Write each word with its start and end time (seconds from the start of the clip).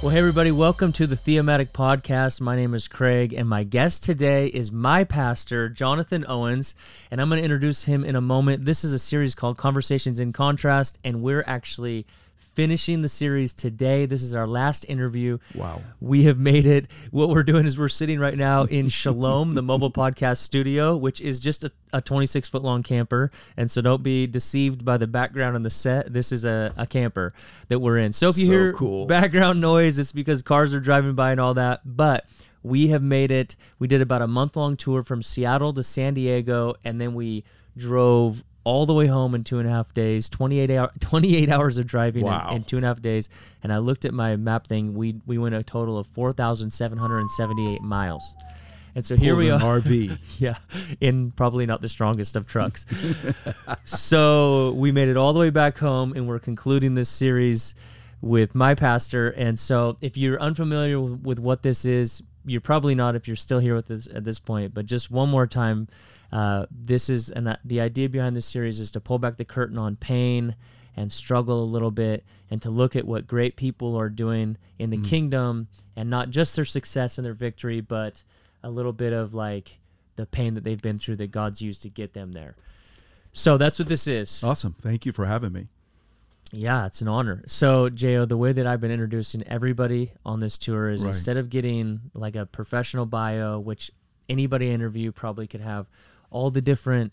Well, 0.00 0.10
hey, 0.10 0.20
everybody, 0.20 0.52
welcome 0.52 0.92
to 0.92 1.08
the 1.08 1.16
Theomatic 1.16 1.72
Podcast. 1.72 2.40
My 2.40 2.54
name 2.54 2.72
is 2.72 2.86
Craig, 2.86 3.32
and 3.32 3.48
my 3.48 3.64
guest 3.64 4.04
today 4.04 4.46
is 4.46 4.70
my 4.70 5.02
pastor, 5.02 5.68
Jonathan 5.68 6.24
Owens, 6.28 6.76
and 7.10 7.20
I'm 7.20 7.28
going 7.28 7.40
to 7.40 7.44
introduce 7.44 7.82
him 7.82 8.04
in 8.04 8.14
a 8.14 8.20
moment. 8.20 8.64
This 8.64 8.84
is 8.84 8.92
a 8.92 8.98
series 9.00 9.34
called 9.34 9.56
Conversations 9.56 10.20
in 10.20 10.32
Contrast, 10.32 11.00
and 11.02 11.20
we're 11.20 11.42
actually 11.48 12.06
finishing 12.58 13.02
the 13.02 13.08
series 13.08 13.52
today. 13.52 14.04
This 14.04 14.20
is 14.20 14.34
our 14.34 14.44
last 14.48 14.84
interview. 14.88 15.38
Wow. 15.54 15.80
We 16.00 16.24
have 16.24 16.40
made 16.40 16.66
it. 16.66 16.88
What 17.12 17.28
we're 17.28 17.44
doing 17.44 17.66
is 17.66 17.78
we're 17.78 17.88
sitting 17.88 18.18
right 18.18 18.36
now 18.36 18.64
in 18.64 18.88
Shalom, 18.88 19.54
the 19.54 19.62
mobile 19.62 19.92
podcast 19.92 20.38
studio, 20.38 20.96
which 20.96 21.20
is 21.20 21.38
just 21.38 21.62
a, 21.62 21.70
a 21.92 22.00
26 22.00 22.48
foot 22.48 22.64
long 22.64 22.82
camper. 22.82 23.30
And 23.56 23.70
so 23.70 23.80
don't 23.80 24.02
be 24.02 24.26
deceived 24.26 24.84
by 24.84 24.96
the 24.96 25.06
background 25.06 25.54
on 25.54 25.62
the 25.62 25.70
set. 25.70 26.12
This 26.12 26.32
is 26.32 26.44
a, 26.44 26.74
a 26.76 26.84
camper 26.84 27.32
that 27.68 27.78
we're 27.78 27.98
in. 27.98 28.12
So 28.12 28.28
if 28.28 28.36
you 28.36 28.46
So 28.46 28.50
hear 28.52 28.72
cool. 28.72 29.06
background 29.06 29.60
noise, 29.60 29.96
it's 30.00 30.10
because 30.10 30.42
cars 30.42 30.74
are 30.74 30.80
driving 30.80 31.14
by 31.14 31.30
and 31.30 31.40
all 31.40 31.54
that. 31.54 31.82
But 31.84 32.26
we 32.64 32.88
have 32.88 33.04
made 33.04 33.30
it. 33.30 33.54
We 33.78 33.86
did 33.86 34.02
about 34.02 34.20
a 34.20 34.26
month 34.26 34.56
long 34.56 34.76
tour 34.76 35.04
from 35.04 35.22
Seattle 35.22 35.72
to 35.74 35.84
San 35.84 36.14
Diego, 36.14 36.74
and 36.84 37.00
then 37.00 37.14
we 37.14 37.44
drove 37.76 38.42
all 38.68 38.84
the 38.86 38.92
way 38.94 39.06
home 39.06 39.34
in 39.34 39.42
two 39.44 39.58
and 39.58 39.66
a 39.68 39.72
half 39.72 39.94
days 39.94 40.28
28 40.28 40.70
hour 40.70 40.90
28 41.00 41.48
hours 41.50 41.78
of 41.78 41.86
driving 41.86 42.20
in- 42.22 42.26
Wow. 42.26 42.54
in, 42.54 42.62
two 42.62 42.76
and 42.76 42.84
a 42.84 42.88
half 42.88 43.00
days 43.00 43.30
and 43.62 43.72
i 43.72 43.78
looked 43.78 44.04
at 44.04 44.12
my 44.12 44.36
map 44.36 44.66
thing 44.66 44.94
we 44.94 45.16
we 45.26 45.38
went 45.38 45.54
a 45.54 45.62
total 45.62 45.96
of 45.98 46.06
4778 46.08 47.80
miles 47.82 48.34
and 48.94 49.04
so 49.04 49.14
here 49.16 49.36
we 49.36 49.48
are 49.50 49.60
RV. 49.60 50.18
yeah, 50.40 50.56
in 51.00 51.30
probably 51.30 51.66
not 51.66 51.80
the 51.80 51.88
strongest 51.88 52.34
of 52.34 52.48
trucks. 52.48 52.84
so 53.84 54.72
we 54.72 54.90
made 54.92 55.08
it 55.08 55.16
all 55.16 55.32
the 55.32 55.38
way 55.38 55.50
back 55.50 55.78
home, 55.78 56.12
and 56.16 56.26
we're 56.26 56.40
concluding 56.40 56.94
this 56.94 57.08
series 57.08 57.74
with 58.20 58.54
my 58.56 58.74
pastor. 58.74 59.28
And 59.30 59.56
so, 59.58 59.96
if 60.00 60.16
you're 60.16 60.40
unfamiliar 60.40 60.98
with, 61.00 61.20
with 61.22 61.38
what 61.38 61.62
this 61.62 61.84
is, 61.84 62.22
you're 62.44 62.60
probably 62.60 62.94
not 62.96 63.14
if 63.14 63.28
you're 63.28 63.36
still 63.36 63.60
here 63.60 63.76
with 63.76 63.86
this 63.86 64.08
at 64.12 64.24
this 64.24 64.40
point. 64.40 64.74
But 64.74 64.86
just 64.86 65.10
one 65.12 65.28
more 65.28 65.46
time, 65.46 65.86
uh, 66.32 66.66
this 66.70 67.08
is 67.08 67.30
and 67.30 67.56
the 67.64 67.80
idea 67.80 68.08
behind 68.08 68.36
this 68.36 68.46
series 68.46 68.80
is 68.80 68.90
to 68.92 69.00
pull 69.00 69.18
back 69.18 69.36
the 69.36 69.44
curtain 69.44 69.78
on 69.78 69.96
pain 69.96 70.54
and 70.96 71.12
struggle 71.12 71.62
a 71.62 71.64
little 71.64 71.90
bit 71.90 72.24
and 72.50 72.60
to 72.62 72.70
look 72.70 72.96
at 72.96 73.06
what 73.06 73.26
great 73.26 73.56
people 73.56 73.96
are 73.96 74.08
doing 74.10 74.56
in 74.78 74.90
the 74.90 74.98
kingdom 74.98 75.68
and 75.96 76.10
not 76.10 76.30
just 76.30 76.56
their 76.56 76.64
success 76.64 77.16
and 77.18 77.24
their 77.24 77.34
victory 77.34 77.80
but 77.80 78.22
a 78.62 78.70
little 78.70 78.92
bit 78.92 79.12
of 79.12 79.32
like 79.34 79.78
the 80.16 80.26
pain 80.26 80.54
that 80.54 80.64
they've 80.64 80.82
been 80.82 80.98
through 80.98 81.16
that 81.16 81.30
God's 81.30 81.62
used 81.62 81.82
to 81.82 81.88
get 81.88 82.12
them 82.12 82.32
there. 82.32 82.56
So 83.32 83.56
that's 83.56 83.78
what 83.78 83.86
this 83.88 84.06
is. 84.08 84.42
Awesome. 84.42 84.74
Thank 84.80 85.06
you 85.06 85.12
for 85.12 85.26
having 85.26 85.52
me. 85.52 85.68
Yeah, 86.50 86.86
it's 86.86 87.00
an 87.02 87.08
honor. 87.08 87.42
So, 87.46 87.88
Jo, 87.90 88.24
the 88.24 88.36
way 88.36 88.52
that 88.52 88.66
I've 88.66 88.80
been 88.80 88.90
introducing 88.90 89.42
everybody 89.46 90.12
on 90.24 90.40
this 90.40 90.56
tour 90.58 90.88
is 90.90 91.02
Right. 91.02 91.08
instead 91.08 91.36
of 91.36 91.50
getting 91.50 92.00
like 92.14 92.36
a 92.36 92.46
professional 92.46 93.06
bio, 93.06 93.58
which 93.60 93.90
anybody 94.28 94.70
I 94.70 94.72
interview 94.72 95.12
probably 95.12 95.46
could 95.46 95.60
have 95.60 95.86
all 96.30 96.50
the 96.50 96.60
different, 96.60 97.12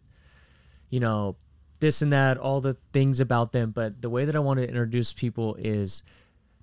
you 0.90 1.00
know, 1.00 1.36
this 1.80 2.02
and 2.02 2.12
that, 2.14 2.38
all 2.38 2.62
the 2.62 2.78
things 2.94 3.20
about 3.20 3.52
them. 3.52 3.72
But 3.72 4.02
the 4.02 4.10
way 4.10 4.26
that 4.26 4.36
I 4.36 4.40
want 4.40 4.60
to 4.60 4.68
introduce 4.68 5.14
people 5.14 5.56
is 5.56 6.04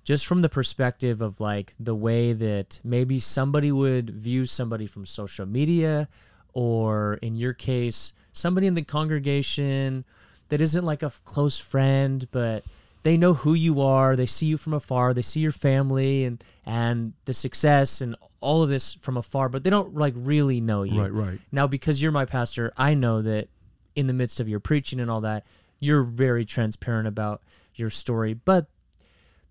just 0.03 0.25
from 0.25 0.41
the 0.41 0.49
perspective 0.49 1.21
of 1.21 1.39
like 1.39 1.73
the 1.79 1.95
way 1.95 2.33
that 2.33 2.81
maybe 2.83 3.19
somebody 3.19 3.71
would 3.71 4.09
view 4.09 4.45
somebody 4.45 4.85
from 4.85 5.05
social 5.05 5.45
media, 5.45 6.09
or 6.53 7.15
in 7.21 7.35
your 7.35 7.53
case, 7.53 8.13
somebody 8.31 8.67
in 8.67 8.73
the 8.73 8.83
congregation 8.83 10.03
that 10.49 10.61
isn't 10.61 10.85
like 10.85 11.01
a 11.01 11.11
close 11.23 11.57
friend, 11.57 12.27
but 12.31 12.63
they 13.03 13.17
know 13.17 13.33
who 13.33 13.53
you 13.53 13.81
are. 13.81 14.15
They 14.15 14.25
see 14.25 14.47
you 14.47 14.57
from 14.57 14.73
afar. 14.73 15.13
They 15.13 15.21
see 15.21 15.41
your 15.41 15.51
family 15.51 16.23
and 16.23 16.43
and 16.65 17.13
the 17.25 17.33
success 17.33 18.01
and 18.01 18.15
all 18.39 18.63
of 18.63 18.69
this 18.69 18.95
from 18.95 19.17
afar, 19.17 19.49
but 19.49 19.63
they 19.63 19.69
don't 19.69 19.95
like 19.95 20.13
really 20.17 20.59
know 20.59 20.83
you. 20.83 21.01
Right, 21.01 21.13
right. 21.13 21.39
Now, 21.51 21.67
because 21.67 22.01
you're 22.01 22.11
my 22.11 22.25
pastor, 22.25 22.73
I 22.77 22.93
know 22.93 23.21
that 23.21 23.49
in 23.95 24.07
the 24.07 24.13
midst 24.13 24.39
of 24.39 24.49
your 24.49 24.59
preaching 24.59 24.99
and 24.99 25.11
all 25.11 25.21
that, 25.21 25.45
you're 25.79 26.03
very 26.03 26.45
transparent 26.45 27.07
about 27.07 27.41
your 27.75 27.89
story. 27.89 28.33
But 28.33 28.67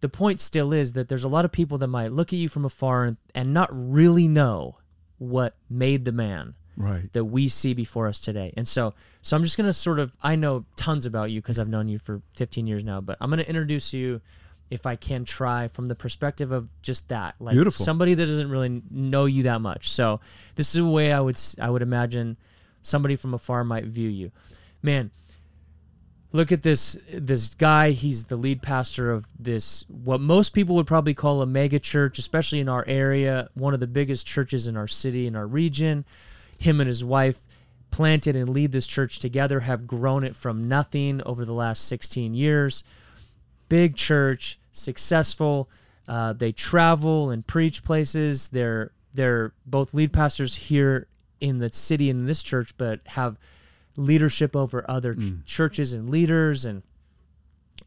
the 0.00 0.08
point 0.08 0.40
still 0.40 0.72
is 0.72 0.94
that 0.94 1.08
there's 1.08 1.24
a 1.24 1.28
lot 1.28 1.44
of 1.44 1.52
people 1.52 1.78
that 1.78 1.88
might 1.88 2.10
look 2.10 2.32
at 2.32 2.38
you 2.38 2.48
from 2.48 2.64
afar 2.64 3.04
and, 3.04 3.16
and 3.34 3.54
not 3.54 3.68
really 3.72 4.28
know 4.28 4.78
what 5.18 5.54
made 5.70 6.04
the 6.04 6.12
man 6.12 6.54
Right. 6.76 7.12
that 7.12 7.24
we 7.26 7.48
see 7.48 7.74
before 7.74 8.08
us 8.08 8.20
today. 8.20 8.54
And 8.56 8.66
so 8.66 8.94
so 9.20 9.36
I'm 9.36 9.44
just 9.44 9.56
going 9.56 9.66
to 9.66 9.72
sort 9.72 9.98
of 9.98 10.16
I 10.22 10.36
know 10.36 10.64
tons 10.76 11.06
about 11.06 11.30
you 11.30 11.40
because 11.40 11.58
I've 11.58 11.68
known 11.68 11.88
you 11.88 11.98
for 11.98 12.22
15 12.34 12.66
years 12.66 12.82
now, 12.82 13.00
but 13.00 13.18
I'm 13.20 13.30
going 13.30 13.42
to 13.42 13.48
introduce 13.48 13.92
you 13.92 14.20
if 14.70 14.86
I 14.86 14.96
can 14.96 15.26
try 15.26 15.68
from 15.68 15.86
the 15.86 15.94
perspective 15.94 16.50
of 16.50 16.68
just 16.80 17.10
that. 17.10 17.34
Like 17.38 17.52
Beautiful. 17.54 17.84
somebody 17.84 18.14
that 18.14 18.24
doesn't 18.24 18.48
really 18.48 18.82
know 18.90 19.26
you 19.26 19.42
that 19.42 19.60
much. 19.60 19.90
So 19.90 20.20
this 20.54 20.74
is 20.74 20.80
a 20.80 20.84
way 20.86 21.12
I 21.12 21.20
would 21.20 21.38
I 21.60 21.68
would 21.68 21.82
imagine 21.82 22.38
somebody 22.80 23.16
from 23.16 23.34
afar 23.34 23.64
might 23.64 23.84
view 23.84 24.08
you. 24.08 24.32
Man, 24.80 25.10
look 26.32 26.50
at 26.50 26.62
this 26.62 26.96
this 27.12 27.54
guy 27.54 27.90
he's 27.90 28.24
the 28.24 28.36
lead 28.36 28.62
pastor 28.62 29.10
of 29.10 29.26
this 29.38 29.84
what 29.88 30.20
most 30.20 30.54
people 30.54 30.74
would 30.74 30.86
probably 30.86 31.14
call 31.14 31.42
a 31.42 31.46
mega 31.46 31.78
church 31.78 32.18
especially 32.18 32.58
in 32.58 32.68
our 32.68 32.84
area 32.88 33.48
one 33.54 33.74
of 33.74 33.80
the 33.80 33.86
biggest 33.86 34.26
churches 34.26 34.66
in 34.66 34.76
our 34.76 34.88
city 34.88 35.26
in 35.26 35.36
our 35.36 35.46
region 35.46 36.04
him 36.62 36.80
and 36.80 36.88
his 36.88 37.04
wife 37.04 37.40
planted 37.90 38.34
and 38.34 38.48
lead 38.48 38.72
this 38.72 38.86
church 38.86 39.18
together 39.18 39.60
have 39.60 39.86
grown 39.86 40.24
it 40.24 40.34
from 40.34 40.66
nothing 40.66 41.22
over 41.24 41.44
the 41.44 41.52
last 41.52 41.86
16 41.86 42.34
years. 42.34 42.84
Big 43.68 43.96
church 43.96 44.58
successful. 44.72 45.68
Uh, 46.08 46.32
they 46.32 46.50
travel 46.50 47.30
and 47.30 47.46
preach 47.46 47.84
places. 47.84 48.48
They're 48.48 48.90
they're 49.14 49.52
both 49.66 49.92
lead 49.92 50.12
pastors 50.12 50.54
here 50.54 51.06
in 51.38 51.58
the 51.58 51.70
city 51.70 52.08
in 52.08 52.24
this 52.24 52.42
church 52.42 52.74
but 52.78 53.00
have 53.08 53.38
leadership 53.96 54.56
over 54.56 54.88
other 54.90 55.14
ch- 55.14 55.34
churches 55.44 55.92
and 55.92 56.08
leaders. 56.08 56.64
And 56.64 56.82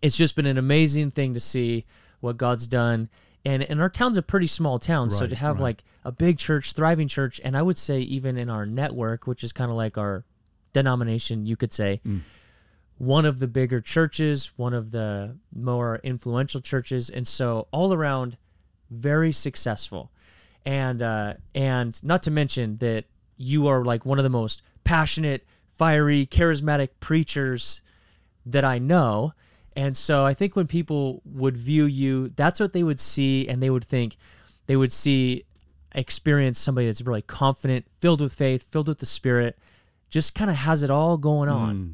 it's 0.03 0.17
just 0.17 0.35
been 0.35 0.45
an 0.45 0.57
amazing 0.57 1.11
thing 1.11 1.33
to 1.33 1.39
see 1.39 1.85
what 2.19 2.37
God's 2.37 2.67
done 2.67 3.09
and 3.45 3.63
and 3.63 3.81
our 3.81 3.89
town's 3.89 4.17
a 4.17 4.21
pretty 4.21 4.47
small 4.47 4.79
town 4.79 5.09
so 5.09 5.21
Right, 5.21 5.29
to 5.29 5.35
have 5.35 5.57
right. 5.57 5.63
like 5.63 5.83
a 6.03 6.11
big 6.11 6.37
church 6.37 6.73
thriving 6.73 7.07
church 7.07 7.39
and 7.43 7.55
I 7.55 7.61
would 7.61 7.77
say 7.77 7.99
even 8.01 8.37
in 8.37 8.49
our 8.49 8.65
network 8.65 9.27
which 9.27 9.43
is 9.43 9.51
kind 9.51 9.69
of 9.71 9.77
like 9.77 9.97
our 9.97 10.23
denomination 10.73 11.45
you 11.45 11.55
could 11.55 11.71
say 11.71 12.01
one 12.97 13.25
of 13.25 13.39
the 13.39 13.47
bigger 13.47 13.81
churches 13.81 14.51
one 14.57 14.73
of 14.73 14.91
the 14.91 15.37
more 15.53 15.99
influential 16.03 16.61
churches 16.61 17.09
and 17.09 17.27
so 17.27 17.67
all 17.71 17.93
around 17.93 18.37
very 18.89 19.31
successful 19.31 20.11
and 20.65 21.01
uh, 21.01 21.33
and 21.53 22.01
not 22.03 22.23
to 22.23 22.31
mention 22.31 22.77
that 22.77 23.05
you 23.37 23.67
are 23.67 23.83
like 23.83 24.05
one 24.05 24.17
of 24.17 24.23
the 24.23 24.29
most 24.29 24.61
passionate, 24.83 25.45
fiery, 25.69 26.25
charismatic 26.25 26.89
preachers 26.99 27.81
that 28.45 28.63
I 28.63 28.79
know. 28.79 29.33
And 29.75 29.97
so 29.97 30.25
I 30.25 30.33
think 30.33 30.55
when 30.55 30.67
people 30.67 31.21
would 31.25 31.57
view 31.57 31.85
you, 31.85 32.29
that's 32.29 32.59
what 32.59 32.71
they 32.73 32.83
would 32.83 32.99
see, 32.99 33.47
and 33.47 33.61
they 33.61 33.69
would 33.69 33.83
think 33.83 34.15
they 34.67 34.75
would 34.75 34.93
see 34.93 35.43
experience 35.93 36.59
somebody 36.59 36.87
that's 36.87 37.01
really 37.01 37.21
confident, 37.21 37.85
filled 37.99 38.21
with 38.21 38.33
faith, 38.33 38.63
filled 38.71 38.87
with 38.87 38.99
the 38.99 39.05
Spirit, 39.05 39.57
just 40.09 40.33
kind 40.35 40.49
of 40.49 40.57
has 40.57 40.83
it 40.83 40.89
all 40.89 41.17
going 41.17 41.49
on. 41.49 41.75
Mm. 41.75 41.93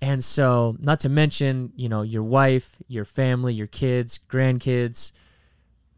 And 0.00 0.24
so, 0.24 0.76
not 0.80 0.98
to 1.00 1.08
mention, 1.08 1.72
you 1.76 1.88
know, 1.88 2.02
your 2.02 2.24
wife, 2.24 2.76
your 2.88 3.04
family, 3.04 3.54
your 3.54 3.68
kids, 3.68 4.18
grandkids, 4.28 5.12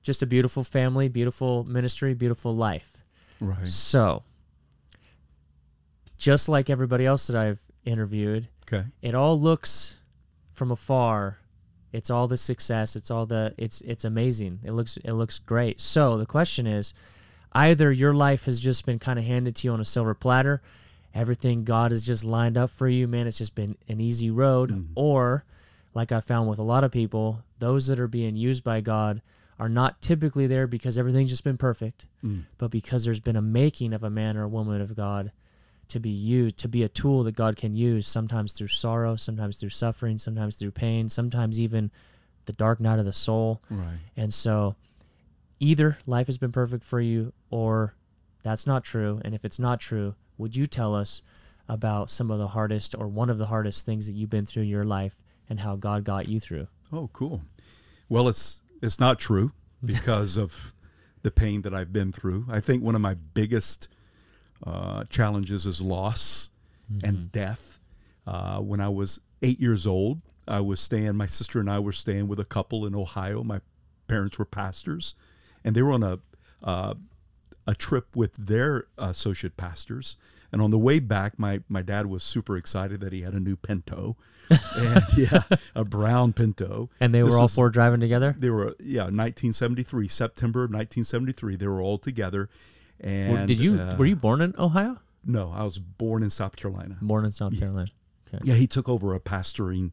just 0.02 0.22
a 0.22 0.26
beautiful 0.26 0.62
family, 0.62 1.08
beautiful 1.08 1.64
ministry, 1.64 2.12
beautiful 2.14 2.54
life. 2.54 2.98
Right. 3.40 3.66
So, 3.68 4.22
just 6.18 6.48
like 6.48 6.68
everybody 6.68 7.06
else 7.06 7.26
that 7.28 7.36
I've 7.36 7.60
interviewed, 7.84 8.48
Okay. 8.66 8.84
it 9.00 9.14
all 9.14 9.40
looks 9.40 9.98
from 10.54 10.70
afar. 10.70 11.38
It's 11.92 12.10
all 12.10 12.26
the 12.26 12.38
success. 12.38 12.96
It's 12.96 13.10
all 13.10 13.26
the. 13.26 13.54
It's 13.56 13.80
it's 13.82 14.04
amazing. 14.04 14.60
It 14.64 14.72
looks 14.72 14.96
it 14.98 15.12
looks 15.12 15.38
great. 15.38 15.80
So 15.80 16.16
the 16.16 16.26
question 16.26 16.66
is, 16.66 16.94
either 17.52 17.92
your 17.92 18.14
life 18.14 18.46
has 18.46 18.60
just 18.60 18.86
been 18.86 18.98
kind 18.98 19.18
of 19.18 19.24
handed 19.24 19.56
to 19.56 19.68
you 19.68 19.72
on 19.72 19.80
a 19.80 19.84
silver 19.84 20.14
platter, 20.14 20.60
everything 21.14 21.62
God 21.62 21.92
has 21.92 22.04
just 22.04 22.24
lined 22.24 22.56
up 22.56 22.70
for 22.70 22.88
you, 22.88 23.06
man. 23.06 23.26
It's 23.26 23.38
just 23.38 23.54
been 23.54 23.76
an 23.88 24.00
easy 24.00 24.30
road, 24.30 24.70
mm-hmm. 24.70 24.92
or 24.94 25.44
like 25.94 26.10
I 26.10 26.20
found 26.20 26.48
with 26.48 26.58
a 26.58 26.64
lot 26.64 26.84
of 26.84 26.90
people, 26.90 27.42
those 27.60 27.86
that 27.86 28.00
are 28.00 28.08
being 28.08 28.36
used 28.36 28.64
by 28.64 28.80
God 28.80 29.22
are 29.58 29.68
not 29.68 30.02
typically 30.02 30.48
there 30.48 30.66
because 30.66 30.98
everything's 30.98 31.30
just 31.30 31.44
been 31.44 31.56
perfect, 31.56 32.06
mm. 32.24 32.42
but 32.58 32.72
because 32.72 33.04
there's 33.04 33.20
been 33.20 33.36
a 33.36 33.42
making 33.42 33.92
of 33.92 34.02
a 34.02 34.10
man 34.10 34.36
or 34.36 34.42
a 34.42 34.48
woman 34.48 34.80
of 34.80 34.96
God 34.96 35.30
to 35.88 36.00
be 36.00 36.10
used, 36.10 36.58
to 36.58 36.68
be 36.68 36.82
a 36.82 36.88
tool 36.88 37.22
that 37.24 37.36
God 37.36 37.56
can 37.56 37.74
use, 37.74 38.06
sometimes 38.06 38.52
through 38.52 38.68
sorrow, 38.68 39.16
sometimes 39.16 39.56
through 39.56 39.70
suffering, 39.70 40.18
sometimes 40.18 40.56
through 40.56 40.72
pain, 40.72 41.08
sometimes 41.08 41.60
even 41.60 41.90
the 42.46 42.52
dark 42.52 42.80
night 42.80 42.98
of 42.98 43.04
the 43.04 43.12
soul. 43.12 43.60
Right. 43.70 43.98
And 44.16 44.32
so 44.32 44.76
either 45.60 45.98
life 46.06 46.26
has 46.26 46.38
been 46.38 46.52
perfect 46.52 46.84
for 46.84 47.00
you 47.00 47.32
or 47.50 47.94
that's 48.42 48.66
not 48.66 48.84
true. 48.84 49.20
And 49.24 49.34
if 49.34 49.44
it's 49.44 49.58
not 49.58 49.80
true, 49.80 50.14
would 50.36 50.56
you 50.56 50.66
tell 50.66 50.94
us 50.94 51.22
about 51.68 52.10
some 52.10 52.30
of 52.30 52.38
the 52.38 52.48
hardest 52.48 52.94
or 52.98 53.08
one 53.08 53.30
of 53.30 53.38
the 53.38 53.46
hardest 53.46 53.86
things 53.86 54.06
that 54.06 54.12
you've 54.12 54.30
been 54.30 54.46
through 54.46 54.64
in 54.64 54.68
your 54.68 54.84
life 54.84 55.22
and 55.48 55.60
how 55.60 55.76
God 55.76 56.04
got 56.04 56.28
you 56.28 56.38
through? 56.38 56.68
Oh, 56.92 57.08
cool. 57.12 57.42
Well, 58.08 58.28
it's 58.28 58.60
it's 58.82 59.00
not 59.00 59.18
true. 59.18 59.52
because 59.84 60.36
of 60.36 60.72
the 61.22 61.30
pain 61.30 61.62
that 61.62 61.74
I've 61.74 61.92
been 61.92 62.12
through. 62.12 62.46
I 62.48 62.60
think 62.60 62.82
one 62.82 62.94
of 62.94 63.00
my 63.00 63.14
biggest 63.14 63.88
uh, 64.64 65.04
challenges 65.04 65.66
is 65.66 65.80
loss 65.80 66.50
and 67.02 67.30
death. 67.32 67.78
Uh, 68.26 68.58
when 68.58 68.80
I 68.80 68.88
was 68.88 69.20
eight 69.42 69.60
years 69.60 69.86
old, 69.86 70.20
I 70.46 70.60
was 70.60 70.80
staying, 70.80 71.16
my 71.16 71.26
sister 71.26 71.60
and 71.60 71.70
I 71.70 71.78
were 71.78 71.92
staying 71.92 72.28
with 72.28 72.38
a 72.40 72.44
couple 72.44 72.86
in 72.86 72.94
Ohio. 72.94 73.42
My 73.42 73.60
parents 74.08 74.38
were 74.38 74.44
pastors, 74.44 75.14
and 75.64 75.74
they 75.74 75.82
were 75.82 75.92
on 75.92 76.02
a, 76.02 76.18
uh, 76.62 76.94
a 77.66 77.74
trip 77.74 78.14
with 78.14 78.34
their 78.36 78.86
associate 78.98 79.56
pastors. 79.56 80.16
And 80.52 80.62
on 80.62 80.70
the 80.70 80.78
way 80.78 81.00
back, 81.00 81.38
my, 81.38 81.62
my 81.68 81.82
dad 81.82 82.06
was 82.06 82.22
super 82.22 82.56
excited 82.56 83.00
that 83.00 83.12
he 83.12 83.22
had 83.22 83.32
a 83.34 83.40
new 83.40 83.56
Pinto, 83.56 84.16
and 84.76 85.02
yeah, 85.16 85.42
a 85.74 85.84
brown 85.84 86.32
Pinto. 86.32 86.90
And 87.00 87.12
they 87.14 87.22
This 87.22 87.30
were 87.32 87.36
all 87.38 87.42
was- 87.44 87.54
four 87.54 87.70
driving 87.70 88.00
together. 88.00 88.36
They 88.38 88.50
were 88.50 88.76
yeah, 88.78 89.04
1973, 89.04 90.06
September 90.08 90.60
of 90.64 90.70
1973. 90.70 91.56
They 91.56 91.66
were 91.66 91.80
all 91.82 91.98
together. 91.98 92.48
And 93.00 93.48
Did 93.48 93.60
you 93.60 93.80
uh, 93.80 93.96
were 93.96 94.06
you 94.06 94.16
born 94.16 94.40
in 94.40 94.54
Ohio? 94.58 94.98
No, 95.24 95.52
I 95.54 95.64
was 95.64 95.78
born 95.78 96.22
in 96.22 96.30
South 96.30 96.56
Carolina. 96.56 96.96
Born 97.00 97.24
in 97.24 97.32
South 97.32 97.58
Carolina. 97.58 97.90
Okay. 98.28 98.42
Yeah, 98.44 98.54
he 98.54 98.66
took 98.66 98.88
over 98.88 99.14
a 99.14 99.20
pastoring 99.20 99.92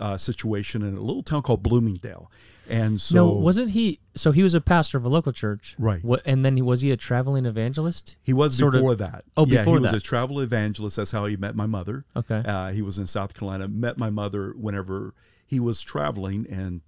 uh, 0.00 0.16
situation 0.16 0.82
in 0.82 0.96
a 0.96 1.00
little 1.00 1.22
town 1.22 1.42
called 1.42 1.62
Bloomingdale, 1.62 2.30
and 2.70 2.98
so 3.00 3.14
no, 3.16 3.32
wasn't 3.32 3.70
he? 3.70 4.00
So 4.14 4.32
he 4.32 4.42
was 4.42 4.54
a 4.54 4.60
pastor 4.62 4.96
of 4.96 5.04
a 5.04 5.08
local 5.10 5.32
church, 5.32 5.76
Right. 5.78 6.02
What, 6.02 6.22
and 6.24 6.42
then 6.44 6.56
he 6.56 6.62
was 6.62 6.80
he 6.80 6.90
a 6.90 6.96
traveling 6.96 7.44
evangelist? 7.44 8.16
He 8.22 8.32
was 8.32 8.56
Sort 8.56 8.74
of- 8.74 8.80
before 8.80 8.94
that. 8.96 9.24
Oh, 9.36 9.44
yeah, 9.46 9.58
before 9.58 9.76
he 9.76 9.82
was 9.82 9.92
a 9.92 10.00
travel 10.00 10.40
evangelist. 10.40 10.96
That's 10.96 11.12
how 11.12 11.26
he 11.26 11.36
met 11.36 11.54
my 11.54 11.66
mother. 11.66 12.04
Okay. 12.16 12.42
Uh, 12.46 12.70
he 12.70 12.80
was 12.80 12.98
in 12.98 13.06
South 13.06 13.34
Carolina. 13.34 13.68
Met 13.68 13.98
my 13.98 14.08
mother 14.10 14.54
whenever 14.56 15.14
he 15.46 15.60
was 15.60 15.82
traveling, 15.82 16.46
and 16.50 16.80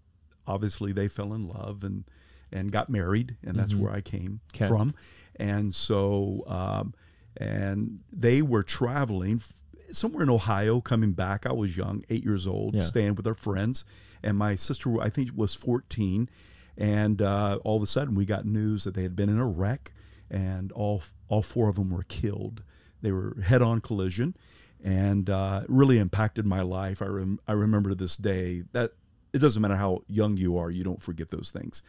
obviously 0.47 0.93
they 0.93 1.09
fell 1.09 1.35
in 1.35 1.47
love 1.49 1.85
and 1.85 2.05
and 2.53 2.73
got 2.73 2.89
married, 2.89 3.37
and 3.45 3.57
that's 3.59 3.75
where 3.75 3.93
I 3.93 4.01
came 4.01 4.41
Mm-hmm. 4.55 4.65
Okay. 4.65 4.67
from. 4.69 4.95
And 5.41 5.75
so, 5.75 6.45
um, 6.47 6.93
and 7.37 8.01
they 8.13 8.43
were 8.43 8.63
traveling 8.63 9.37
f- 9.37 9.55
somewhere 9.91 10.23
in 10.23 10.31
Ohio, 10.31 10.81
coming 10.81 11.13
back. 11.13 11.47
I 11.47 11.53
was 11.53 11.77
young, 11.77 12.05
eight 12.11 12.25
years 12.25 12.47
old, 12.47 12.75
Yeah. 12.75 12.81
staying 12.83 13.15
with 13.15 13.27
our 13.27 13.35
friends, 13.35 13.85
and 14.23 14.37
my 14.37 14.55
sister, 14.55 15.01
I 15.01 15.09
think, 15.09 15.31
was 15.35 15.55
fourteen. 15.55 16.29
And 16.77 17.21
uh, 17.23 17.59
all 17.65 17.77
of 17.77 17.83
a 17.83 17.87
sudden, 17.87 18.15
we 18.15 18.25
got 18.25 18.45
news 18.45 18.85
that 18.85 18.95
they 18.95 19.03
had 19.03 19.17
been 19.17 19.29
in 19.29 19.39
a 19.39 19.47
wreck, 19.47 19.93
and 20.31 20.71
all 20.73 21.03
all 21.29 21.43
four 21.43 21.69
of 21.69 21.77
them 21.77 21.91
were 21.91 22.05
killed. 22.05 22.63
They 23.03 23.13
were 23.13 23.37
head-on 23.43 23.81
collision, 23.81 24.37
and 24.85 25.31
uh, 25.31 25.63
really 25.69 25.99
impacted 25.99 26.45
my 26.47 26.61
life. 26.63 27.01
I 27.03 27.07
rem- 27.07 27.41
I 27.49 27.53
remember 27.53 27.89
to 27.91 27.95
this 27.97 28.17
day 28.17 28.65
that 28.73 28.93
it 29.33 29.39
doesn't 29.39 29.63
matter 29.63 29.77
how 29.77 30.03
young 30.07 30.37
you 30.37 30.57
are, 30.59 30.71
you 30.71 30.85
don't 30.85 31.03
forget 31.03 31.29
those 31.31 31.51
things. 31.51 31.83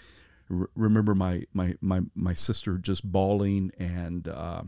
R- 0.51 0.69
remember 0.75 1.15
my 1.15 1.43
my 1.53 1.75
my 1.81 2.01
my 2.15 2.33
sister 2.33 2.77
just 2.77 3.09
bawling, 3.09 3.71
and 3.79 4.27
uh, 4.27 4.63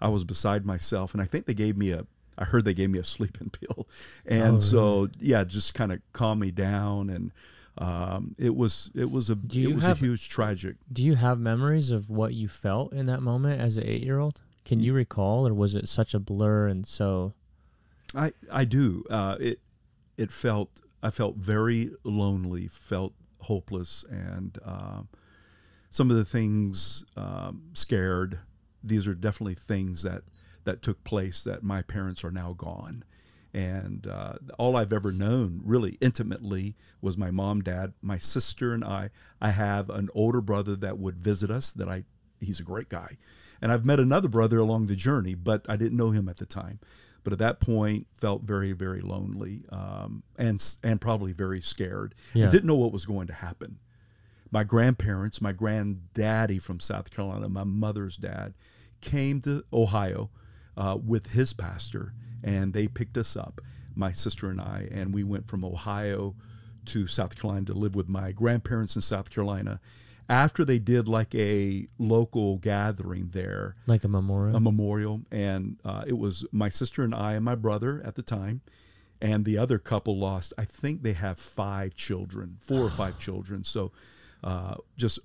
I 0.00 0.08
was 0.08 0.24
beside 0.24 0.64
myself, 0.64 1.12
and 1.12 1.20
I 1.22 1.26
think 1.26 1.46
they 1.46 1.54
gave 1.54 1.76
me 1.76 1.90
a. 1.90 2.06
I 2.38 2.44
heard 2.44 2.64
they 2.66 2.74
gave 2.74 2.90
me 2.90 2.98
a 2.98 3.04
sleeping 3.04 3.50
pill, 3.60 3.88
and 4.26 4.56
Oh, 4.56 4.60
so 4.60 5.08
yeah, 5.20 5.44
just 5.44 5.74
kind 5.74 5.90
of 5.92 6.00
calm 6.12 6.38
me 6.40 6.50
down, 6.50 7.08
and 7.10 7.32
um, 7.78 8.34
it 8.38 8.54
was 8.54 8.90
it 8.94 9.10
was 9.10 9.30
a 9.30 9.38
it 9.54 9.74
was 9.74 9.84
have- 9.84 9.96
a 10.02 10.04
huge 10.06 10.28
tragic. 10.28 10.76
Do 10.92 11.02
you 11.02 11.14
have 11.14 11.38
memories 11.38 11.90
of 11.90 12.10
what 12.10 12.34
you 12.34 12.48
felt 12.48 12.92
in 12.92 13.06
that 13.06 13.22
moment 13.22 13.60
as 13.60 13.76
an 13.76 13.84
eight 13.86 14.02
year 14.02 14.18
old? 14.18 14.42
Can 14.64 14.80
you 14.80 14.92
recall, 14.92 15.46
or 15.46 15.54
was 15.54 15.74
it 15.74 15.88
such 15.88 16.12
a 16.12 16.18
blur 16.18 16.66
and 16.66 16.86
so? 16.86 17.32
I 18.14 18.32
I 18.50 18.64
do. 18.64 19.04
Uh, 19.08 19.36
it 19.40 19.60
it 20.18 20.30
felt 20.30 20.80
I 21.02 21.10
felt 21.10 21.36
very 21.36 21.90
lonely, 22.04 22.66
felt 22.68 23.12
hopeless, 23.40 24.04
and 24.10 24.58
um, 24.64 25.08
some 25.96 26.10
of 26.10 26.16
the 26.18 26.26
things 26.26 27.06
um, 27.16 27.62
scared. 27.72 28.38
These 28.84 29.08
are 29.08 29.14
definitely 29.14 29.54
things 29.54 30.02
that 30.02 30.24
that 30.64 30.82
took 30.82 31.02
place 31.04 31.42
that 31.44 31.62
my 31.62 31.80
parents 31.80 32.22
are 32.22 32.30
now 32.30 32.52
gone, 32.52 33.02
and 33.54 34.06
uh, 34.06 34.34
all 34.58 34.76
I've 34.76 34.92
ever 34.92 35.10
known, 35.10 35.62
really 35.64 35.96
intimately, 36.02 36.76
was 37.00 37.16
my 37.16 37.30
mom, 37.30 37.62
dad, 37.62 37.94
my 38.02 38.18
sister, 38.18 38.74
and 38.74 38.84
I. 38.84 39.08
I 39.40 39.50
have 39.52 39.88
an 39.88 40.10
older 40.14 40.42
brother 40.42 40.76
that 40.76 40.98
would 40.98 41.16
visit 41.16 41.50
us. 41.50 41.72
That 41.72 41.88
I 41.88 42.04
he's 42.40 42.60
a 42.60 42.64
great 42.64 42.90
guy, 42.90 43.16
and 43.62 43.72
I've 43.72 43.86
met 43.86 43.98
another 43.98 44.28
brother 44.28 44.58
along 44.58 44.86
the 44.88 44.96
journey, 44.96 45.34
but 45.34 45.64
I 45.66 45.76
didn't 45.76 45.96
know 45.96 46.10
him 46.10 46.28
at 46.28 46.36
the 46.36 46.46
time 46.46 46.78
but 47.24 47.32
at 47.32 47.40
that 47.40 47.58
point 47.58 48.06
felt 48.14 48.42
very 48.42 48.70
very 48.70 49.00
lonely 49.00 49.64
um, 49.72 50.22
and 50.38 50.62
and 50.84 51.00
probably 51.00 51.32
very 51.32 51.60
scared 51.60 52.14
Yeah. 52.34 52.44
and 52.44 52.52
didn't 52.52 52.68
know 52.68 52.76
what 52.76 52.92
was 52.92 53.04
going 53.04 53.26
to 53.26 53.32
happen 53.32 53.78
my 54.50 54.64
grandparents 54.64 55.40
my 55.40 55.52
granddaddy 55.52 56.58
from 56.58 56.78
south 56.80 57.10
carolina 57.10 57.48
my 57.48 57.64
mother's 57.64 58.16
dad 58.16 58.54
came 59.00 59.40
to 59.40 59.64
ohio 59.72 60.30
uh, 60.76 60.96
with 61.02 61.28
his 61.28 61.52
pastor 61.52 62.12
and 62.42 62.72
they 62.72 62.86
picked 62.86 63.16
us 63.16 63.36
up 63.36 63.60
my 63.94 64.12
sister 64.12 64.48
and 64.50 64.60
i 64.60 64.88
and 64.90 65.12
we 65.14 65.22
went 65.24 65.46
from 65.48 65.64
ohio 65.64 66.34
to 66.84 67.06
south 67.06 67.34
carolina 67.36 67.66
to 67.66 67.72
live 67.74 67.94
with 67.94 68.08
my 68.08 68.32
grandparents 68.32 68.94
in 68.96 69.02
south 69.02 69.30
carolina 69.30 69.80
after 70.28 70.64
they 70.64 70.78
did 70.80 71.06
like 71.06 71.34
a 71.36 71.86
local 71.98 72.58
gathering 72.58 73.28
there 73.32 73.76
Like 73.86 74.02
a 74.02 74.08
memorial. 74.08 74.56
a 74.56 74.60
memorial, 74.60 75.22
and 75.30 75.78
uh, 75.84 76.02
it 76.04 76.18
was 76.18 76.44
my 76.50 76.68
sister 76.68 77.04
and 77.04 77.14
I 77.14 77.34
and 77.34 77.44
my 77.44 77.54
brother 77.54 78.02
at 78.04 78.16
the 78.16 78.22
time, 78.22 78.60
and 79.20 79.44
the 79.44 79.56
other 79.56 79.78
couple 79.78 80.18
lost. 80.18 80.52
I 80.58 80.64
think 80.64 81.02
they 81.04 81.12
have 81.12 81.38
five 81.38 81.94
children, 81.94 82.56
four 82.58 82.80
or 82.80 82.90
five 82.90 83.18
children. 83.26 83.62
So, 83.62 83.92
uh, 84.46 84.76
just 84.96 85.18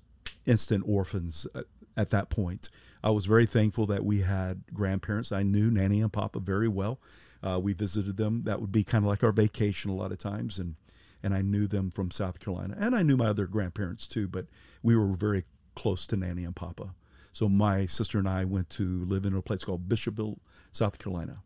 instant 0.44 0.84
orphans 0.86 1.46
at, 1.54 1.64
at 1.96 2.10
that 2.10 2.28
point. 2.28 2.68
I 3.04 3.10
was 3.10 3.26
very 3.26 3.46
thankful 3.46 3.86
that 3.86 4.04
we 4.04 4.20
had 4.20 4.64
grandparents. 4.74 5.32
I 5.32 5.42
knew 5.42 5.70
Nanny 5.70 6.00
and 6.00 6.12
Papa 6.12 6.40
very 6.40 6.68
well. 6.68 7.00
Uh, 7.42 7.58
we 7.60 7.72
visited 7.72 8.16
them. 8.16 8.42
That 8.44 8.60
would 8.60 8.72
be 8.72 8.84
kind 8.84 9.04
of 9.04 9.08
like 9.08 9.24
our 9.24 9.32
vacation 9.32 9.90
a 9.90 9.94
lot 9.94 10.12
of 10.12 10.18
times, 10.18 10.58
and 10.58 10.76
and 11.24 11.34
I 11.34 11.40
knew 11.40 11.68
them 11.68 11.90
from 11.92 12.10
South 12.10 12.40
Carolina, 12.40 12.76
and 12.78 12.96
I 12.96 13.02
knew 13.02 13.16
my 13.16 13.26
other 13.26 13.46
grandparents 13.46 14.08
too. 14.08 14.26
But 14.28 14.46
we 14.82 14.96
were 14.96 15.14
very 15.14 15.44
close 15.74 16.06
to 16.08 16.16
Nanny 16.16 16.44
and 16.44 16.54
Papa. 16.54 16.94
So 17.32 17.48
my 17.48 17.86
sister 17.86 18.18
and 18.18 18.28
I 18.28 18.44
went 18.44 18.68
to 18.70 19.04
live 19.04 19.24
in 19.24 19.34
a 19.34 19.40
place 19.40 19.64
called 19.64 19.88
Bishopville, 19.88 20.38
South 20.70 20.98
Carolina, 20.98 21.38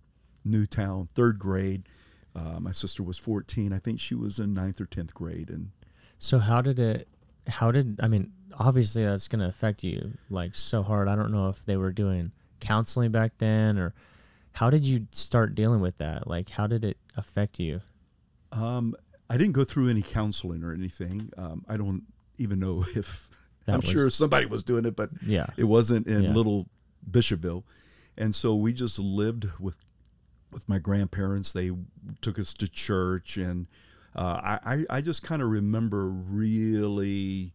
Newtown, 0.44 1.08
third 1.14 1.38
grade. 1.38 1.88
Uh, 2.34 2.58
my 2.58 2.73
sister 2.73 3.02
was 3.02 3.19
14. 3.19 3.73
I 3.73 3.78
think 3.78 4.00
she 4.00 4.14
was 4.14 4.38
in 4.38 4.52
ninth 4.52 4.81
or 4.81 4.87
10th 4.87 5.14
grade. 5.14 5.49
And 5.49 5.70
So 6.19 6.38
how 6.38 6.61
did 6.61 6.78
it? 6.78 7.09
How 7.47 7.71
did 7.71 8.00
I 8.03 8.09
mean? 8.09 8.33
Obviously, 8.59 9.05
that's 9.05 9.29
going 9.29 9.41
to 9.41 9.49
affect 9.49 9.85
you 9.85 10.17
like 10.31 10.55
so 10.55 10.83
hard. 10.83 11.09
I 11.09 11.15
don't 11.17 11.31
know 11.31 11.49
if 11.49 11.65
they 11.67 11.76
were 11.76 11.93
doing 11.93 12.33
counseling 12.61 13.11
back 13.11 13.33
then, 13.38 13.79
or 13.79 13.93
how 14.53 14.71
did 14.71 14.85
you 14.85 15.07
start 15.12 15.55
dealing 15.55 15.81
with 15.81 15.99
that? 15.99 16.26
Like, 16.26 16.49
how 16.50 16.67
did 16.67 16.85
it 16.85 16.97
affect 17.17 17.59
you? 17.61 17.81
um, 18.53 18.95
I 19.29 19.37
didn't 19.37 19.53
go 19.55 19.65
through 19.65 19.88
any 19.91 20.03
counseling 20.03 20.62
or 20.62 20.73
anything. 20.73 21.31
Um, 21.37 21.65
I 21.69 21.76
don't 21.76 22.05
even 22.38 22.61
know 22.61 22.85
if 22.97 23.29
That 23.67 23.75
I'm 23.75 23.81
was- 23.81 23.91
sure 23.91 24.09
somebody 24.09 24.47
was 24.47 24.62
doing 24.62 24.85
it, 24.87 24.95
but 24.97 25.11
Yeah. 25.23 25.47
it 25.57 25.65
wasn't 25.65 26.07
in 26.07 26.23
Yeah. 26.23 26.33
little 26.33 26.69
Bishopville. 27.11 27.65
And 28.17 28.35
so 28.35 28.55
we 28.55 28.73
just 28.73 28.99
lived 28.99 29.49
with 29.61 29.76
with 30.53 30.69
my 30.69 30.79
grandparents. 30.79 31.53
They 31.53 31.73
took 32.23 32.38
us 32.38 32.55
to 32.55 32.69
church, 32.69 33.37
and 33.37 33.67
uh, 34.16 34.58
I, 34.64 34.85
I 34.90 35.00
just 35.02 35.23
kind 35.23 35.42
of 35.42 35.49
remember 35.50 36.08
really. 36.08 37.52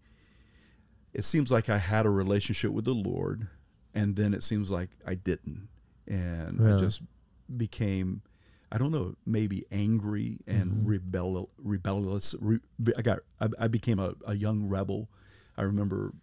It 1.13 1.25
seems 1.25 1.51
like 1.51 1.67
I 1.69 1.77
had 1.77 2.05
a 2.05 2.09
relationship 2.09 2.71
with 2.71 2.85
the 2.85 2.93
Lord, 2.93 3.47
and 3.93 4.15
then 4.15 4.33
it 4.33 4.43
seems 4.43 4.71
like 4.71 4.89
I 5.05 5.15
didn't, 5.15 5.67
and 6.07 6.61
I 6.75 6.77
just 6.77 7.01
became. 7.57 8.21
I 8.73 8.77
don't 8.77 8.91
know, 8.91 9.15
maybe 9.25 9.65
angry 9.69 10.37
and 10.47 10.71
Mm-hmm. 10.71 10.87
rebel 10.87 11.49
rebellious. 11.57 12.33
Re, 12.39 12.59
I 12.97 13.01
got, 13.01 13.19
I, 13.41 13.47
I 13.59 13.67
became 13.67 13.99
a, 13.99 14.13
a 14.25 14.33
young 14.37 14.69
rebel. 14.69 15.09
I 15.57 15.63
remember 15.63 16.13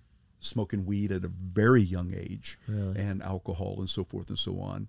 smoking 0.40 0.86
weed 0.86 1.12
at 1.12 1.24
a 1.24 1.28
very 1.28 1.82
young 1.82 2.14
age 2.16 2.58
Really? 2.66 2.98
and 2.98 3.22
alcohol 3.22 3.76
and 3.80 3.90
so 3.90 4.02
forth 4.02 4.30
and 4.30 4.38
so 4.38 4.60
on. 4.60 4.88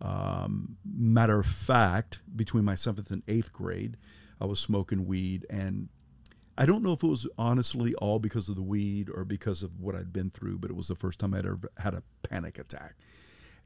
Um, 0.00 0.76
matter 0.84 1.40
of 1.40 1.46
fact, 1.46 2.20
between 2.36 2.64
my 2.64 2.76
seventh 2.76 3.10
and 3.10 3.24
eighth 3.26 3.52
grade, 3.52 3.96
I 4.40 4.46
was 4.46 4.58
smoking 4.60 5.06
weed, 5.06 5.46
and 5.50 5.88
I 6.56 6.66
don't 6.66 6.82
know 6.82 6.92
if 6.92 7.02
it 7.02 7.06
was 7.06 7.26
honestly 7.38 7.94
all 7.96 8.18
because 8.18 8.48
of 8.48 8.56
the 8.56 8.62
weed 8.62 9.08
or 9.12 9.24
because 9.24 9.62
of 9.62 9.80
what 9.80 9.94
I'd 9.94 10.12
been 10.12 10.30
through, 10.30 10.58
but 10.58 10.70
it 10.70 10.74
was 10.76 10.88
the 10.88 10.94
first 10.96 11.18
time 11.20 11.34
I'd 11.34 11.46
ever 11.46 11.70
had 11.78 11.94
a 11.94 12.02
panic 12.22 12.58
attack. 12.58 12.94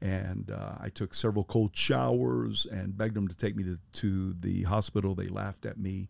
And 0.01 0.51
uh, 0.51 0.75
I 0.79 0.89
took 0.89 1.13
several 1.13 1.45
cold 1.45 1.75
showers 1.75 2.65
and 2.65 2.97
begged 2.97 3.15
them 3.15 3.27
to 3.29 3.35
take 3.35 3.55
me 3.55 3.63
to, 3.63 3.79
to 4.01 4.33
the 4.39 4.63
hospital. 4.63 5.15
They 5.15 5.27
laughed 5.27 5.65
at 5.65 5.77
me, 5.77 6.09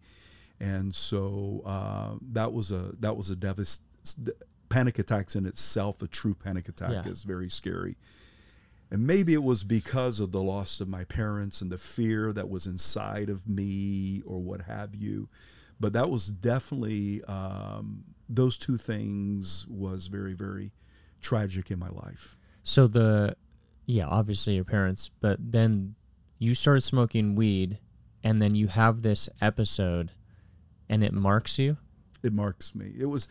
and 0.60 0.93
so 0.93 1.62
uh, 1.65 2.15
that 2.34 2.51
was 2.51 2.72
a 2.72 2.93
that 3.00 3.15
was 3.15 3.29
a 3.29 3.36
devast 3.36 3.81
panic 4.69 4.98
attacks 4.98 5.36
in 5.36 5.45
itself. 5.45 6.01
A 6.01 6.07
true 6.07 6.34
panic 6.34 6.67
attack 6.67 6.91
Yeah. 7.05 7.07
is 7.12 7.24
very 7.24 7.50
scary. 7.50 7.95
And 8.92 9.08
maybe 9.08 9.34
it 9.34 9.44
was 9.44 9.63
because 9.63 10.20
of 10.20 10.32
the 10.32 10.42
loss 10.42 10.80
of 10.80 10.88
my 10.88 11.04
parents 11.04 11.62
and 11.62 11.72
the 11.72 11.77
fear 11.77 12.32
that 12.32 12.50
was 12.50 12.68
inside 12.68 13.30
of 13.30 13.48
me 13.48 14.22
or 14.25 14.39
what 14.39 14.62
have 14.62 14.96
you. 14.96 15.27
But 15.80 15.94
that 15.94 16.10
was 16.10 16.27
definitely 16.27 17.24
um, 17.24 18.04
those 18.30 18.58
two 18.58 18.77
things 18.77 19.65
was 19.68 20.08
very 20.08 20.34
very 20.34 20.72
tragic 21.22 21.72
in 21.72 21.80
my 21.80 21.89
life. 21.89 22.38
So 22.63 22.88
the 22.88 23.36
yeah, 23.86 24.08
obviously 24.08 24.56
your 24.56 24.63
parents, 24.63 25.10
but 25.20 25.38
then 25.39 25.96
you 26.39 26.56
started 26.56 26.82
smoking 26.82 27.36
weed 27.36 27.80
and 28.24 28.42
then 28.42 28.56
you 28.56 28.68
have 28.68 29.01
this 29.01 29.30
episode 29.42 30.12
and 30.89 31.04
it 31.04 31.13
marks 31.13 31.60
you? 31.60 31.77
It 32.24 32.34
marks 32.34 32.74
me. 32.74 32.94
It 32.98 33.06
was 33.06 33.27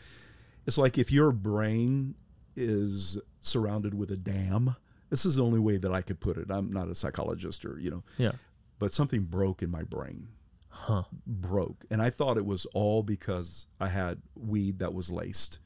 it's 0.66 0.78
like 0.78 0.99
if 0.99 1.11
your 1.11 1.32
brain 1.32 2.14
is 2.56 3.18
surrounded 3.40 3.94
with 3.94 4.11
a 4.11 4.16
dam. 4.16 4.76
This 5.11 5.25
is 5.25 5.37
the 5.37 5.44
only 5.44 5.58
way 5.58 5.76
that 5.76 5.92
I 5.92 6.02
could 6.02 6.20
put 6.20 6.37
it. 6.37 6.50
I'm 6.50 6.73
not 6.73 6.88
a 6.88 6.94
psychologist 6.94 7.64
or, 7.64 7.78
you 7.78 7.90
know. 7.90 8.02
Yeah. 8.18 8.32
But 8.78 8.92
something 8.92 9.23
broke 9.23 9.62
in 9.62 9.70
my 9.70 9.82
brain. 9.82 10.28
Huh. 10.68 11.04
Broke. 11.26 11.84
And 11.90 12.02
I 12.02 12.11
thought 12.11 12.37
it 12.37 12.46
was 12.46 12.66
all 12.75 13.02
because 13.02 13.66
I 13.80 13.88
had 13.88 14.20
weed 14.34 14.80
that 14.80 14.92
was 14.92 15.11
laced. 15.11 15.61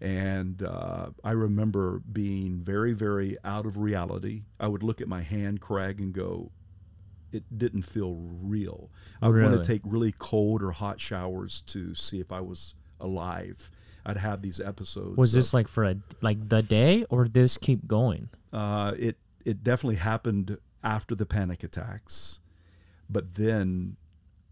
And 0.00 0.62
uh, 0.62 1.10
I 1.24 1.30
remember 1.30 2.00
being 2.00 2.58
very, 2.60 2.92
very 2.92 3.36
out 3.44 3.66
of 3.66 3.78
reality. 3.78 4.42
I 4.58 4.68
would 4.68 4.82
look 4.82 5.00
at 5.00 5.08
my 5.08 5.22
hand, 5.22 5.60
Craig, 5.60 6.00
and 6.00 6.12
go, 6.12 6.50
it 7.32 7.44
didn't 7.56 7.82
feel 7.82 8.14
real. 8.14 8.90
I 9.22 9.28
would 9.28 9.42
want 9.42 9.54
to 9.54 9.64
take 9.64 9.82
really 9.84 10.12
cold 10.12 10.62
or 10.62 10.72
hot 10.72 11.00
showers 11.00 11.60
to 11.68 11.94
see 11.94 12.20
if 12.20 12.32
I 12.32 12.40
was 12.40 12.74
alive. 13.00 13.70
I'd 14.04 14.16
have 14.18 14.42
these 14.42 14.60
episodes. 14.60 15.16
Was 15.16 15.34
of- 15.34 15.38
this 15.38 15.54
like 15.54 15.68
for 15.68 15.84
a 15.84 15.96
like 16.20 16.48
the 16.48 16.62
day 16.62 17.04
or 17.08 17.26
this 17.26 17.58
keep 17.58 17.86
going? 17.86 18.28
Uh, 18.56 18.94
it 18.98 19.16
it 19.44 19.62
definitely 19.62 19.96
happened 19.96 20.58
after 20.82 21.14
the 21.14 21.26
panic 21.26 21.62
attacks, 21.62 22.40
but 23.08 23.34
then 23.34 23.96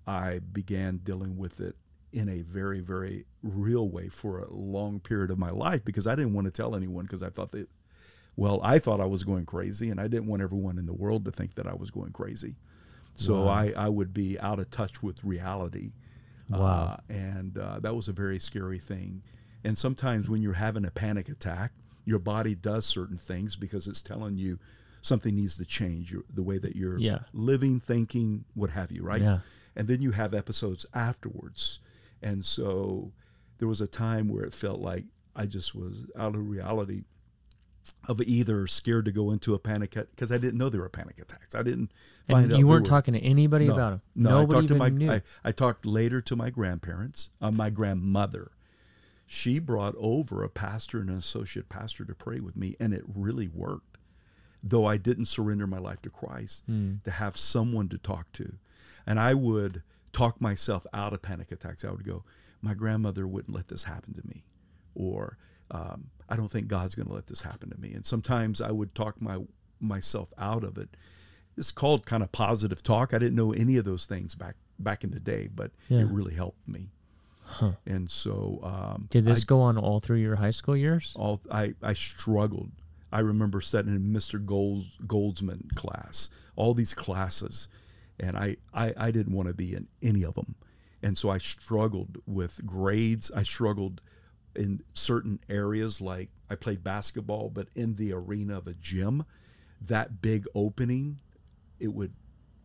I 0.07 0.39
began 0.39 0.99
dealing 0.99 1.37
with 1.39 1.59
it 1.61 1.77
in 2.13 2.29
a 2.29 2.43
very 2.43 2.81
very 2.81 3.25
real 3.43 3.89
way 3.89 4.09
for 4.09 4.39
a 4.39 4.53
long 4.53 5.01
period 5.01 5.31
of 5.31 5.39
my 5.39 5.51
life 5.51 5.85
because 5.85 6.07
I 6.07 6.15
didn't 6.15 6.35
want 6.35 6.45
to 6.47 6.51
tell 6.51 6.77
anyone 6.77 7.05
because 7.07 7.23
I 7.23 7.31
thought 7.31 7.51
that 7.53 7.69
well 8.37 8.61
I 8.63 8.79
thought 8.79 9.01
I 9.01 9.07
was 9.07 9.25
going 9.25 9.47
crazy 9.47 9.91
and 9.91 9.99
I 10.01 10.07
didn't 10.07 10.27
want 10.27 10.43
everyone 10.43 10.79
in 10.79 10.87
the 10.87 10.93
world 10.95 11.25
to 11.25 11.31
think 11.31 11.55
that 11.55 11.67
I 11.67 11.75
was 11.75 11.91
going 11.91 12.13
crazy. 12.13 12.57
So 13.15 13.45
Wow. 13.45 13.49
I, 13.53 13.73
I 13.77 13.89
would 13.89 14.13
be 14.13 14.39
out 14.39 14.59
of 14.59 14.71
touch 14.71 15.03
with 15.03 15.25
reality. 15.25 15.93
Wow. 16.51 16.59
Uh, 16.61 16.97
and 17.13 17.57
uh, 17.59 17.79
that 17.81 17.95
was 17.95 18.09
a 18.09 18.13
very 18.13 18.39
scary 18.39 18.79
thing. 18.79 19.23
And 19.65 19.79
sometimes 19.79 20.29
when 20.29 20.43
you're 20.43 20.53
having 20.55 20.85
a 20.85 20.91
panic 20.91 21.29
attack, 21.29 21.73
your 22.05 22.19
body 22.19 22.55
does 22.55 22.85
certain 22.87 23.17
things 23.17 23.57
because 23.57 23.87
it's 23.89 24.03
telling 24.03 24.37
you 24.37 24.59
something 25.03 25.35
needs 25.35 25.57
to 25.59 25.65
change 25.65 26.15
the 26.33 26.43
way 26.43 26.59
that 26.59 26.75
you're 26.77 26.99
Yeah. 26.99 27.21
living, 27.33 27.79
thinking, 27.81 28.45
what 28.55 28.71
have 28.71 28.91
you, 28.91 29.03
right? 29.03 29.21
Yeah. 29.23 29.41
And 29.77 29.87
then 29.89 30.01
you 30.03 30.13
have 30.13 30.33
episodes 30.35 30.87
afterwards. 30.95 31.81
And 32.23 32.45
so 32.45 33.13
there 33.59 33.69
was 33.69 33.81
a 33.81 33.87
time 33.87 34.29
where 34.29 34.45
it 34.45 34.53
felt 34.55 34.81
like 34.81 35.05
I 35.37 35.47
just 35.47 35.75
was 35.75 36.05
out 36.17 36.35
of 36.35 36.49
reality 36.49 37.05
of 38.09 38.23
either 38.23 38.67
scared 38.67 39.05
to 39.05 39.13
go 39.13 39.31
into 39.31 39.53
a 39.53 39.59
panic 39.59 39.91
because 39.95 40.33
I 40.33 40.39
didn't 40.39 40.57
know 40.57 40.71
there 40.71 40.81
were 40.81 40.89
panic 40.89 41.19
attacks. 41.19 41.55
I 41.55 41.63
didn't 41.63 41.93
find 42.27 42.45
And 42.45 42.55
out 42.55 42.59
you 42.59 42.67
weren't 42.67 42.85
were- 42.87 42.89
talking 42.89 43.13
to 43.13 43.21
anybody 43.21 43.67
no, 43.67 43.75
about 43.75 43.91
them. 43.91 44.03
No, 44.15 44.31
Nobody 44.41 44.57
I 44.57 44.61
talked 44.61 44.69
to 44.69 44.75
my 44.77 44.89
knew. 44.89 45.11
I, 45.13 45.23
I 45.45 45.53
talked 45.53 45.85
later 45.85 46.23
to 46.23 46.35
my 46.37 46.49
grandparents, 46.49 47.29
uh, 47.43 47.51
my 47.51 47.69
grandmother. 47.69 48.53
She 49.35 49.59
brought 49.59 49.97
over 49.99 50.45
a 50.45 50.49
pastor 50.49 51.01
and 51.01 51.11
an 51.11 51.17
associate 51.17 51.69
pastor 51.69 52.05
to 52.05 52.15
pray 52.15 52.39
with 52.39 52.55
me, 52.57 52.77
and 52.79 52.95
it 52.95 53.03
really 53.13 53.49
worked. 53.49 53.99
Though 54.63 54.87
I 54.87 54.97
didn't 54.97 55.27
surrender 55.27 55.67
my 55.67 55.79
life 55.79 56.01
to 56.03 56.11
Christ, 56.11 56.63
Hmm. 56.67 56.95
to 57.03 57.11
have 57.11 57.37
someone 57.37 57.89
to 57.89 57.99
talk 57.99 58.31
to, 58.35 58.59
and 59.05 59.19
I 59.19 59.35
would 59.35 59.83
talk 60.13 60.41
myself 60.41 60.87
out 60.93 61.13
of 61.13 61.21
panic 61.21 61.51
attacks. 61.51 61.85
I 61.85 61.91
would 61.91 62.05
go, 62.05 62.25
"My 62.63 62.75
grandmother 62.75 63.27
wouldn't 63.27 63.55
let 63.55 63.67
this 63.69 63.85
happen 63.85 64.15
to 64.15 64.25
me," 64.27 64.45
or 64.95 65.37
um, 65.71 66.11
"I 66.29 66.37
don't 66.37 66.51
think 66.51 66.69
God's 66.69 66.95
going 66.95 67.09
to 67.09 67.13
let 67.15 67.27
this 67.27 67.43
happen 67.43 67.71
to 67.71 67.81
me." 67.81 67.93
And 67.93 68.07
sometimes 68.07 68.61
I 68.61 68.71
would 68.71 68.95
talk 68.95 69.21
my 69.21 69.45
myself 69.81 70.33
out 70.39 70.63
of 70.63 70.79
it. 70.79 70.97
It's 71.57 71.73
called 71.73 72.07
kind 72.07 72.23
of 72.23 72.31
positive 72.33 72.83
talk. 72.85 73.13
I 73.13 73.19
didn't 73.19 73.35
know 73.37 73.53
any 73.53 73.77
of 73.79 73.85
those 73.85 74.07
things 74.07 74.35
back 74.37 74.55
back 74.79 75.03
in 75.05 75.11
the 75.11 75.21
day, 75.21 75.49
but 75.49 75.73
Yeah. 75.89 76.01
it 76.01 76.05
really 76.09 76.35
helped 76.35 76.67
me. 76.69 76.93
And 77.87 78.11
so, 78.11 78.61
um, 78.63 79.09
Did 79.11 79.25
this 79.25 79.43
I, 79.43 79.45
go 79.45 79.61
on 79.61 79.77
all 79.79 80.01
through 80.01 80.19
your 80.19 80.37
high 80.37 80.51
school 80.51 80.77
years? 80.77 81.13
all 81.17 81.41
I, 81.51 81.75
I 81.83 81.95
struggled. 81.95 82.71
I 83.13 83.21
remember 83.21 83.61
sitting 83.61 83.95
in 83.95 84.13
Mr. 84.13 84.45
Golds, 84.45 84.97
Goldsman 85.07 85.75
class, 85.77 86.31
all 86.57 86.75
these 86.75 86.95
classes, 86.95 87.69
and 88.19 88.37
I, 88.37 88.57
I, 88.73 88.93
I 88.97 89.11
didn't 89.13 89.35
want 89.35 89.49
to 89.49 89.55
be 89.55 89.75
in 89.75 89.87
any 90.03 90.25
of 90.25 90.35
them. 90.35 90.57
And 91.03 91.17
so 91.17 91.29
I 91.31 91.39
struggled 91.39 92.19
with 92.27 92.65
grades. 92.67 93.31
I 93.31 93.43
struggled 93.45 94.01
in 94.57 94.83
certain 94.95 95.39
areas, 95.49 96.01
like 96.01 96.31
I 96.51 96.55
played 96.55 96.83
basketball, 96.83 97.51
but 97.51 97.69
in 97.75 97.95
the 97.95 98.13
arena 98.13 98.57
of 98.57 98.67
a 98.67 98.75
gym, 98.75 99.25
that 99.81 100.21
big 100.23 100.47
opening, 100.55 101.19
it 101.79 101.93
would 101.93 102.15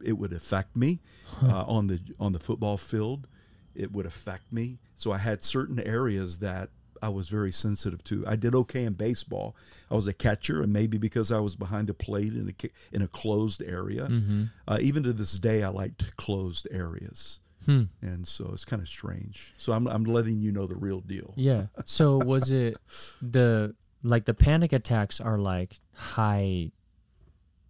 it 0.03 0.17
would 0.17 0.31
affect 0.31 0.75
me 0.75 1.01
uh, 1.43 1.65
on 1.67 1.87
the 1.87 1.99
on 2.19 2.31
the 2.31 2.39
football 2.39 2.77
field. 2.77 3.27
It 3.75 3.91
would 3.91 4.05
affect 4.05 4.51
me. 4.51 4.79
So 4.95 5.11
I 5.11 5.17
had 5.17 5.43
certain 5.43 5.79
areas 5.79 6.39
that 6.39 6.69
I 7.01 7.09
was 7.09 7.29
very 7.29 7.51
sensitive 7.51 8.03
to. 8.05 8.25
I 8.27 8.35
did 8.35 8.53
okay 8.55 8.83
in 8.83 8.93
baseball. 8.93 9.55
I 9.89 9.95
was 9.95 10.07
a 10.07 10.13
catcher, 10.13 10.61
and 10.61 10.73
maybe 10.73 10.97
because 10.97 11.31
I 11.31 11.39
was 11.39 11.55
behind 11.55 11.87
the 11.87 11.93
plate 11.93 12.33
in 12.33 12.49
a 12.53 12.69
in 12.95 13.01
a 13.01 13.07
closed 13.07 13.61
area. 13.65 14.07
Mm-hmm. 14.07 14.43
Uh, 14.67 14.77
even 14.81 15.03
to 15.03 15.13
this 15.13 15.39
day, 15.39 15.63
I 15.63 15.69
liked 15.69 16.17
closed 16.17 16.67
areas, 16.71 17.39
Hmm. 17.65 17.83
and 18.01 18.27
so 18.27 18.49
it's 18.51 18.65
kind 18.65 18.81
of 18.81 18.87
strange. 18.89 19.53
So 19.57 19.71
I'm 19.71 19.87
I'm 19.87 20.03
letting 20.03 20.41
you 20.41 20.51
know 20.51 20.67
the 20.67 20.75
real 20.75 20.99
deal. 20.99 21.33
Yeah. 21.37 21.67
So 21.85 22.17
was 22.25 22.51
it 22.51 22.75
the 23.21 23.75
like 24.03 24.25
the 24.25 24.33
panic 24.33 24.73
attacks 24.73 25.21
are 25.21 25.37
like 25.37 25.79
high 25.93 26.71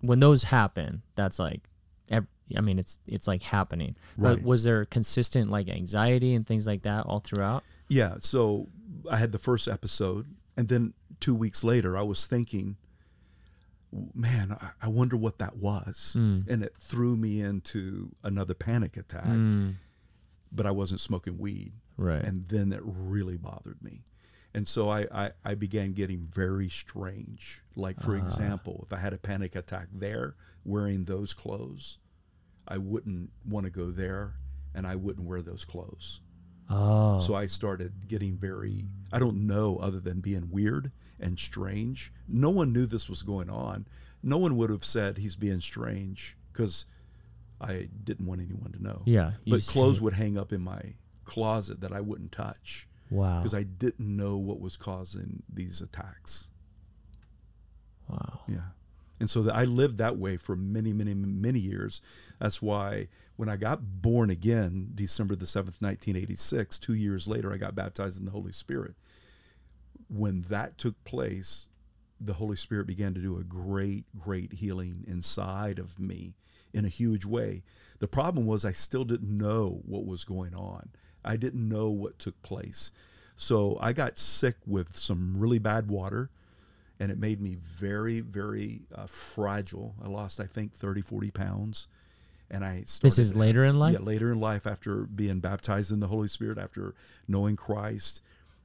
when 0.01 0.19
those 0.19 0.43
happen, 0.43 1.01
that's 1.15 1.37
like 1.39 1.68
I 2.57 2.61
mean 2.61 2.79
it's 2.79 2.99
it's 3.07 3.27
like 3.27 3.41
happening. 3.43 3.95
But 4.17 4.35
Right. 4.37 4.43
was 4.43 4.63
there 4.63 4.85
consistent 4.85 5.49
like 5.49 5.69
anxiety 5.69 6.33
and 6.33 6.45
things 6.47 6.65
like 6.67 6.81
that 6.83 7.05
all 7.05 7.19
throughout? 7.19 7.63
Yeah, 7.87 8.15
so 8.19 8.67
I 9.09 9.17
had 9.17 9.31
the 9.31 9.37
first 9.39 9.67
episode, 9.67 10.27
and 10.55 10.67
then 10.67 10.93
two 11.19 11.33
weeks 11.35 11.63
later, 11.63 11.97
I 11.97 12.03
was 12.03 12.27
thinking, 12.27 12.77
man, 14.13 14.55
I- 14.81 14.87
wonder 14.87 15.17
what 15.17 15.39
that 15.39 15.57
was. 15.57 16.15
Mm. 16.17 16.47
And 16.47 16.63
it 16.63 16.75
threw 16.77 17.17
me 17.17 17.41
into 17.41 18.11
another 18.23 18.53
panic 18.53 18.95
attack, 18.97 19.25
Mm, 19.25 19.75
but 20.51 20.65
I 20.65 20.71
wasn't 20.71 21.01
smoking 21.01 21.37
weed. 21.39 21.73
right. 21.97 22.23
And 22.23 22.47
then 22.47 22.71
it 22.71 22.81
really 22.83 23.35
bothered 23.37 23.81
me. 23.83 24.03
And 24.53 24.67
so 24.67 24.89
I, 24.89 25.05
I, 25.11 25.31
I 25.43 25.55
began 25.55 25.93
getting 25.93 26.27
very 26.31 26.69
strange. 26.69 27.61
Like, 27.75 27.99
for 27.99 28.15
Ah. 28.15 28.21
example, 28.23 28.83
if 28.85 28.93
I 28.93 28.97
had 28.99 29.13
a 29.13 29.17
panic 29.17 29.55
attack 29.55 29.89
there 29.93 30.35
wearing 30.63 31.03
those 31.03 31.33
clothes, 31.33 31.97
I 32.69 32.77
wouldn't 32.77 33.31
want 33.45 33.65
to 33.65 33.69
go 33.71 33.89
there 33.89 34.35
and 34.75 34.85
I 34.85 34.95
wouldn't 34.95 35.25
wear 35.27 35.41
those 35.41 35.65
clothes. 35.65 36.21
oh. 36.69 37.19
So 37.19 37.33
I 37.33 37.47
started 37.47 38.07
getting 38.07 38.37
very, 38.37 38.85
I 39.11 39.17
don't 39.19 39.47
know, 39.47 39.77
other 39.77 39.99
than 39.99 40.19
being 40.21 40.49
weird 40.51 40.91
and 41.19 41.39
strange. 41.39 42.13
No 42.27 42.49
one 42.51 42.71
knew 42.71 42.85
this 42.85 43.09
was 43.09 43.23
going 43.23 43.49
on. 43.49 43.87
No 44.21 44.37
one 44.37 44.55
would 44.57 44.69
have 44.69 44.85
said 44.85 45.17
he's 45.17 45.35
being 45.35 45.61
strange 45.61 46.37
because 46.53 46.85
I 47.59 47.89
didn't 48.03 48.25
want 48.27 48.41
anyone 48.41 48.71
to 48.73 48.81
know. 48.83 49.01
yeah. 49.05 49.31
But 49.47 49.65
clothes 49.65 49.99
would 49.99 50.13
hang 50.13 50.37
up 50.37 50.53
in 50.53 50.61
my 50.61 50.93
closet 51.25 51.81
that 51.81 51.91
I 51.91 52.01
wouldn't 52.01 52.31
touch 52.31 52.87
Wow. 53.09 53.39
because 53.39 53.53
I 53.55 53.63
didn't 53.63 54.15
know 54.15 54.37
what 54.37 54.59
was 54.61 54.77
causing 54.77 55.41
these 55.51 55.81
attacks. 55.81 56.49
Wow. 58.07 58.41
Yeah. 58.47 58.61
And 59.19 59.29
so 59.29 59.41
that 59.43 59.55
I 59.55 59.65
lived 59.65 59.97
that 59.97 60.17
way 60.17 60.37
for 60.37 60.55
many, 60.55 60.93
many, 60.93 61.13
many 61.13 61.59
years. 61.59 62.01
That's 62.39 62.61
why 62.61 63.09
when 63.35 63.49
I 63.49 63.57
got 63.57 64.01
born 64.01 64.29
again, 64.29 64.91
December 64.95 65.35
the 65.35 65.45
7th, 65.45 65.81
1986, 65.81 66.79
two 66.79 66.93
years 66.93 67.27
later, 67.27 67.53
I 67.53 67.57
got 67.57 67.75
baptized 67.75 68.17
in 68.19 68.25
the 68.25 68.31
Holy 68.31 68.53
Spirit. 68.53 68.95
When 70.07 70.41
that 70.43 70.77
took 70.77 71.03
place, 71.03 71.67
the 72.19 72.33
Holy 72.33 72.55
Spirit 72.55 72.87
began 72.87 73.13
to 73.13 73.21
do 73.21 73.37
a 73.37 73.43
great, 73.43 74.05
great 74.17 74.53
healing 74.53 75.03
inside 75.07 75.79
of 75.79 75.99
me 75.99 76.33
in 76.73 76.85
a 76.85 76.89
huge 76.89 77.25
way. 77.25 77.63
The 77.99 78.07
problem 78.07 78.45
was 78.45 78.63
I 78.63 78.71
still 78.71 79.03
didn't 79.03 79.37
know 79.37 79.81
what 79.85 80.05
was 80.05 80.23
going 80.23 80.55
on. 80.55 80.89
I 81.23 81.35
didn't 81.35 81.67
know 81.67 81.89
what 81.89 82.19
took 82.19 82.41
place. 82.41 82.91
So 83.35 83.77
I 83.81 83.93
got 83.93 84.17
sick 84.17 84.55
with 84.65 84.97
some 84.97 85.37
really 85.37 85.59
bad 85.59 85.89
water 85.89 86.29
and 86.99 87.11
it 87.11 87.17
made 87.17 87.39
me 87.39 87.55
very, 87.55 88.19
very 88.19 88.81
uh, 88.93 89.05
fragile. 89.05 89.95
I 90.03 90.07
lost, 90.07 90.39
I 90.39 90.45
think, 90.45 90.73
30, 90.73 91.01
40 91.01 91.31
pounds. 91.31 91.87
And 92.51 92.65
I 92.65 92.83
started, 92.85 93.11
This 93.11 93.19
is 93.19 93.35
later 93.35 93.63
in 93.63 93.79
life? 93.79 93.93
Yeah, 93.93 93.99
later 93.99 94.31
in 94.31 94.39
life 94.39 94.67
after 94.67 95.03
being 95.05 95.39
baptized 95.39 95.91
in 95.91 95.99
the 95.99 96.07
Holy 96.07 96.27
Spirit, 96.27 96.57
after 96.57 96.95
knowing 97.27 97.55
Christ. 97.55 98.21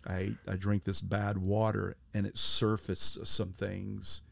I, 0.07 0.35
I 0.49 0.57
drink 0.57 0.85
this 0.85 1.01
bad 1.01 1.39
water 1.39 1.97
and 2.13 2.27
it 2.27 2.37
surfaced 2.37 3.27
some 3.27 3.53
things. 3.53 4.23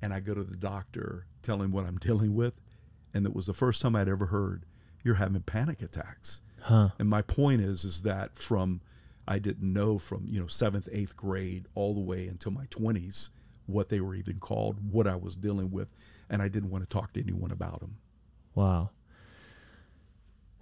And 0.00 0.12
I 0.12 0.20
go 0.20 0.34
to 0.34 0.44
the 0.44 0.56
doctor, 0.56 1.26
tell 1.42 1.62
him 1.62 1.72
what 1.72 1.86
I'm 1.86 1.98
dealing 2.00 2.34
with. 2.34 2.54
And 3.14 3.26
it 3.26 3.34
was 3.34 3.46
the 3.46 3.52
first 3.52 3.82
time 3.82 3.96
I'd 3.96 4.08
ever 4.08 4.26
heard, 4.26 4.64
you're 5.02 5.16
having 5.16 5.42
panic 5.42 5.80
attacks. 5.82 6.42
Huh. 6.62 6.90
And 6.98 7.08
my 7.08 7.22
point 7.22 7.60
is, 7.60 7.84
is 7.84 8.02
that 8.02 8.36
from 8.36 8.80
I 9.26 9.38
didn't 9.38 9.72
know 9.72 9.98
from 9.98 10.26
you 10.28 10.40
know 10.40 10.46
seventh, 10.46 10.88
eighth 10.92 11.16
grade 11.16 11.66
all 11.74 11.94
the 11.94 12.00
way 12.00 12.26
until 12.26 12.52
my 12.52 12.66
twenties 12.70 13.30
what 13.66 13.88
they 13.88 14.00
were 14.00 14.14
even 14.14 14.38
called, 14.38 14.92
what 14.92 15.06
I 15.06 15.16
was 15.16 15.36
dealing 15.36 15.70
with, 15.70 15.92
and 16.28 16.42
I 16.42 16.48
didn't 16.48 16.70
want 16.70 16.82
to 16.82 16.88
talk 16.88 17.12
to 17.12 17.20
anyone 17.20 17.52
about 17.52 17.80
them. 17.80 17.96
Wow. 18.54 18.90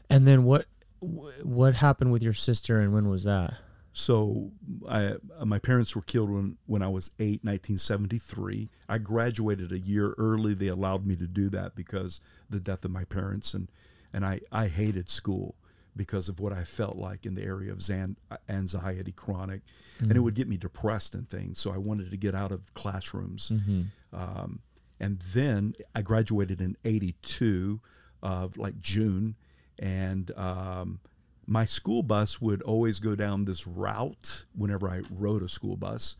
And 0.09 0.27
then 0.27 0.45
what 0.45 0.67
what 1.01 1.75
happened 1.75 2.13
with 2.13 2.23
your 2.23 2.35
sister 2.35 2.79
and 2.81 2.93
when 2.93 3.09
was 3.09 3.25
that? 3.25 3.55
So 3.93 4.53
I, 4.89 5.15
uh, 5.39 5.45
my 5.45 5.59
parents 5.59 5.97
were 5.97 6.03
killed 6.03 6.31
when, 6.31 6.59
when 6.67 6.83
I 6.83 6.89
was 6.89 7.11
eight, 7.19 7.43
1973. 7.43 8.69
I 8.89 8.99
graduated 8.99 9.73
a 9.73 9.79
year 9.79 10.15
early. 10.17 10.55
They 10.55 10.69
allowed 10.69 11.07
me 11.07 11.17
to 11.17 11.27
do 11.27 11.49
that 11.49 11.75
because 11.75 12.21
the 12.49 12.61
death 12.61 12.85
of 12.85 12.93
my 12.93 13.05
parents. 13.05 13.53
And, 13.53 13.69
and 14.13 14.25
I, 14.25 14.41
I 14.53 14.69
hated 14.69 15.09
school 15.09 15.57
because 15.97 16.29
of 16.29 16.41
what 16.41 16.53
I 16.53 16.65
felt 16.65 16.97
like 16.97 17.27
in 17.27 17.35
the 17.35 17.43
area 17.43 17.73
of 17.73 17.83
zan- 17.83 18.17
anxiety, 18.49 19.13
chronic, 19.13 19.63
mm-hmm. 19.97 20.05
and 20.05 20.17
it 20.17 20.21
would 20.21 20.35
get 20.35 20.49
me 20.49 20.57
depressed 20.57 21.15
and 21.15 21.29
things. 21.29 21.61
So 21.61 21.73
I 21.73 21.79
wanted 21.79 22.11
to 22.11 22.17
get 22.17 22.35
out 22.35 22.53
of 22.53 22.73
classrooms. 22.75 23.53
Mm-hmm. 23.53 23.83
Um, 24.13 24.61
and 25.01 25.21
then 25.33 25.75
I 25.95 26.03
graduated 26.03 26.61
in 26.61 26.77
82 26.85 27.81
of 28.23 28.57
like 28.57 28.79
June. 28.81 29.35
And 29.79 30.31
um, 30.37 31.01
my 31.47 31.65
school 31.65 32.03
bus 32.03 32.41
would 32.41 32.63
always 32.63 32.99
go 32.99 33.15
down 33.15 33.45
this 33.45 33.67
route 33.67 34.45
whenever 34.55 34.89
I 34.89 35.03
rode 35.11 35.43
a 35.43 35.49
school 35.49 35.77
bus. 35.77 36.17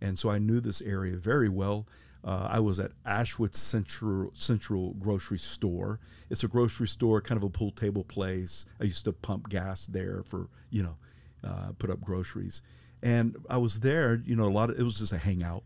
And 0.00 0.18
so 0.18 0.30
I 0.30 0.38
knew 0.38 0.60
this 0.60 0.80
area 0.82 1.16
very 1.16 1.48
well. 1.48 1.86
Uh, 2.24 2.48
I 2.50 2.60
was 2.60 2.80
at 2.80 2.92
Ashwood 3.06 3.54
Central 3.54 4.30
Central 4.34 4.94
Grocery 4.94 5.38
Store. 5.38 6.00
It's 6.30 6.42
a 6.44 6.48
grocery 6.48 6.88
store, 6.88 7.20
kind 7.20 7.36
of 7.36 7.44
a 7.44 7.48
pool 7.50 7.70
table 7.70 8.04
place. 8.04 8.66
I 8.80 8.84
used 8.84 9.04
to 9.04 9.12
pump 9.12 9.48
gas 9.48 9.86
there 9.86 10.22
for 10.24 10.48
you 10.70 10.82
know, 10.82 10.96
uh, 11.44 11.70
put 11.78 11.90
up 11.90 12.00
groceries. 12.00 12.60
And 13.02 13.36
I 13.48 13.58
was 13.58 13.80
there. 13.80 14.20
You 14.24 14.36
know, 14.36 14.44
a 14.44 14.50
lot 14.50 14.70
of 14.70 14.78
it 14.78 14.82
was 14.82 14.98
just 14.98 15.12
a 15.12 15.18
hangout. 15.18 15.62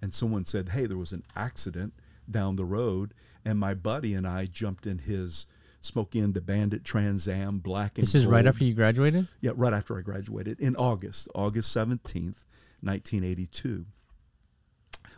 And 0.00 0.14
someone 0.14 0.44
said, 0.44 0.70
"Hey, 0.70 0.86
there 0.86 0.96
was 0.96 1.12
an 1.12 1.24
accident 1.34 1.92
down 2.30 2.56
the 2.56 2.64
road," 2.64 3.12
and 3.44 3.58
my 3.58 3.74
buddy 3.74 4.14
and 4.14 4.26
I 4.26 4.46
jumped 4.46 4.86
in 4.86 4.98
his 4.98 5.46
Smokey 5.80 6.20
and 6.20 6.34
the 6.34 6.40
Bandit 6.40 6.84
Trans 6.84 7.28
Am 7.28 7.58
Black 7.58 7.96
and 7.98 8.06
This 8.06 8.14
is 8.14 8.24
gold. 8.24 8.32
right 8.34 8.46
after 8.46 8.64
you 8.64 8.74
graduated? 8.74 9.28
Yeah, 9.40 9.52
right 9.54 9.72
after 9.72 9.96
I 9.96 10.00
graduated 10.02 10.58
in 10.60 10.74
August, 10.76 11.28
August 11.34 11.72
17th, 11.76 12.44
1982. 12.80 13.86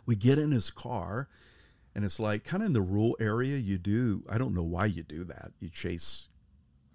We 0.09 0.15
get 0.15 0.39
in 0.39 0.49
his 0.49 0.71
car, 0.71 1.29
and 1.93 2.03
it's 2.03 2.19
like 2.19 2.43
kind 2.43 2.63
of 2.63 2.67
in 2.67 2.73
the 2.73 2.81
rural 2.81 3.15
area. 3.19 3.57
You 3.57 3.77
do, 3.77 4.23
I 4.27 4.39
don't 4.39 4.55
know 4.55 4.63
why 4.63 4.87
you 4.87 5.03
do 5.03 5.23
that. 5.25 5.51
You 5.59 5.69
chase 5.69 6.29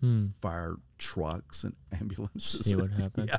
hmm. 0.00 0.30
fire 0.42 0.78
trucks 0.98 1.62
and 1.62 1.76
ambulances. 2.00 2.66
See 2.66 2.74
what 2.74 2.90
happened. 2.90 3.28
yeah. 3.32 3.38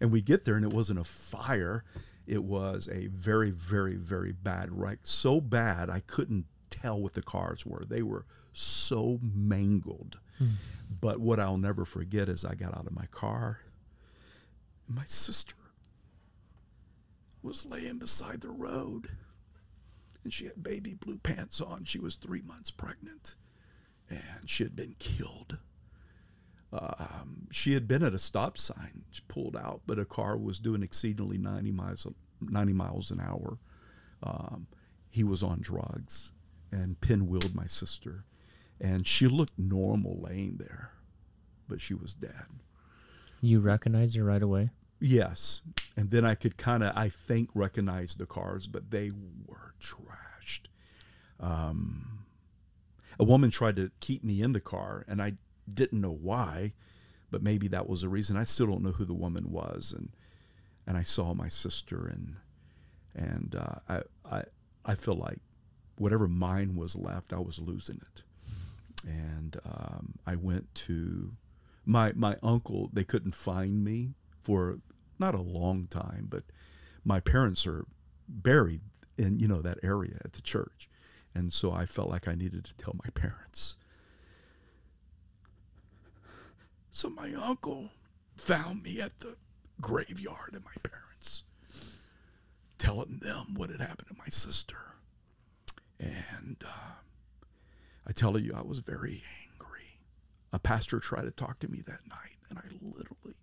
And 0.00 0.10
we 0.10 0.22
get 0.22 0.44
there, 0.44 0.56
and 0.56 0.64
it 0.64 0.72
wasn't 0.72 0.98
a 0.98 1.04
fire. 1.04 1.84
It 2.26 2.42
was 2.42 2.88
a 2.90 3.06
very, 3.06 3.52
very, 3.52 3.94
very 3.94 4.32
bad 4.32 4.76
wreck. 4.76 4.98
So 5.04 5.40
bad, 5.40 5.88
I 5.88 6.00
couldn't 6.00 6.46
tell 6.68 7.00
what 7.00 7.12
the 7.12 7.22
cars 7.22 7.64
were. 7.64 7.84
They 7.84 8.02
were 8.02 8.26
so 8.52 9.20
mangled. 9.22 10.18
Mm. 10.40 10.54
But 11.00 11.20
what 11.20 11.38
I'll 11.38 11.58
never 11.58 11.84
forget 11.84 12.28
is 12.28 12.44
I 12.44 12.56
got 12.56 12.76
out 12.76 12.88
of 12.88 12.92
my 12.92 13.06
car. 13.12 13.60
My 14.88 15.04
sister 15.06 15.54
was 17.42 17.66
laying 17.66 17.98
beside 17.98 18.40
the 18.40 18.50
road. 18.50 19.10
And 20.24 20.32
she 20.32 20.44
had 20.44 20.62
baby 20.62 20.94
blue 20.94 21.18
pants 21.18 21.60
on. 21.60 21.84
She 21.84 21.98
was 21.98 22.14
three 22.14 22.42
months 22.42 22.70
pregnant. 22.70 23.36
And 24.08 24.48
she 24.48 24.62
had 24.62 24.76
been 24.76 24.94
killed. 24.98 25.58
Um, 26.72 27.48
she 27.50 27.74
had 27.74 27.86
been 27.86 28.02
at 28.02 28.14
a 28.14 28.18
stop 28.18 28.56
sign. 28.56 29.04
She 29.10 29.22
pulled 29.28 29.56
out, 29.56 29.82
but 29.86 29.98
a 29.98 30.04
car 30.04 30.36
was 30.36 30.58
doing 30.58 30.82
exceedingly 30.82 31.38
90 31.38 31.72
miles, 31.72 32.06
90 32.40 32.72
miles 32.72 33.10
an 33.10 33.20
hour. 33.20 33.58
Um, 34.22 34.66
he 35.10 35.24
was 35.24 35.42
on 35.42 35.60
drugs 35.60 36.32
and 36.70 37.00
pinwheeled 37.00 37.54
my 37.54 37.66
sister. 37.66 38.24
And 38.80 39.06
she 39.06 39.26
looked 39.26 39.58
normal 39.58 40.20
laying 40.20 40.56
there, 40.56 40.92
but 41.68 41.80
she 41.80 41.94
was 41.94 42.14
dead. 42.14 42.46
You 43.40 43.60
recognized 43.60 44.16
her 44.16 44.24
right 44.24 44.42
away? 44.42 44.70
Yes. 44.98 45.60
And 45.96 46.10
then 46.10 46.24
I 46.24 46.34
could 46.34 46.56
kind 46.56 46.82
of, 46.82 46.96
I 46.96 47.08
think, 47.08 47.50
recognize 47.54 48.14
the 48.14 48.26
cars, 48.26 48.66
but 48.66 48.90
they 48.90 49.10
were 49.46 49.74
trashed. 49.80 50.68
Um, 51.38 52.24
a 53.18 53.24
woman 53.24 53.50
tried 53.50 53.76
to 53.76 53.90
keep 54.00 54.24
me 54.24 54.40
in 54.40 54.52
the 54.52 54.60
car, 54.60 55.04
and 55.06 55.20
I 55.20 55.34
didn't 55.72 56.00
know 56.00 56.12
why, 56.12 56.72
but 57.30 57.42
maybe 57.42 57.68
that 57.68 57.88
was 57.88 58.02
the 58.02 58.08
reason. 58.08 58.36
I 58.36 58.44
still 58.44 58.66
don't 58.66 58.82
know 58.82 58.92
who 58.92 59.04
the 59.04 59.14
woman 59.14 59.50
was, 59.50 59.92
and 59.96 60.10
and 60.86 60.96
I 60.96 61.02
saw 61.02 61.34
my 61.34 61.48
sister, 61.48 62.06
and 62.06 62.36
and 63.14 63.54
uh, 63.54 63.74
I 63.88 64.02
I 64.30 64.42
I 64.84 64.94
feel 64.94 65.14
like 65.14 65.38
whatever 65.96 66.26
mine 66.26 66.74
was 66.74 66.96
left, 66.96 67.32
I 67.32 67.38
was 67.38 67.58
losing 67.58 68.00
it. 68.02 68.22
And 69.06 69.58
um, 69.64 70.14
I 70.26 70.36
went 70.36 70.74
to 70.86 71.32
my 71.84 72.12
my 72.14 72.36
uncle. 72.42 72.90
They 72.92 73.04
couldn't 73.04 73.34
find 73.34 73.84
me 73.84 74.14
for 74.42 74.78
not 75.22 75.34
a 75.36 75.40
long 75.40 75.86
time, 75.86 76.26
but 76.28 76.42
my 77.04 77.20
parents 77.20 77.66
are 77.66 77.86
buried 78.28 78.80
in 79.16 79.38
you 79.38 79.46
know 79.46 79.62
that 79.62 79.78
area 79.82 80.18
at 80.24 80.32
the 80.32 80.42
church, 80.42 80.90
and 81.34 81.52
so 81.52 81.70
I 81.70 81.86
felt 81.86 82.10
like 82.10 82.26
I 82.26 82.34
needed 82.34 82.64
to 82.64 82.76
tell 82.76 82.94
my 83.02 83.08
parents. 83.14 83.76
So 86.90 87.08
my 87.08 87.32
uncle 87.32 87.90
found 88.36 88.82
me 88.82 89.00
at 89.00 89.20
the 89.20 89.36
graveyard 89.80 90.54
of 90.54 90.64
my 90.64 90.74
parents, 90.82 91.44
telling 92.76 93.20
them 93.22 93.54
what 93.54 93.70
had 93.70 93.80
happened 93.80 94.08
to 94.08 94.16
my 94.18 94.28
sister. 94.28 94.76
And 95.98 96.56
uh, 96.66 96.94
I 98.06 98.12
tell 98.12 98.36
you, 98.38 98.52
I 98.54 98.62
was 98.62 98.80
very 98.80 99.22
angry. 99.50 100.00
A 100.52 100.58
pastor 100.58 100.98
tried 100.98 101.24
to 101.24 101.30
talk 101.30 101.60
to 101.60 101.68
me 101.68 101.82
that 101.86 102.06
night, 102.08 102.36
and 102.50 102.58
I 102.58 102.64
literally, 102.82 103.36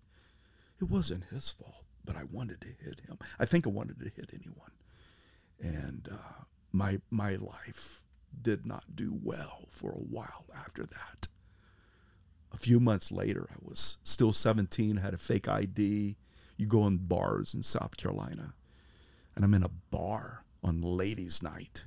it 0.80 0.90
wasn't 0.90 1.24
his 1.24 1.48
fault, 1.48 1.84
but 2.04 2.16
I 2.16 2.24
wanted 2.24 2.60
to 2.62 2.68
hit 2.68 3.00
him. 3.06 3.18
I 3.38 3.44
think 3.44 3.66
I 3.66 3.70
wanted 3.70 4.00
to 4.00 4.10
hit 4.14 4.30
anyone. 4.32 4.72
And 5.60 6.08
uh, 6.10 6.44
my, 6.72 7.00
my 7.10 7.36
life 7.36 8.02
did 8.40 8.64
not 8.64 8.84
do 8.94 9.18
well 9.22 9.66
for 9.68 9.90
a 9.90 10.02
while 10.02 10.46
after 10.56 10.84
that. 10.84 11.28
A 12.52 12.56
few 12.56 12.80
months 12.80 13.12
later, 13.12 13.48
I 13.50 13.56
was 13.62 13.98
still 14.02 14.32
17, 14.32 14.96
had 14.96 15.14
a 15.14 15.18
fake 15.18 15.48
ID. 15.48 16.16
You 16.56 16.66
go 16.66 16.86
in 16.86 16.96
bars 16.98 17.54
in 17.54 17.62
South 17.62 17.96
Carolina, 17.96 18.54
and 19.36 19.44
I'm 19.44 19.54
in 19.54 19.62
a 19.62 19.70
bar 19.90 20.44
on 20.62 20.82
ladies' 20.82 21.42
night 21.42 21.84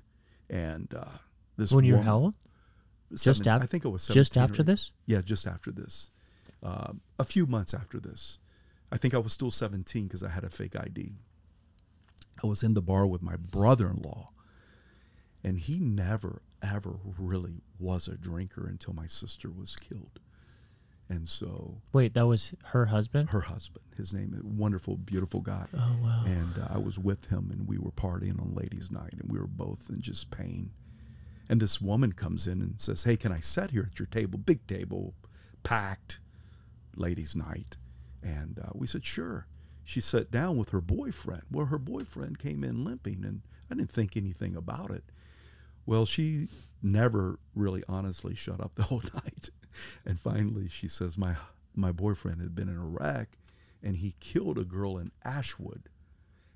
and 0.49 0.93
uh, 0.95 1.17
this 1.57 1.71
when 1.71 1.83
you're 1.83 1.99
how 1.99 2.17
old? 2.17 2.33
Just 3.11 3.47
after 3.47 3.63
I 3.63 3.67
think 3.67 3.85
it 3.85 3.89
was 3.89 4.07
just 4.07 4.37
after 4.37 4.63
this. 4.63 4.91
Yeah, 5.05 5.21
just 5.21 5.45
after 5.47 5.71
this. 5.71 6.11
Uh, 6.61 6.93
a 7.19 7.23
few 7.23 7.45
months 7.45 7.73
after 7.73 7.99
this, 7.99 8.39
I 8.93 8.97
think 8.97 9.15
I 9.15 9.17
was 9.17 9.33
still 9.33 9.49
17 9.49 10.03
because 10.03 10.23
I 10.23 10.29
had 10.29 10.43
a 10.43 10.51
fake 10.51 10.75
ID. 10.75 11.15
I 12.43 12.47
was 12.47 12.61
in 12.61 12.75
the 12.75 12.81
bar 12.81 13.07
with 13.07 13.23
my 13.23 13.35
brother-in-law, 13.35 14.29
and 15.43 15.57
he 15.57 15.79
never 15.79 16.43
ever 16.61 16.99
really 17.17 17.63
was 17.79 18.07
a 18.07 18.15
drinker 18.15 18.67
until 18.67 18.93
my 18.93 19.07
sister 19.07 19.49
was 19.49 19.75
killed. 19.75 20.19
And 21.09 21.27
so, 21.27 21.81
wait, 21.91 22.13
that 22.13 22.27
was 22.27 22.53
her 22.65 22.85
husband. 22.85 23.31
Her 23.31 23.41
husband. 23.41 23.83
His 23.97 24.13
name, 24.13 24.39
a 24.39 24.47
wonderful, 24.47 24.95
beautiful 24.95 25.41
guy. 25.41 25.65
Oh 25.73 25.97
wow! 26.01 26.23
And 26.27 26.59
uh, 26.59 26.67
I 26.75 26.77
was 26.77 26.99
with 26.99 27.31
him, 27.31 27.49
and 27.51 27.67
we 27.67 27.79
were 27.79 27.91
partying 27.91 28.39
on 28.39 28.53
ladies' 28.53 28.91
night, 28.91 29.13
and 29.19 29.31
we 29.31 29.39
were 29.39 29.47
both 29.47 29.89
in 29.89 30.01
just 30.01 30.29
pain. 30.29 30.69
And 31.49 31.59
this 31.59 31.81
woman 31.81 32.13
comes 32.13 32.47
in 32.47 32.61
and 32.61 32.79
says, 32.79 33.05
"Hey, 33.05 33.17
can 33.17 33.31
I 33.31 33.39
sit 33.39 33.71
here 33.71 33.89
at 33.91 33.97
your 33.97 34.05
table? 34.05 34.37
Big 34.37 34.67
table, 34.67 35.15
packed, 35.63 36.19
ladies' 36.95 37.35
night." 37.35 37.77
And 38.23 38.59
uh, 38.59 38.69
we 38.73 38.87
said, 38.87 39.05
"Sure." 39.05 39.47
She 39.85 39.99
sat 39.99 40.31
down 40.31 40.55
with 40.55 40.69
her 40.69 40.79
boyfriend. 40.79 41.43
Well, 41.51 41.65
her 41.65 41.77
boyfriend 41.77 42.39
came 42.39 42.63
in 42.63 42.85
limping, 42.85 43.25
and 43.25 43.41
I 43.69 43.75
didn't 43.75 43.91
think 43.91 44.15
anything 44.15 44.55
about 44.55 44.91
it. 44.91 45.03
Well, 45.85 46.05
she 46.05 46.47
never 46.81 47.37
really 47.53 47.83
honestly 47.89 48.33
shut 48.33 48.61
up 48.61 48.75
the 48.75 48.83
whole 48.89 49.03
night. 49.13 49.49
And 50.05 50.19
finally, 50.19 50.69
she 50.69 50.87
says, 50.87 51.17
"My 51.17 51.35
my 51.75 51.91
boyfriend 51.91 52.41
had 52.41 52.55
been 52.55 52.69
in 52.69 52.77
a 52.77 52.85
wreck, 52.85 53.37
and 53.81 53.97
he 53.97 54.15
killed 54.19 54.57
a 54.57 54.63
girl 54.63 54.97
in 54.97 55.11
Ashwood." 55.25 55.89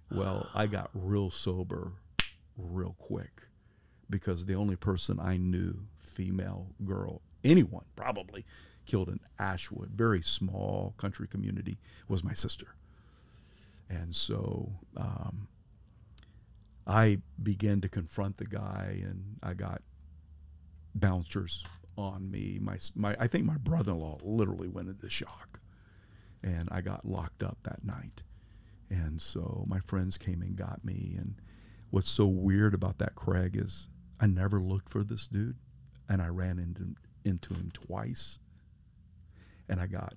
Well, 0.10 0.48
I 0.56 0.68
got 0.68 0.90
real 0.94 1.30
sober, 1.30 1.92
real 2.58 2.96
quick, 2.98 3.42
because 4.10 4.46
the 4.46 4.56
only 4.56 4.78
person 4.78 5.20
I 5.20 5.36
knew, 5.36 5.88
female 6.00 6.70
girl, 6.86 7.22
anyone 7.44 7.84
probably, 7.98 8.46
killed 8.88 9.10
in 9.10 9.20
Ashwood, 9.38 9.92
very 9.92 10.22
small 10.22 10.94
country 10.98 11.28
community, 11.28 11.78
was 12.08 12.24
my 12.24 12.34
sister. 12.34 12.76
And 13.90 14.16
so 14.16 14.72
um, 14.96 15.48
I 16.88 17.20
began 17.42 17.82
to 17.82 17.90
confront 17.90 18.38
the 18.38 18.46
guy, 18.46 19.02
and 19.04 19.38
I 19.44 19.54
got 19.54 19.82
bouncers 20.96 21.64
on 21.98 22.32
me. 22.32 22.58
My, 22.62 22.78
my 22.96 23.16
I 23.20 23.28
think 23.28 23.46
my 23.46 23.58
brother-in-law 23.58 24.20
literally 24.24 24.68
went 24.68 24.90
into 24.90 25.10
shock, 25.10 25.60
and 26.42 26.68
I 26.72 26.82
got 26.82 27.06
locked 27.06 27.44
up 27.44 27.58
that 27.64 27.84
night. 27.84 28.24
And 28.90 29.22
so 29.22 29.66
my 29.68 29.80
friends 29.80 30.18
came 30.18 30.42
and 30.42 30.56
got 30.56 30.86
me. 30.86 31.16
And 31.18 31.36
what's 31.90 32.10
so 32.10 32.26
weird 32.26 32.74
about 32.74 33.00
that, 33.00 33.16
Craig, 33.16 33.56
is 33.56 33.90
I 34.20 34.28
never 34.28 34.60
looked 34.62 34.90
for 34.90 35.04
this 35.04 35.28
dude, 35.28 35.58
and 36.10 36.22
I 36.22 36.28
ran 36.28 36.58
into 36.58 36.96
into 37.26 37.54
him 37.54 37.70
twice, 37.74 38.40
and 39.70 39.80
I 39.80 39.88
got 39.88 40.16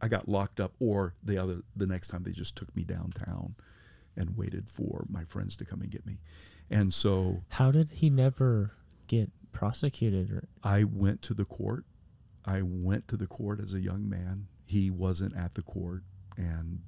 I 0.00 0.08
got 0.08 0.28
locked 0.28 0.60
up. 0.60 0.72
Or 0.80 1.14
the 1.22 1.38
other 1.38 1.62
the 1.76 1.86
next 1.86 2.08
time 2.08 2.22
they 2.24 2.32
just 2.32 2.56
took 2.56 2.74
me 2.76 2.84
downtown 2.84 3.54
and 4.16 4.36
waited 4.36 4.68
for 4.68 5.06
my 5.08 5.24
friends 5.24 5.56
to 5.56 5.64
come 5.64 5.80
and 5.80 5.90
get 5.90 6.06
me. 6.06 6.18
And 6.70 6.92
so 6.92 7.42
How 7.48 7.70
did 7.70 7.90
he 7.90 8.10
never 8.10 8.72
get 9.06 9.30
prosecuted? 9.52 10.30
Or, 10.30 10.48
I 10.62 10.84
went 10.84 11.22
to 11.22 11.34
the 11.34 11.44
court. 11.44 11.84
I 12.44 12.62
went 12.62 13.08
to 13.08 13.16
the 13.16 13.26
court 13.26 13.60
as 13.60 13.74
a 13.74 13.80
young 13.80 14.08
man. 14.08 14.46
He 14.66 14.90
wasn't 14.90 15.36
at 15.36 15.54
the 15.54 15.62
court. 15.62 16.02
And 16.36 16.80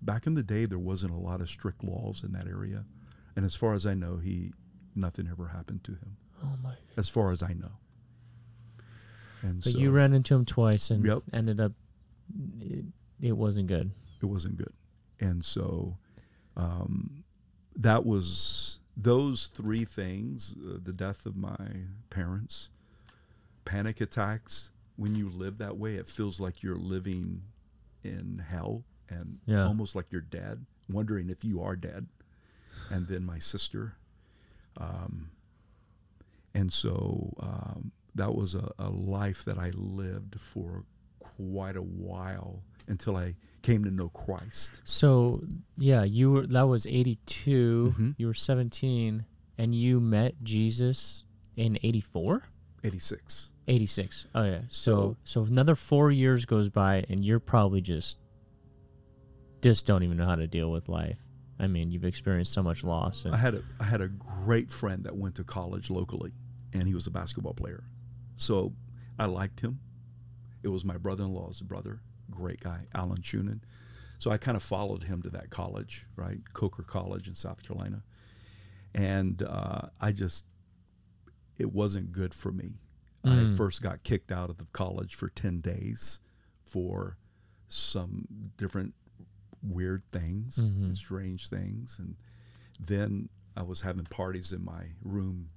back 0.00 0.26
in 0.26 0.34
the 0.34 0.42
day, 0.42 0.64
there 0.64 0.78
wasn't 0.78 1.12
a 1.12 1.18
lot 1.18 1.40
of 1.40 1.50
strict 1.50 1.84
laws 1.84 2.22
in 2.24 2.32
that 2.32 2.46
area. 2.46 2.84
And 3.36 3.44
as 3.44 3.54
far 3.54 3.74
as 3.74 3.84
I 3.86 3.94
know, 3.94 4.18
he 4.18 4.52
nothing 4.94 5.28
ever 5.30 5.48
happened 5.48 5.84
to 5.84 5.92
him, 5.92 6.16
oh 6.42 6.56
my! 6.62 6.74
as 6.96 7.08
far 7.08 7.30
as 7.30 7.42
I 7.42 7.52
know. 7.52 7.72
And 9.42 9.62
But 9.62 9.72
so 9.72 9.78
you 9.78 9.90
ran 9.90 10.12
into 10.12 10.34
him 10.34 10.44
twice 10.44 10.90
and 10.90 11.04
Yep. 11.04 11.22
ended 11.32 11.60
up. 11.60 11.72
It, 12.60 12.84
it 13.20 13.32
wasn't 13.36 13.68
good. 13.68 13.90
it 14.20 14.26
wasn't 14.26 14.56
good. 14.56 14.72
And 15.20 15.44
so 15.44 15.96
um, 16.56 17.24
that 17.76 18.04
was 18.04 18.78
those 18.96 19.46
three 19.46 19.84
things 19.84 20.54
uh, 20.58 20.78
the 20.82 20.92
death 20.92 21.24
of 21.26 21.36
my 21.36 21.56
parents, 22.10 22.70
panic 23.64 24.00
attacks. 24.00 24.70
When 24.96 25.14
you 25.14 25.28
live 25.30 25.58
that 25.58 25.76
way, 25.76 25.94
it 25.94 26.08
feels 26.08 26.40
like 26.40 26.62
you're 26.62 26.76
living 26.76 27.42
in 28.02 28.42
hell 28.48 28.82
and 29.08 29.38
Yeah. 29.46 29.64
almost 29.66 29.94
like 29.94 30.06
you're 30.10 30.20
dead, 30.20 30.66
wondering 30.90 31.30
if 31.30 31.44
you 31.44 31.62
are 31.62 31.76
dead. 31.76 32.08
And 32.90 33.06
then 33.06 33.24
my 33.24 33.38
sister. 33.38 33.94
Um, 34.76 35.30
and 36.54 36.72
so 36.72 37.34
um, 37.40 37.92
that 38.18 38.34
was 38.34 38.54
a, 38.54 38.70
a 38.78 38.90
life 38.90 39.44
that 39.44 39.58
I 39.58 39.70
lived 39.74 40.38
for 40.40 40.84
quite 41.18 41.76
a 41.76 41.82
while 41.82 42.62
until 42.86 43.16
I 43.16 43.34
came 43.62 43.84
to 43.84 43.90
know 43.90 44.08
Christ. 44.10 44.80
So 44.84 45.42
yeah, 45.76 46.04
you 46.04 46.30
were 46.30 46.46
that 46.46 46.68
was 46.68 46.86
eighty 46.86 47.18
Mhm. 47.26 48.14
You 48.18 48.26
were 48.26 48.34
seventeen, 48.34 49.24
and 49.56 49.74
you 49.74 50.00
met 50.00 50.42
Jesus 50.42 51.24
in 51.56 51.78
eighty 51.82 52.00
four. 52.00 52.44
86. 52.84 53.50
86. 53.66 54.26
Oh 54.36 54.44
yeah. 54.44 54.60
So 54.68 55.16
so 55.24 55.42
another 55.42 55.74
4 55.74 56.12
years 56.12 56.46
goes 56.46 56.68
by 56.68 57.04
and 57.08 57.24
you're 57.24 57.40
probably 57.40 57.80
just 57.80 58.18
just 59.60 59.84
don't 59.84 60.04
even 60.04 60.16
know 60.16 60.26
how 60.26 60.36
to 60.36 60.46
deal 60.46 60.70
with 60.70 60.88
life. 60.88 61.18
I 61.58 61.66
mean, 61.66 61.90
you've 61.90 62.04
experienced 62.04 62.52
so 62.52 62.62
much 62.62 62.84
loss 62.84 63.24
and 63.24 63.34
I 63.34 63.38
had 63.38 63.54
a 63.56 63.62
I 63.80 63.84
had 63.84 64.00
a 64.00 64.08
great 64.08 64.70
friend 64.70 65.02
that 65.04 65.16
went 65.16 65.34
to 65.34 65.44
college 65.44 65.90
locally, 65.90 66.32
and 66.72 66.86
he 66.86 66.94
was 66.94 67.06
a 67.08 67.10
basketball 67.10 67.54
player. 67.54 67.82
So 68.38 68.72
I 69.18 69.26
liked 69.26 69.60
him. 69.60 69.80
It 70.62 70.68
was 70.68 70.84
my 70.84 70.96
brother-in-law's 70.96 71.60
brother, 71.60 72.00
great 72.30 72.60
guy, 72.60 72.82
Alan 72.94 73.20
Shunan. 73.20 73.60
So 74.18 74.30
I 74.30 74.38
kind 74.38 74.56
of 74.56 74.62
followed 74.62 75.04
him 75.04 75.22
to 75.22 75.30
that 75.30 75.50
college, 75.50 76.06
right, 76.16 76.40
Coker 76.52 76.82
College 76.82 77.28
in 77.28 77.34
South 77.34 77.62
Carolina, 77.62 78.02
and 78.94 79.42
uh, 79.42 79.88
I 80.00 80.12
just 80.12 80.44
it 81.58 81.72
wasn't 81.72 82.12
good 82.12 82.32
for 82.34 82.52
me. 82.52 82.78
I 83.24 83.28
Mm. 83.30 83.56
first 83.56 83.82
got 83.82 84.04
kicked 84.04 84.30
out 84.32 84.48
of 84.50 84.58
the 84.58 84.66
college 84.72 85.14
for 85.16 85.28
ten 85.28 85.60
days 85.60 86.20
for 86.64 87.16
some 87.68 88.26
different 88.56 88.94
weird 89.62 90.02
things, 90.12 90.56
Mhm. 90.56 90.94
strange 90.96 91.48
things, 91.48 91.98
and 91.98 92.16
then 92.78 93.28
I 93.56 93.62
was 93.62 93.80
having 93.82 94.04
parties 94.04 94.52
in 94.52 94.64
my 94.64 94.92
room 95.02 95.48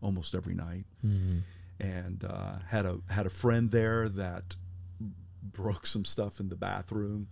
almost 0.00 0.34
every 0.34 0.54
night, 0.54 0.86
Mhm. 1.04 1.42
And 1.80 2.22
uh, 2.24 2.58
had 2.68 2.84
a 2.84 2.98
had 3.08 3.24
a 3.26 3.30
friend 3.30 3.70
there 3.70 4.08
that 4.10 4.56
broke 5.42 5.86
some 5.86 6.04
stuff 6.04 6.38
in 6.38 6.48
the 6.50 6.56
bathroom. 6.56 7.28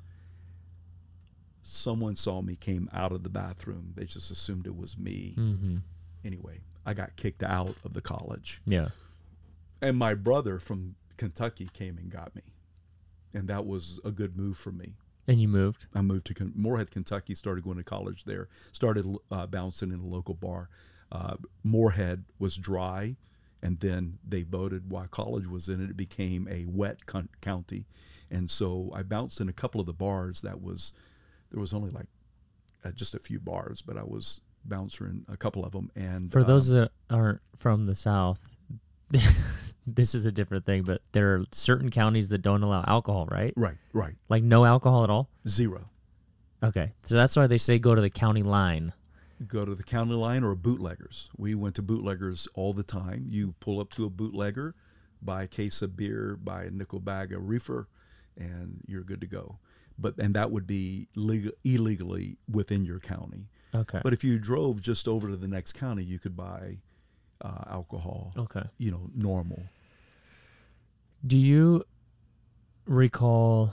Someone 1.63 2.17
saw 2.17 2.41
me, 2.41 2.57
came 2.57 2.89
out 2.95 3.13
of 3.13 3.23
the 3.23 3.29
bathroom. 3.29 3.93
They 3.95 4.05
just 4.07 4.31
assumed 4.31 4.67
it 4.67 4.77
was 4.77 4.97
me. 4.97 5.35
Mhm. 5.37 5.83
Anyway, 6.25 6.61
I 6.87 6.95
got 6.95 7.17
kicked 7.17 7.43
out 7.43 7.77
of 7.85 7.93
the 7.93 8.01
college, 8.01 8.61
Yeah. 8.65 8.89
and 9.83 9.97
my 9.99 10.15
brother 10.15 10.59
from 10.59 10.95
Kentucky 11.19 11.69
came 11.73 11.99
and 11.99 12.11
got 12.11 12.35
me, 12.35 12.43
and 13.35 13.49
that 13.49 13.67
was 13.67 14.01
a 14.05 14.11
good 14.11 14.37
move 14.37 14.57
for 14.57 14.73
me. 14.73 14.97
And 15.27 15.41
you 15.43 15.49
moved. 15.49 15.87
I 15.95 16.01
moved 16.01 16.27
to 16.29 16.35
Ken- 16.35 16.55
Morehead, 16.57 16.91
Kentucky. 16.91 17.35
Started 17.35 17.63
going 17.65 17.77
to 17.77 17.85
college 17.85 18.25
there. 18.25 18.49
Started 18.73 19.05
uh, 19.31 19.47
bouncing 19.47 19.93
in 19.93 20.01
a 20.01 20.07
local 20.07 20.35
bar. 20.35 20.71
Uh, 21.13 21.37
Morehead 21.63 22.25
was 22.39 22.57
dry, 22.57 23.17
and 23.63 23.81
then 23.81 24.19
they 24.27 24.43
voted 24.43 24.91
while 24.91 25.07
college 25.09 25.47
was 25.47 25.69
in 25.69 25.83
it. 25.83 25.91
It 25.91 25.97
became 25.97 26.47
a 26.51 26.65
wet 26.67 27.07
con- 27.07 27.29
county, 27.41 27.87
and 28.31 28.51
so 28.51 28.91
I 28.95 29.03
bounced 29.03 29.41
in 29.41 29.49
a 29.49 29.53
couple 29.53 29.81
of 29.81 29.87
the 29.87 29.93
bars. 29.93 30.43
That 30.43 30.63
was 30.63 30.93
there 31.51 31.61
was 31.61 31.73
only 31.75 31.91
like 31.91 32.07
uh, 32.85 32.91
just 32.93 33.15
a 33.15 33.19
few 33.19 33.41
bars, 33.41 33.83
but 33.83 33.97
I 33.97 34.05
was 34.05 34.41
bouncer 34.65 35.07
in 35.07 35.25
a 35.29 35.37
couple 35.37 35.65
of 35.65 35.73
them. 35.73 35.91
And 35.97 36.31
For 36.31 36.45
those 36.45 36.71
um, 36.71 36.77
that 36.79 36.91
aren't 37.11 37.41
from 37.59 37.87
the 37.87 37.95
south, 37.95 38.41
this 39.87 40.15
is 40.15 40.27
a 40.27 40.33
different 40.33 40.67
thing, 40.67 40.83
but 40.83 41.01
there 41.13 41.35
are 41.35 41.45
certain 41.53 41.91
counties 41.91 42.29
that 42.29 42.39
don't 42.43 42.63
allow 42.63 42.85
alcohol, 42.87 43.27
right? 43.31 43.53
right, 43.57 43.77
right, 43.93 44.15
Like 44.29 44.43
no 44.43 44.65
alcohol 44.65 45.05
at 45.05 45.11
all? 45.11 45.29
zero. 45.47 45.89
Okay. 46.63 46.93
So 47.05 47.15
that's 47.15 47.37
why 47.37 47.47
they 47.47 47.59
say 47.59 47.79
go 47.79 47.95
to 47.95 48.01
the 48.01 48.11
county 48.11 48.43
line. 48.43 48.93
Go 49.47 49.65
to 49.65 49.75
the 49.75 49.83
county 49.83 50.15
line 50.15 50.45
or 50.45 50.55
bootleggers. 50.55 51.31
We 51.37 51.55
went 51.55 51.75
to 51.77 51.83
bootleggers 51.83 52.49
all 52.55 52.73
the 52.73 52.83
time. 52.83 53.27
You 53.29 53.55
pull 53.61 53.81
up 53.81 53.91
to 53.95 54.05
a 54.05 54.11
bootlegger, 54.11 54.75
buy 55.23 55.45
a 55.45 55.47
case 55.47 55.83
of 55.83 55.97
beer, 55.97 56.37
buy 56.43 56.65
a 56.65 56.71
nickel 56.71 57.01
bag 57.01 57.33
of 57.33 57.49
reefer, 57.49 57.89
and 58.37 58.81
you're 58.87 59.05
good 59.05 59.21
to 59.21 59.27
go. 59.27 59.59
But 59.99 60.19
and 60.19 60.35
that 60.35 60.51
would 60.51 60.67
be 60.67 61.09
legal, 61.15 61.53
illegally 61.65 62.37
within 62.51 62.85
your 62.85 62.99
county. 63.01 63.49
Okay. 63.75 64.01
But 64.03 64.13
if 64.13 64.25
you 64.25 64.39
drove 64.39 64.81
just 64.81 65.07
over 65.07 65.29
to 65.29 65.37
the 65.37 65.49
next 65.49 65.73
county, 65.73 66.03
you 66.03 66.19
could 66.19 66.37
buy 66.37 66.79
uh, 67.41 67.65
alcohol. 67.69 68.33
okay. 68.37 68.63
You 68.79 68.91
know, 68.91 69.11
normal. 69.15 69.63
Do 71.27 71.37
you 71.37 71.85
recall 72.87 73.73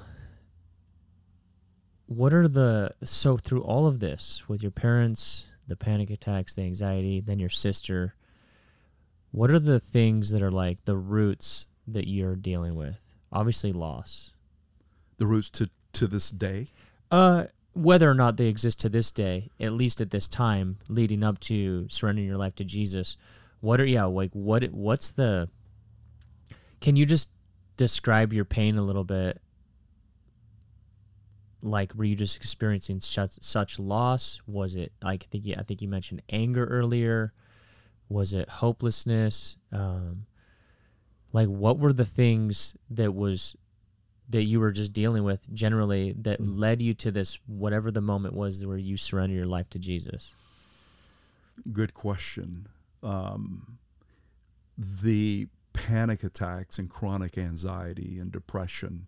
what 2.07 2.33
are 2.33 2.47
the 2.47 2.91
so 3.03 3.37
through 3.37 3.63
all 3.63 3.87
of 3.87 3.99
this 3.99 4.43
with 4.47 4.61
your 4.61 4.71
parents, 4.71 5.54
the 5.67 5.75
panic 5.75 6.09
attacks, 6.09 6.53
the 6.53 6.63
anxiety, 6.63 7.19
then 7.19 7.39
your 7.39 7.49
sister, 7.49 8.15
what 9.31 9.51
are 9.51 9.59
the 9.59 9.79
things 9.79 10.29
that 10.31 10.41
are 10.41 10.51
like 10.51 10.85
the 10.85 10.95
roots 10.95 11.67
that 11.87 12.07
you're 12.07 12.35
dealing 12.35 12.75
with? 12.75 12.99
Obviously 13.31 13.73
loss. 13.73 14.31
The 15.17 15.27
roots 15.27 15.49
to 15.51 15.69
to 15.93 16.07
this 16.07 16.29
day. 16.29 16.67
Uh 17.11 17.45
whether 17.73 18.09
or 18.09 18.13
not 18.13 18.37
they 18.37 18.47
exist 18.47 18.79
to 18.79 18.89
this 18.89 19.11
day, 19.11 19.49
at 19.59 19.73
least 19.73 19.99
at 19.99 20.09
this 20.09 20.29
time 20.29 20.77
leading 20.87 21.23
up 21.23 21.39
to 21.41 21.87
surrendering 21.89 22.27
your 22.27 22.37
life 22.37 22.55
to 22.55 22.63
Jesus, 22.63 23.17
what 23.59 23.81
are 23.81 23.85
yeah, 23.85 24.05
like 24.05 24.31
what 24.31 24.63
what's 24.71 25.09
the 25.09 25.49
Can 26.79 26.95
you 26.95 27.05
just 27.05 27.29
describe 27.77 28.31
your 28.31 28.45
pain 28.45 28.77
a 28.77 28.83
little 28.83 29.03
bit? 29.03 29.41
Like 31.65 31.93
were 31.95 32.03
you 32.03 32.15
just 32.15 32.35
experiencing 32.37 32.99
such 33.01 33.33
such 33.41 33.79
loss? 33.79 34.39
Was 34.47 34.75
it 34.75 34.93
like 35.01 35.23
I 35.23 35.27
think 35.31 35.45
you, 35.45 35.55
I 35.57 35.63
think 35.63 35.81
you 35.81 35.87
mentioned 35.87 36.21
anger 36.29 36.65
earlier? 36.65 37.33
Was 38.07 38.33
it 38.33 38.47
hopelessness? 38.49 39.57
Um 39.71 40.25
like 41.33 41.47
what 41.49 41.79
were 41.79 41.91
the 41.91 42.05
things 42.05 42.77
that 42.89 43.13
was 43.13 43.55
that 44.29 44.43
you 44.43 44.59
were 44.59 44.71
just 44.71 44.93
dealing 44.93 45.23
with 45.23 45.51
generally 45.53 46.11
that 46.13 46.39
Mm. 46.39 46.57
led 46.57 46.81
you 46.81 46.93
to 46.95 47.11
this 47.11 47.39
whatever 47.47 47.91
the 47.91 48.01
moment 48.01 48.33
was 48.35 48.65
where 48.65 48.77
you 48.77 48.95
surrender 48.97 49.35
your 49.35 49.45
life 49.45 49.69
to 49.71 49.79
Jesus? 49.79 50.33
Good 51.71 51.93
question. 51.93 52.67
Um, 53.03 53.77
the 54.77 55.47
panic 55.73 56.23
attacks 56.23 56.79
and 56.79 56.89
chronic 56.89 57.37
anxiety 57.37 58.17
and 58.19 58.31
depression. 58.31 59.07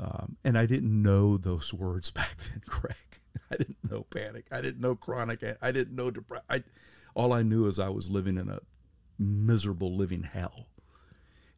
Um, 0.00 0.36
and 0.44 0.58
I 0.58 0.66
didn't 0.66 1.02
know 1.02 1.36
those 1.36 1.72
words 1.72 2.10
back 2.12 2.36
then, 2.38 2.62
Craig. 2.66 2.96
I 3.52 3.56
didn't 3.56 3.90
know 3.90 4.02
panic. 4.02 4.46
I 4.50 4.60
didn't 4.60 4.80
know 4.80 4.94
chronic. 4.96 5.42
I 5.60 5.70
didn't 5.70 5.94
know 5.94 6.10
depression. 6.10 6.44
I, 6.48 6.64
all 7.14 7.32
I 7.32 7.42
knew 7.42 7.66
is 7.66 7.78
I 7.78 7.90
was 7.90 8.10
living 8.10 8.36
in 8.36 8.48
a 8.48 8.60
miserable 9.18 9.94
living 9.94 10.24
hell. 10.24 10.68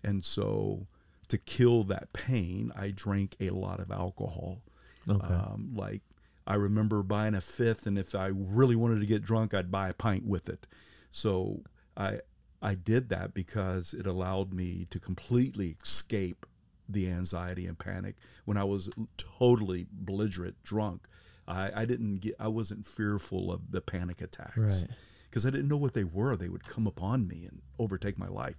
And 0.04 0.24
so 0.24 0.86
to 1.28 1.38
kill 1.38 1.82
that 1.84 2.12
pain, 2.12 2.72
I 2.76 2.90
drank 2.90 3.36
a 3.40 3.50
lot 3.50 3.80
of 3.80 3.90
alcohol. 3.90 4.62
Okay. 5.08 5.34
Um, 5.34 5.72
like 5.74 6.02
I 6.46 6.54
remember 6.54 7.02
buying 7.02 7.34
a 7.34 7.40
fifth, 7.40 7.86
and 7.86 7.98
if 7.98 8.14
I 8.14 8.26
really 8.26 8.76
wanted 8.76 9.00
to 9.00 9.06
get 9.06 9.22
drunk, 9.22 9.54
I'd 9.54 9.70
buy 9.70 9.88
a 9.88 9.94
pint 9.94 10.24
with 10.24 10.48
it. 10.48 10.66
So 11.10 11.62
I 11.96 12.20
I 12.62 12.74
did 12.74 13.08
that 13.10 13.34
because 13.34 13.94
it 13.94 14.06
allowed 14.06 14.52
me 14.52 14.86
to 14.90 14.98
completely 14.98 15.76
escape 15.82 16.46
the 16.88 17.08
anxiety 17.10 17.66
and 17.66 17.78
panic 17.78 18.16
when 18.44 18.56
I 18.56 18.64
was 18.64 18.90
totally 19.16 19.86
belligerent, 19.90 20.62
drunk. 20.62 21.08
I, 21.48 21.82
I 21.82 21.84
didn't 21.84 22.16
get. 22.22 22.34
I 22.40 22.48
wasn't 22.48 22.86
fearful 22.86 23.52
of 23.52 23.70
the 23.70 23.80
panic 23.80 24.20
attacks 24.20 24.56
Right. 24.56 24.86
because 25.28 25.46
I 25.46 25.50
didn't 25.50 25.68
know 25.68 25.76
what 25.76 25.94
they 25.94 26.04
were. 26.04 26.36
They 26.36 26.48
would 26.48 26.64
come 26.64 26.86
upon 26.86 27.28
me 27.28 27.44
and 27.48 27.62
overtake 27.78 28.18
my 28.18 28.28
life. 28.28 28.56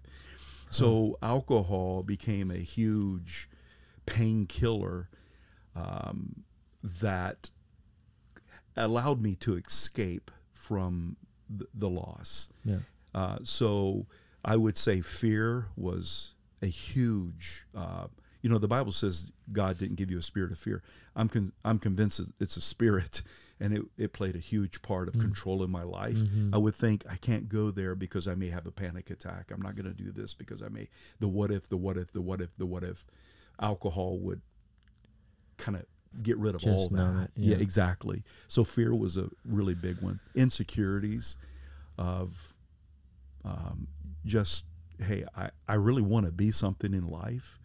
So 0.69 1.17
alcohol 1.21 2.03
became 2.03 2.51
a 2.51 2.57
huge 2.57 3.49
painkiller 4.05 5.09
um, 5.75 6.43
that 6.83 7.49
allowed 8.75 9.21
me 9.21 9.35
to 9.35 9.55
escape 9.55 10.31
from 10.49 11.15
the, 11.49 11.67
the 11.73 11.89
loss. 11.89 12.49
Yeah. 12.65 12.79
Uh, 13.13 13.37
so 13.43 14.05
I 14.43 14.55
would 14.57 14.77
say 14.77 15.01
fear 15.01 15.67
was 15.75 16.33
a 16.61 16.67
huge. 16.67 17.65
Uh, 17.75 18.07
you 18.41 18.49
know, 18.49 18.57
the 18.59 18.67
Bible 18.67 18.91
says 18.91 19.31
God 19.51 19.77
didn't 19.77 19.95
give 19.95 20.09
you 20.11 20.17
a 20.17 20.21
spirit 20.21 20.51
of 20.51 20.59
fear. 20.59 20.81
I'm 21.15 21.27
con- 21.27 21.53
I'm 21.65 21.79
convinced 21.79 22.21
it's 22.39 22.55
a 22.55 22.61
spirit, 22.61 23.21
and 23.59 23.73
it, 23.73 23.81
it 23.97 24.13
played 24.13 24.35
a 24.35 24.39
huge 24.39 24.81
part 24.81 25.07
of 25.07 25.19
controlling 25.19 25.71
my 25.71 25.83
life. 25.83 26.17
I 26.53 26.57
would 26.57 26.75
think 26.75 27.03
I 27.11 27.15
can't 27.15 27.49
go 27.49 27.71
there 27.71 27.95
because 27.95 28.27
I 28.27 28.35
may 28.35 28.49
have 28.49 28.65
a 28.67 28.71
panic 28.71 29.09
attack. 29.09 29.51
I'm 29.51 29.61
not 29.61 29.75
going 29.75 29.87
to 29.93 29.93
do 30.03 30.11
this 30.11 30.33
because 30.33 30.61
I 30.61 30.69
may 30.69 30.87
the 31.19 31.27
what 31.27 31.51
if 31.51 31.67
the 31.67 31.77
what 31.77 31.97
if 31.97 32.11
the 32.13 32.21
what 32.21 32.39
if 32.41 32.55
the 32.57 32.65
what 32.65 32.83
if 32.83 33.05
alcohol 33.59 34.19
would 34.19 34.41
kind 35.57 35.75
of 35.75 35.85
get 36.21 36.37
rid 36.37 36.55
of 36.55 36.61
Just 36.61 36.77
all 36.77 36.89
that. 36.89 37.31
yeah. 37.35 37.55
yeah, 37.55 37.61
exactly. 37.61 38.23
So 38.47 38.63
fear 38.63 38.93
was 38.95 39.17
a 39.17 39.29
really 39.43 39.73
big 39.73 39.99
one. 40.01 40.19
Insecurities 40.35 41.37
of 41.97 42.53
um, 43.43 43.87
just 44.25 44.65
hey, 44.99 45.25
I, 45.35 45.49
I 45.67 45.75
really 45.75 46.01
want 46.01 46.25
to 46.25 46.31
be 46.31 46.51
something 46.51 46.93
in 46.93 47.07
life, 47.07 47.59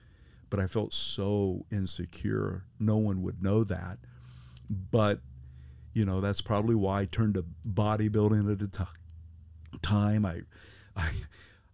but 0.51 0.61
I 0.61 0.67
felt 0.67 0.93
so 0.93 1.65
insecure. 1.71 2.65
No 2.79 2.97
one 2.97 3.23
would 3.23 3.43
know 3.43 3.65
that. 3.65 3.99
But, 4.69 5.21
you 5.95 6.05
know, 6.05 6.21
that's 6.21 6.41
probably 6.41 6.75
why 6.75 7.01
I 7.03 7.05
turned 7.07 7.35
to 7.35 7.45
bodybuilding 7.69 8.51
at 8.51 8.59
the 8.59 8.69
ti- 8.69 9.79
time. 9.83 10.25
I, 10.25 10.43
I, 10.97 11.11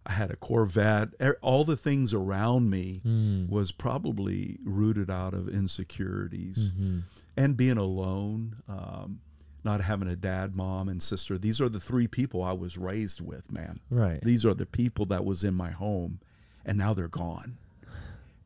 I 0.05 0.11
had 0.13 0.31
a 0.31 0.35
Corvette. 0.35 1.09
All 1.41 1.63
the 1.63 1.77
things 1.77 2.13
around 2.13 2.69
me 2.69 3.01
Mm. 3.05 3.49
was 3.49 3.71
probably 3.71 4.57
rooted 4.63 5.09
out 5.09 5.33
of 5.33 5.47
insecurities 5.49 6.71
Mhm. 6.71 7.01
and 7.37 7.55
being 7.57 7.77
alone, 7.77 8.55
um, 8.67 9.19
not 9.63 9.81
having 9.81 10.07
a 10.07 10.15
dad, 10.15 10.55
mom, 10.55 10.87
and 10.89 11.01
sister. 11.03 11.37
These 11.37 11.59
are 11.61 11.69
the 11.69 11.79
three 11.79 12.07
people 12.07 12.43
I 12.43 12.53
was 12.53 12.77
raised 12.77 13.19
with, 13.21 13.51
man. 13.51 13.79
Right. 13.89 14.21
These 14.21 14.45
are 14.45 14.53
the 14.53 14.65
people 14.65 15.05
that 15.07 15.25
was 15.25 15.43
in 15.43 15.53
my 15.53 15.71
home, 15.71 16.19
and 16.65 16.77
now 16.77 16.93
they're 16.93 17.07
gone. 17.07 17.57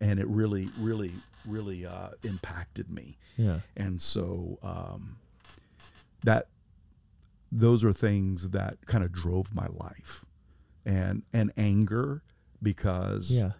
And 0.02 0.20
it 0.20 0.28
really, 0.28 0.68
really, 0.78 1.12
really 1.48 1.86
uh, 1.86 2.10
impacted 2.24 2.90
me. 2.90 3.18
Yeah. 3.38 3.60
And 3.78 4.02
so 4.02 4.58
um, 4.64 5.18
that 6.24 6.48
those 7.52 7.84
are 7.84 7.94
things 7.94 8.50
that 8.50 8.86
kind 8.86 9.04
of 9.04 9.12
drove 9.12 9.54
my 9.56 9.68
life, 9.68 10.26
and 10.86 11.24
and 11.32 11.52
anger 11.56 12.24
because 12.62 13.30
Yeah. 13.32 13.52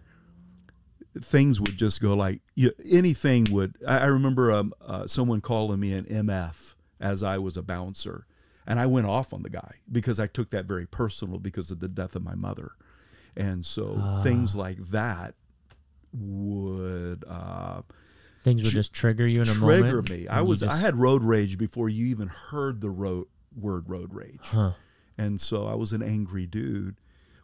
things 1.20 1.60
would 1.60 1.76
just 1.76 2.00
go 2.02 2.14
like 2.14 2.40
you, 2.54 2.72
anything 2.90 3.46
would. 3.50 3.76
I, 3.86 3.98
I 4.00 4.06
remember 4.06 4.50
um, 4.52 4.74
uh, 4.84 5.06
someone 5.06 5.40
calling 5.40 5.78
me 5.80 5.92
an 5.92 6.04
MF 6.04 6.73
as 7.00 7.22
I 7.22 7.38
was 7.38 7.56
a 7.56 7.62
bouncer, 7.62 8.26
and 8.66 8.78
I 8.80 8.86
went 8.86 9.06
off 9.06 9.32
on 9.32 9.42
the 9.42 9.50
guy 9.50 9.74
because 9.90 10.18
I 10.20 10.26
took 10.26 10.50
that 10.50 10.64
very 10.66 10.86
personal 10.86 11.38
because 11.38 11.70
of 11.70 11.80
the 11.80 11.88
death 11.88 12.14
of 12.16 12.22
my 12.22 12.34
mother, 12.34 12.70
and 13.36 13.64
so 13.66 13.96
Ah. 14.00 14.22
things 14.22 14.54
like 14.56 14.78
that 14.90 15.34
would 16.12 17.24
uh, 17.28 17.82
Things 18.42 18.62
would 18.62 18.70
Tr- 18.70 18.76
just 18.76 18.92
trigger 18.92 19.26
you 19.26 19.40
in 19.42 19.48
a 19.48 19.52
trigger 19.52 19.60
moment. 19.84 20.06
Trigger 20.06 20.20
me. 20.22 20.28
I 20.28 20.42
was 20.42 20.62
I 20.62 20.76
had 20.76 20.96
road 20.96 21.22
rage 21.22 21.56
before 21.58 21.88
you 21.88 22.06
even 22.06 22.28
heard 22.28 22.80
the 22.80 22.90
road 22.90 23.26
word 23.56 23.88
road 23.88 24.12
rage. 24.12 24.38
Huh. 24.42 24.72
And 25.16 25.40
so 25.40 25.66
I 25.66 25.74
was 25.74 25.92
an 25.92 26.02
angry 26.02 26.46
dude, 26.46 26.96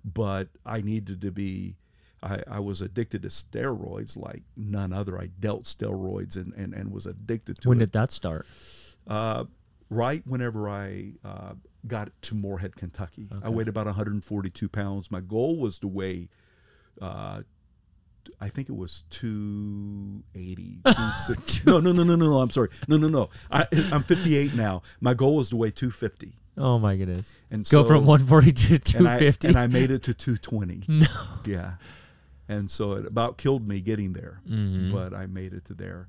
but 0.05 0.49
I 0.67 0.83
needed 0.83 1.21
to 1.23 1.31
be. 1.31 1.77
I, 2.23 2.43
I 2.47 2.59
was 2.61 2.83
addicted 2.83 3.23
to 3.23 3.29
steroids 3.29 4.15
like 4.15 4.43
none 4.55 4.93
other. 4.93 5.19
I 5.19 5.29
dealt 5.29 5.63
steroids 5.65 6.37
and, 6.37 6.53
and, 6.53 6.75
and 6.75 6.93
was 6.93 7.07
addicted 7.07 7.63
to 7.63 7.69
When 7.71 7.79
it. 7.79 7.87
did 7.87 7.93
that 7.93 8.13
start? 8.13 8.47
Uh, 9.07 9.45
right 9.89 10.23
whenever 10.27 10.69
I 10.69 11.13
uh, 11.25 11.55
got 11.87 12.11
to 12.23 12.35
Morehead, 12.35 12.77
Kentucky. 12.77 13.29
I 13.43 13.49
weighed 13.49 13.69
about 13.69 13.87
142 13.87 14.69
pounds. 14.69 15.11
My 15.11 15.21
goal 15.21 15.59
was 15.59 15.79
to 15.81 15.89
weigh, 15.89 16.29
uh, 17.01 17.43
I 18.41 18.49
think 18.49 18.69
it 18.69 18.77
was 18.77 19.05
280. 19.11 20.81
no, 21.67 21.81
no, 21.81 21.93
no, 21.93 22.03
no, 22.05 22.17
no, 22.17 22.27
no. 22.27 22.39
I'm 22.41 22.51
sorry. 22.51 22.69
No, 22.89 22.97
no, 22.97 23.09
no. 23.09 23.31
I, 23.51 23.67
I'm 23.93 24.03
58 24.03 24.55
now. 24.55 24.83
My 25.01 25.15
goal 25.15 25.37
was 25.37 25.51
to 25.51 25.57
weigh 25.57 25.71
250. 25.71 26.35
Oh 26.57 26.79
my 26.79 26.97
goodness. 26.97 27.33
And 27.51 27.65
Go 27.69 27.83
so, 27.83 27.85
from 27.89 28.05
140 28.07 28.53
to 28.53 28.99
and 28.99 29.09
I, 29.09 29.19
250. 29.19 29.49
and 29.49 29.57
I 29.57 29.67
made 29.67 29.91
it 29.91 30.03
to 30.05 30.15
220. 30.15 30.85
no. 30.89 31.07
Yeah. 31.47 31.75
And 32.49 32.71
so 32.71 32.93
it 32.93 33.07
about 33.07 33.39
killed 33.39 33.67
me 33.67 33.81
getting 33.81 34.13
there, 34.13 34.41
Mhm. 34.49 34.93
but 34.93 35.15
I 35.15 35.27
made 35.27 35.53
it 35.55 35.65
to 35.67 35.75
there. 35.75 36.09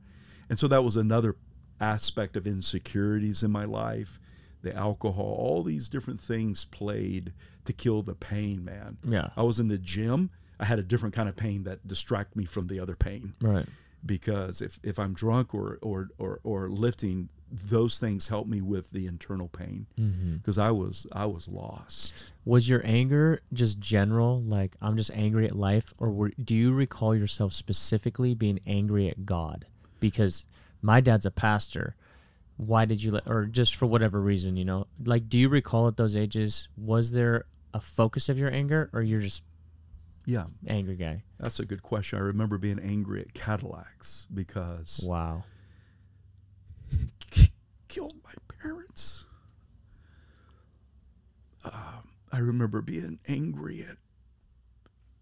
And 0.49 0.59
so 0.59 0.67
that 0.67 0.83
was 0.83 0.97
another 0.97 1.35
aspect 1.81 2.37
of 2.37 2.47
insecurities 2.47 3.43
in 3.43 3.51
my 3.51 3.65
life. 3.65 4.19
The 4.61 4.75
alcohol, 4.75 5.35
all 5.39 5.63
these 5.63 5.89
different 5.89 6.19
things 6.19 6.65
played 6.65 7.33
to 7.65 7.73
kill 7.73 8.03
the 8.03 8.13
pain, 8.13 8.63
man. 8.63 8.97
Yeah. 9.03 9.29
I 9.35 9.41
was 9.43 9.59
in 9.59 9.67
the 9.67 9.77
gym. 9.77 10.29
I 10.59 10.65
had 10.65 10.77
a 10.77 10.83
different 10.83 11.15
kind 11.15 11.27
of 11.27 11.35
pain 11.35 11.63
that 11.63 11.87
distract 11.87 12.35
me 12.35 12.45
from 12.45 12.67
the 12.67 12.79
other 12.79 12.95
pain 12.95 13.33
Right. 13.41 13.65
because 14.05 14.61
if, 14.61 14.79
if 14.83 14.99
I'm 14.99 15.13
drunk 15.13 15.55
or, 15.55 15.79
or, 15.81 16.09
or, 16.19 16.39
or 16.43 16.69
lifting, 16.69 17.29
those 17.51 17.97
things 17.99 18.27
help 18.27 18.47
me 18.47 18.61
with 18.61 18.91
the 18.91 19.07
internal 19.07 19.47
pain 19.47 19.87
mm-hmm. 19.99 20.35
because 20.37 20.57
I 20.57 20.71
was 20.71 21.05
I 21.11 21.25
was 21.25 21.47
lost. 21.49 22.31
Was 22.45 22.69
your 22.69 22.81
anger 22.85 23.41
just 23.51 23.79
general, 23.79 24.41
like 24.41 24.77
I'm 24.81 24.95
just 24.95 25.11
angry 25.13 25.47
at 25.47 25.55
life, 25.55 25.93
or 25.97 26.11
were, 26.11 26.31
do 26.41 26.55
you 26.55 26.71
recall 26.71 27.13
yourself 27.13 27.51
specifically 27.51 28.33
being 28.33 28.59
angry 28.65 29.09
at 29.09 29.25
God? 29.25 29.65
Because 29.99 30.45
my 30.81 31.01
dad's 31.01 31.25
a 31.25 31.31
pastor. 31.31 31.95
Why 32.57 32.85
did 32.85 33.01
you 33.01 33.11
let, 33.11 33.27
or 33.27 33.45
just 33.45 33.75
for 33.75 33.85
whatever 33.87 34.21
reason, 34.21 34.55
you 34.55 34.65
know, 34.65 34.87
like, 35.03 35.27
do 35.29 35.37
you 35.39 35.49
recall 35.49 35.87
at 35.87 35.97
those 35.97 36.15
ages, 36.15 36.67
was 36.77 37.11
there 37.11 37.45
a 37.73 37.79
focus 37.79 38.29
of 38.29 38.37
your 38.37 38.51
anger, 38.51 38.89
or 38.93 39.01
you're 39.01 39.21
just 39.21 39.43
Yeah, 40.25 40.45
angry 40.67 40.95
guy? 40.95 41.23
That's 41.39 41.59
a 41.59 41.65
good 41.65 41.81
question. 41.81 42.19
I 42.19 42.21
remember 42.21 42.57
being 42.59 42.77
angry 42.79 43.21
at 43.21 43.33
Cadillacs 43.33 44.27
because 44.33 45.03
Wow. 45.07 45.43
killed 47.87 48.15
my 48.23 48.33
parents. 48.61 49.25
Um, 51.63 52.09
I 52.31 52.39
remember 52.39 52.81
being 52.81 53.19
angry 53.27 53.83
at 53.89 53.97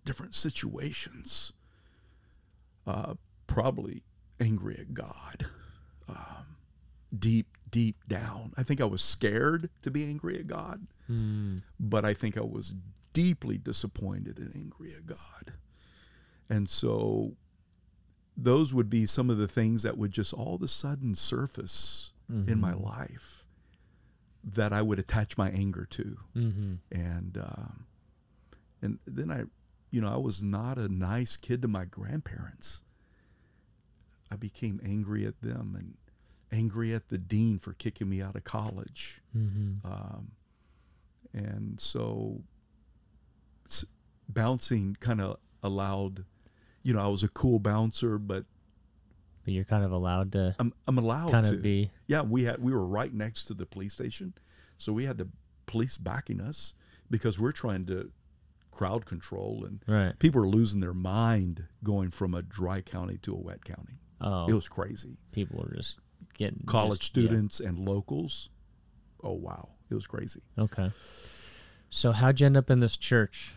different 0.06 0.36
situations. 0.36 1.54
Uh, 2.86 3.16
probably 3.48 4.04
angry 4.40 4.78
at 4.80 4.94
God. 4.94 5.46
Um, 6.08 6.56
deep, 7.18 7.48
deep 7.70 7.98
down. 8.08 8.54
I 8.58 8.64
think 8.64 8.82
I 8.82 8.86
was 8.86 9.02
scared 9.04 9.70
to 9.82 9.92
be 9.92 10.04
angry 10.06 10.36
at 10.40 10.48
God 10.48 10.88
Mm. 11.12 11.64
but 11.80 12.06
I 12.06 12.14
think 12.14 12.38
I 12.38 12.42
was 12.42 12.76
deeply 13.14 13.58
disappointed 13.58 14.38
and 14.38 14.56
angry 14.56 14.92
at 14.96 15.08
God. 15.08 15.54
And 16.48 16.70
so 16.70 17.34
those 18.38 18.76
would 18.76 18.90
be 18.92 19.08
some 19.08 19.32
of 19.32 19.38
the 19.40 19.48
things 19.48 19.82
that 19.82 19.98
would 19.98 20.12
just 20.12 20.34
all 20.36 20.54
of 20.56 20.62
a 20.62 20.68
sudden 20.68 21.16
surface 21.16 22.14
in 22.48 22.60
my 22.62 22.74
life 22.74 23.48
that 24.44 24.72
I 24.72 24.84
would 24.84 25.00
attach 25.00 25.36
my 25.36 25.50
anger 25.50 25.88
to. 25.90 26.18
Mm-hmm. 26.36 26.74
And 26.92 27.38
um, 27.40 27.86
and 28.84 29.00
then 29.08 29.32
I, 29.32 29.46
you 29.90 30.00
know, 30.00 30.14
I 30.14 30.18
was 30.18 30.44
not 30.44 30.78
a 30.78 30.88
nice 30.88 31.38
kid 31.38 31.64
to 31.64 31.68
my 31.68 31.86
grandparents. 31.86 32.84
I 34.32 34.36
became 34.36 34.80
angry 34.84 35.26
at 35.26 35.42
them 35.42 35.76
and 35.78 35.96
angry 36.52 36.94
at 36.94 37.10
the 37.10 37.18
dean 37.18 37.60
for 37.60 37.74
kicking 37.74 38.10
me 38.10 38.22
out 38.22 38.36
of 38.36 38.44
college. 38.44 39.22
Mm-hmm. 39.36 39.86
Um, 39.92 40.32
and 41.34 41.80
so 41.80 42.42
s- 43.68 43.86
bouncing 44.28 44.96
kind 45.00 45.22
of 45.22 45.38
allowed, 45.64 46.26
you 46.84 46.94
know, 46.94 47.00
I 47.02 47.08
was 47.08 47.24
a 47.24 47.28
cool 47.28 47.60
bouncer, 47.60 48.18
but 48.18 48.46
But 49.44 49.54
you're 49.54 49.64
kind 49.66 49.84
of 49.84 49.92
allowed 49.92 50.32
to 50.34 50.56
I'm, 50.60 50.74
I'm 50.88 50.98
allowed 50.98 51.32
kind 51.32 51.46
to. 51.46 51.56
of 51.56 51.62
be. 51.62 51.92
Yeah, 52.08 52.22
we 52.22 52.44
had 52.44 52.62
we 52.62 52.72
were 52.72 52.86
right 52.86 53.14
next 53.14 53.46
to 53.46 53.54
the 53.54 53.66
police 53.66 53.94
station, 53.94 54.34
so 54.78 54.92
we 54.94 55.06
had 55.06 55.18
the 55.18 55.28
police 55.66 55.98
backing 55.98 56.42
us 56.42 56.74
because 57.12 57.40
we're 57.40 57.52
trying 57.52 57.86
to 57.88 58.12
crowd 58.72 59.06
control 59.06 59.66
and 59.66 59.84
Right. 59.88 60.18
people 60.20 60.42
are 60.42 60.48
losing 60.48 60.80
their 60.80 60.94
mind 60.94 61.66
going 61.84 62.10
from 62.12 62.34
a 62.34 62.42
dry 62.42 62.82
county 62.82 63.18
to 63.20 63.34
a 63.34 63.38
wet 63.38 63.64
county. 63.66 64.00
Oh, 64.22 64.48
It 64.48 64.54
was 64.54 64.68
crazy. 64.68 65.18
people 65.32 65.60
were 65.64 65.76
just 65.76 66.00
getting 66.38 66.64
College 66.66 67.00
just- 67.00 67.18
yeah. 67.18 67.24
students 67.24 67.60
and 67.60 67.80
locals. 67.80 68.50
Oh 69.24 69.34
wow, 69.34 69.70
it 69.90 69.96
was 69.96 70.08
crazy. 70.08 70.42
Okay. 70.58 70.92
So 71.90 72.12
how'd 72.12 72.40
you 72.40 72.46
end 72.46 72.58
up 72.58 72.70
in 72.70 72.80
this 72.80 72.98
church? 72.98 73.56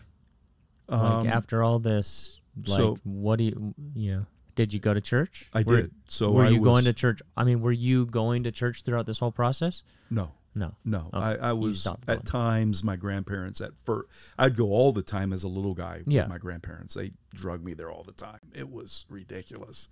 Like 0.89 1.01
Um, 1.01 1.27
after 1.29 1.63
all 1.63 1.79
this, 1.79 2.41
like 2.67 2.77
so- 2.79 2.99
what 3.05 3.37
do 3.37 3.45
you 3.45 3.75
you 3.95 4.17
know? 4.17 4.27
Did 4.55 4.75
you 4.75 4.81
go 4.81 4.93
to 4.93 5.01
church? 5.01 5.49
I 5.55 5.63
Were- 5.63 5.83
did. 5.83 5.93
So 6.09 6.31
were 6.31 6.45
I 6.45 6.51
you 6.51 6.61
going 6.61 6.85
to 6.85 6.93
church? 6.93 7.23
I 7.37 7.45
mean, 7.45 7.63
were 7.63 7.73
you 7.73 8.05
going 8.05 8.43
to 8.45 8.53
church 8.53 8.83
throughout 8.83 9.07
this 9.07 9.19
whole 9.19 9.33
process? 9.33 9.83
No, 10.11 10.33
No. 10.55 10.75
no. 10.85 11.09
Oh, 11.11 11.19
I, 11.19 11.37
I 11.37 11.53
was 11.55 11.87
at 12.07 12.27
times 12.27 12.85
my 12.85 12.97
grandparents 12.97 13.63
at 13.63 13.71
first. 13.85 14.11
I'd 14.39 14.55
go 14.55 14.67
all 14.73 14.93
the 14.93 15.03
time 15.03 15.33
as 15.33 15.43
a 15.43 15.49
little 15.49 15.73
guy 15.73 16.03
Yeah. 16.07 16.23
with 16.25 16.29
my 16.31 16.37
grandparents. 16.39 16.93
They 16.93 17.13
drug 17.33 17.65
me 17.65 17.73
there 17.73 17.91
all 17.91 18.03
the 18.05 18.13
time. 18.13 18.41
It 18.53 18.69
was 18.71 19.07
ridiculous, 19.09 19.89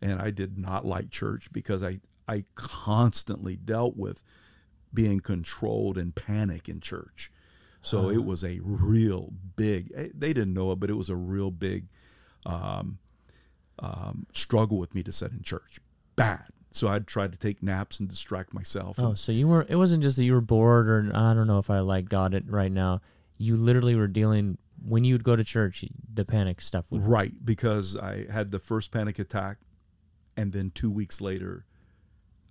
and 0.00 0.20
I 0.20 0.30
did 0.30 0.58
not 0.58 0.84
like 0.86 1.10
church 1.10 1.50
because 1.52 1.82
I 1.82 2.00
I 2.28 2.44
constantly 2.54 3.56
dealt 3.56 3.96
with 3.96 4.22
being 4.92 5.20
controlled 5.20 5.96
and 5.98 6.14
panic 6.14 6.68
in 6.68 6.80
church. 6.80 7.30
So 7.80 8.10
it 8.10 8.24
was 8.24 8.44
a 8.44 8.60
real 8.62 9.32
big. 9.56 9.90
eh, 9.94 10.08
They 10.14 10.32
didn't 10.34 10.52
know 10.52 10.72
it, 10.72 10.80
but 10.80 10.90
it 10.90 10.94
was 10.94 11.08
a 11.08 11.16
real 11.16 11.50
big 11.50 11.86
um, 12.44 12.98
um, 13.78 14.26
struggle 14.34 14.78
with 14.78 14.94
me 14.94 15.02
to 15.04 15.12
sit 15.12 15.32
in 15.32 15.42
church. 15.42 15.78
Bad. 16.16 16.44
So 16.70 16.88
I'd 16.88 17.06
try 17.06 17.28
to 17.28 17.36
take 17.38 17.62
naps 17.62 17.98
and 17.98 18.08
distract 18.08 18.52
myself. 18.52 18.98
Oh, 18.98 19.14
so 19.14 19.32
you 19.32 19.48
were. 19.48 19.64
It 19.68 19.76
wasn't 19.76 20.02
just 20.02 20.16
that 20.16 20.24
you 20.24 20.34
were 20.34 20.40
bored, 20.42 20.88
or 20.88 21.10
I 21.14 21.32
don't 21.32 21.46
know 21.46 21.58
if 21.58 21.70
I 21.70 21.80
like 21.80 22.08
got 22.08 22.34
it 22.34 22.44
right 22.50 22.70
now. 22.72 23.00
You 23.38 23.56
literally 23.56 23.94
were 23.94 24.08
dealing 24.08 24.58
when 24.84 25.04
you 25.04 25.14
would 25.14 25.24
go 25.24 25.34
to 25.36 25.44
church. 25.44 25.84
The 26.12 26.24
panic 26.26 26.60
stuff 26.60 26.90
would. 26.92 27.02
Right, 27.02 27.32
because 27.44 27.96
I 27.96 28.26
had 28.30 28.50
the 28.50 28.58
first 28.58 28.90
panic 28.92 29.18
attack, 29.18 29.58
and 30.38 30.52
then 30.52 30.70
two 30.74 30.90
weeks 30.90 31.20
later, 31.20 31.64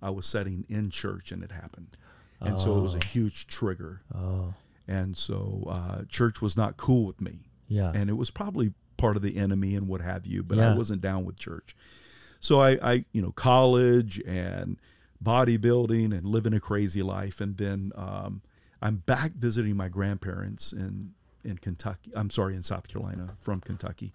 I 0.00 0.10
was 0.10 0.26
setting 0.26 0.64
in 0.68 0.90
church 0.90 1.32
and 1.32 1.42
it 1.42 1.50
happened, 1.50 1.96
and 2.40 2.60
so 2.60 2.78
it 2.78 2.82
was 2.82 2.94
a 2.94 3.04
huge 3.04 3.46
trigger, 3.46 4.02
Oh, 4.14 4.54
and 4.86 5.16
so 5.16 5.64
uh, 5.68 6.02
church 6.08 6.40
was 6.40 6.56
not 6.56 6.76
cool 6.76 7.04
with 7.06 7.20
me, 7.20 7.40
yeah. 7.68 7.90
and 7.94 8.08
it 8.08 8.16
was 8.16 8.30
probably 8.30 8.72
part 8.96 9.16
of 9.16 9.22
the 9.22 9.36
enemy 9.36 9.74
and 9.74 9.88
what 9.88 10.00
have 10.00 10.26
you, 10.26 10.42
but 10.42 10.58
Yeah. 10.58 10.72
I 10.72 10.76
wasn't 10.76 11.00
down 11.00 11.24
with 11.24 11.36
church, 11.38 11.74
so 12.40 12.60
I, 12.60 12.78
I, 12.82 13.04
you 13.12 13.20
know, 13.22 13.32
college 13.32 14.20
and 14.26 14.76
bodybuilding 15.22 16.16
and 16.16 16.24
living 16.26 16.52
a 16.54 16.60
crazy 16.60 17.02
life, 17.02 17.40
and 17.40 17.56
then 17.56 17.92
um, 17.96 18.42
I'm 18.80 18.96
back 18.96 19.32
visiting 19.32 19.76
my 19.76 19.88
grandparents 19.88 20.72
in 20.72 21.14
in 21.44 21.58
Kentucky. 21.58 22.10
I'm 22.14 22.30
sorry, 22.30 22.54
in 22.54 22.62
South 22.62 22.88
Carolina 22.88 23.36
from 23.40 23.60
Kentucky. 23.60 24.12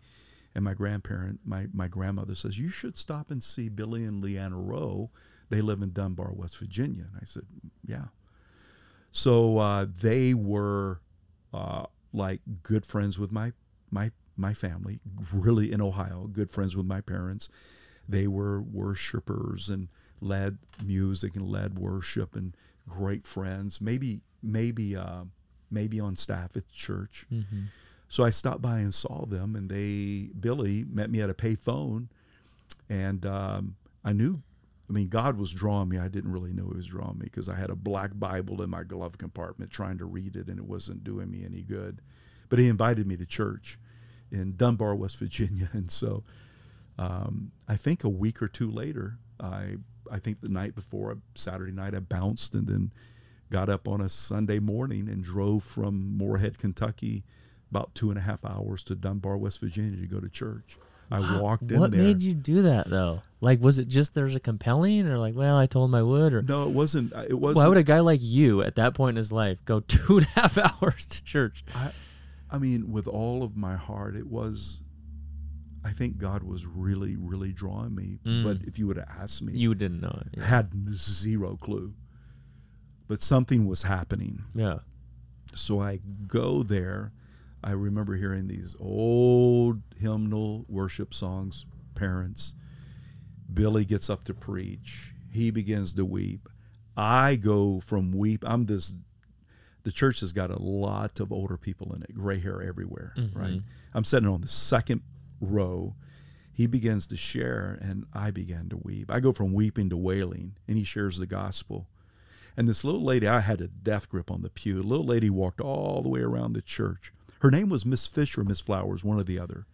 And 0.55 0.63
my 0.63 0.73
grandparent, 0.73 1.39
my, 1.45 1.67
my 1.73 1.87
grandmother 1.87 2.35
says, 2.35 2.59
You 2.59 2.69
should 2.69 2.97
stop 2.97 3.31
and 3.31 3.41
see 3.41 3.69
Billy 3.69 4.05
and 4.05 4.21
Leanna 4.23 4.57
Rowe. 4.59 5.09
They 5.49 5.61
live 5.61 5.81
in 5.81 5.91
Dunbar, 5.91 6.33
West 6.33 6.57
Virginia. 6.59 7.05
And 7.11 7.19
I 7.21 7.25
said, 7.25 7.43
Yeah. 7.85 8.05
So 9.11 9.57
uh, 9.57 9.85
they 10.01 10.33
were 10.33 10.99
uh, 11.53 11.85
like 12.11 12.41
good 12.63 12.85
friends 12.85 13.17
with 13.19 13.31
my, 13.31 13.53
my, 13.91 14.11
my 14.37 14.53
family, 14.53 14.99
really 15.31 15.71
in 15.71 15.81
Ohio, 15.81 16.27
good 16.31 16.49
friends 16.49 16.75
with 16.75 16.85
my 16.85 17.01
parents. 17.01 17.49
They 18.07 18.27
were 18.27 18.61
worshipers 18.61 19.69
and 19.69 19.87
led 20.21 20.57
music 20.83 21.35
and 21.35 21.47
led 21.47 21.77
worship 21.77 22.35
and 22.35 22.55
great 22.87 23.25
friends. 23.25 23.79
Maybe, 23.81 24.21
maybe, 24.41 24.95
uh, 24.95 25.25
maybe 25.71 25.99
on 25.99 26.15
staff 26.15 26.55
at 26.55 26.67
the 26.67 26.73
church. 26.73 27.25
Mhm. 27.31 27.65
So 28.13 28.23
I 28.23 28.29
stopped 28.29 28.61
by 28.61 28.77
and 28.77 28.93
saw 28.93 29.25
them, 29.25 29.55
and 29.55 29.71
they 29.71 30.29
Billy 30.39 30.85
met 30.87 31.09
me 31.09 31.19
at 31.19 31.31
a 31.31 31.33
pay 31.33 31.55
phone, 31.55 32.09
and 32.87 33.25
um, 33.25 33.75
I 34.05 34.13
knew. 34.13 34.43
I 34.87 34.93
mean, 34.93 35.07
God 35.07 35.35
was 35.35 35.51
drawing 35.51 35.89
me. 35.89 35.97
I 35.97 36.09
didn't 36.09 36.31
really 36.31 36.53
know 36.53 36.67
He 36.69 36.77
was 36.77 36.85
drawing 36.85 37.17
me 37.17 37.23
because 37.23 37.49
I 37.49 37.55
had 37.55 37.71
a 37.71 37.75
black 37.75 38.11
Bible 38.13 38.61
in 38.61 38.69
my 38.69 38.83
glove 38.83 39.17
compartment 39.17 39.71
trying 39.71 39.97
to 39.97 40.05
read 40.05 40.35
it, 40.35 40.47
and 40.47 40.59
it 40.59 40.65
wasn't 40.65 41.03
doing 41.03 41.31
me 41.31 41.43
any 41.43 41.63
good. 41.63 42.01
But 42.49 42.59
He 42.59 42.67
invited 42.67 43.07
me 43.07 43.17
to 43.17 43.25
church 43.25 43.79
in 44.31 44.57
Dunbar, 44.57 44.93
West 44.93 45.17
Virginia, 45.17 45.69
and 45.73 45.89
so 45.89 46.23
um, 46.99 47.51
I 47.67 47.77
think 47.77 48.03
a 48.03 48.09
week 48.09 48.43
or 48.43 48.47
two 48.47 48.69
later, 48.69 49.17
I 49.39 49.77
I 50.11 50.19
think 50.19 50.41
the 50.41 50.49
night 50.49 50.75
before 50.75 51.17
Saturday 51.33 51.71
night, 51.71 51.95
I 51.95 51.99
bounced 51.99 52.53
and 52.53 52.67
then 52.67 52.91
got 53.49 53.69
up 53.69 53.87
on 53.87 54.01
a 54.01 54.09
Sunday 54.09 54.59
morning 54.59 55.09
and 55.09 55.23
drove 55.23 55.63
from 55.63 56.15
Morehead, 56.15 56.59
Kentucky, 56.59 57.23
about 57.73 57.95
two 57.95 58.09
and 58.09 58.19
a 58.19 58.21
half 58.21 58.45
hours 58.45 58.83
to 58.85 58.95
Dunbar, 58.95 59.37
West 59.37 59.59
Virginia 59.59 59.99
to 59.99 60.05
go 60.07 60.19
to 60.19 60.29
church. 60.29 60.77
I 61.11 61.39
walked 61.41 61.71
in 61.71 61.79
What 61.79 61.91
there. 61.91 62.01
made 62.01 62.21
you 62.21 62.33
do 62.33 62.61
that 62.63 62.87
though? 62.89 63.21
Like, 63.41 63.59
was 63.61 63.77
it 63.79 63.87
just 63.87 64.13
there's 64.13 64.35
a 64.35 64.39
compelling, 64.39 65.07
or 65.07 65.17
like, 65.17 65.35
well, 65.35 65.57
I 65.57 65.65
told 65.65 65.89
him 65.89 65.95
I 65.95 66.01
would, 66.03 66.33
or 66.33 66.41
no, 66.43 66.63
it 66.63 66.69
wasn't. 66.69 67.11
It 67.29 67.33
wasn't. 67.33 67.57
why 67.57 67.67
would 67.67 67.77
a 67.77 67.83
guy 67.83 67.99
like 67.99 68.19
you 68.21 68.61
at 68.61 68.75
that 68.75 68.93
point 68.93 69.11
in 69.11 69.17
his 69.17 69.31
life 69.31 69.63
go 69.65 69.79
two 69.87 70.17
and 70.19 70.27
a 70.35 70.39
half 70.39 70.57
hours 70.81 71.05
to 71.07 71.23
church? 71.23 71.65
I, 71.75 71.91
I 72.49 72.57
mean, 72.59 72.91
with 72.91 73.07
all 73.07 73.43
of 73.43 73.55
my 73.57 73.75
heart, 73.75 74.15
it 74.15 74.27
was. 74.27 74.81
I 75.85 75.91
think 75.91 76.17
God 76.17 76.43
was 76.43 76.65
really, 76.65 77.17
really 77.17 77.51
drawing 77.51 77.93
me. 77.93 78.19
Mm. 78.25 78.43
But 78.45 78.65
if 78.65 78.79
you 78.79 78.87
would 78.87 78.95
have 78.97 79.09
asked 79.19 79.41
me, 79.41 79.51
You 79.53 79.75
didn't 79.75 79.99
know 79.99 80.17
it. 80.21 80.37
Yeah. 80.39 80.45
had 80.45 80.71
zero 80.95 81.57
clue. 81.57 81.93
But 83.07 83.21
something 83.21 83.65
was 83.67 83.83
happening. 83.83 84.43
yeah. 84.55 84.79
So 85.55 85.81
I 85.81 85.99
go 86.27 86.63
there. 86.63 87.11
I 87.63 87.71
remember 87.71 88.15
hearing 88.15 88.47
these 88.47 88.75
old 88.79 89.81
hymnal 89.99 90.65
worship 90.67 91.13
songs, 91.13 91.65
parents. 91.95 92.55
Billy 93.53 93.85
gets 93.85 94.09
up 94.09 94.23
to 94.25 94.33
preach. 94.33 95.13
He 95.31 95.51
begins 95.51 95.93
to 95.93 96.05
weep. 96.05 96.49
I 96.97 97.35
go 97.35 97.79
from 97.79 98.11
weep. 98.11 98.43
I'm 98.45 98.65
this. 98.65 98.95
The 99.83 99.91
church 99.91 100.19
has 100.21 100.33
got 100.33 100.49
a 100.49 100.61
lot 100.61 101.19
of 101.19 101.31
older 101.31 101.57
people 101.57 101.93
in 101.93 102.03
it, 102.03 102.15
gray 102.15 102.39
hair 102.39 102.61
everywhere, 102.61 103.13
mm-hmm. 103.17 103.37
right? 103.37 103.61
I'm 103.93 104.03
sitting 104.03 104.29
on 104.29 104.41
the 104.41 104.47
second 104.47 105.01
row. 105.41 105.95
He 106.53 106.67
begins 106.67 107.07
to 107.07 107.17
share, 107.17 107.77
and 107.81 108.05
I 108.13 108.31
began 108.31 108.69
to 108.69 108.77
weep. 108.77 109.11
I 109.11 109.19
go 109.19 109.33
from 109.33 109.53
weeping 109.53 109.89
to 109.89 109.97
wailing, 109.97 110.55
and 110.67 110.77
he 110.77 110.83
shares 110.83 111.17
the 111.17 111.25
gospel. 111.25 111.87
And 112.55 112.67
this 112.67 112.83
little 112.83 113.03
lady, 113.03 113.27
I 113.27 113.39
had 113.39 113.59
a 113.59 113.67
death 113.67 114.07
grip 114.07 114.29
on 114.29 114.43
the 114.43 114.49
pew. 114.49 114.79
A 114.79 114.83
little 114.83 115.05
lady 115.05 115.29
walked 115.29 115.59
all 115.59 116.01
the 116.01 116.09
way 116.09 116.21
around 116.21 116.53
the 116.53 116.61
church. 116.61 117.11
Her 117.43 117.51
name 117.51 117.67
was 117.67 117.85
Miss 117.85 118.07
Fisher, 118.07 118.39
or 118.39 118.43
Miss 118.45 118.61
Flowers, 118.61 119.03
one 119.03 119.19
or 119.19 119.23
the 119.23 119.37
other. 119.37 119.65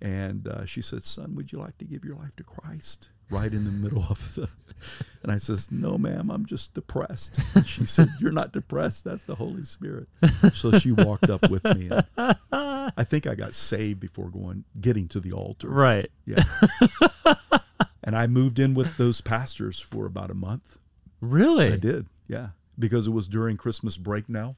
And 0.00 0.48
uh, 0.48 0.64
she 0.64 0.80
said, 0.80 1.02
"Son, 1.02 1.34
would 1.34 1.52
you 1.52 1.58
like 1.58 1.76
to 1.78 1.84
give 1.84 2.02
your 2.02 2.16
life 2.16 2.34
to 2.36 2.42
Christ?" 2.42 3.10
Right 3.30 3.52
in 3.52 3.66
the 3.66 3.70
middle 3.70 4.06
of 4.08 4.34
the, 4.36 4.48
and 5.22 5.30
I 5.30 5.36
says, 5.36 5.70
"No, 5.70 5.98
ma'am, 5.98 6.30
I'm 6.30 6.46
just 6.46 6.72
depressed." 6.72 7.40
And 7.54 7.66
she 7.66 7.84
said, 7.84 8.08
"You're 8.18 8.32
not 8.32 8.52
depressed. 8.52 9.04
That's 9.04 9.24
the 9.24 9.34
Holy 9.34 9.64
Spirit." 9.64 10.08
So 10.54 10.78
she 10.78 10.92
walked 10.92 11.28
up 11.28 11.50
with 11.50 11.64
me, 11.64 11.90
and 11.90 12.36
I 12.96 13.04
think 13.04 13.26
I 13.26 13.34
got 13.34 13.52
saved 13.52 14.00
before 14.00 14.30
going 14.30 14.64
getting 14.80 15.08
to 15.08 15.20
the 15.20 15.32
altar. 15.32 15.68
Right. 15.68 16.10
Yeah. 16.24 16.42
and 18.02 18.16
I 18.16 18.26
moved 18.28 18.58
in 18.58 18.72
with 18.72 18.96
those 18.96 19.20
pastors 19.20 19.78
for 19.78 20.06
about 20.06 20.30
a 20.30 20.34
month. 20.34 20.78
Really? 21.20 21.70
I 21.70 21.76
did, 21.76 22.06
yeah, 22.28 22.48
because 22.78 23.08
it 23.08 23.12
was 23.12 23.28
during 23.28 23.58
Christmas 23.58 23.98
break 23.98 24.28
now, 24.30 24.56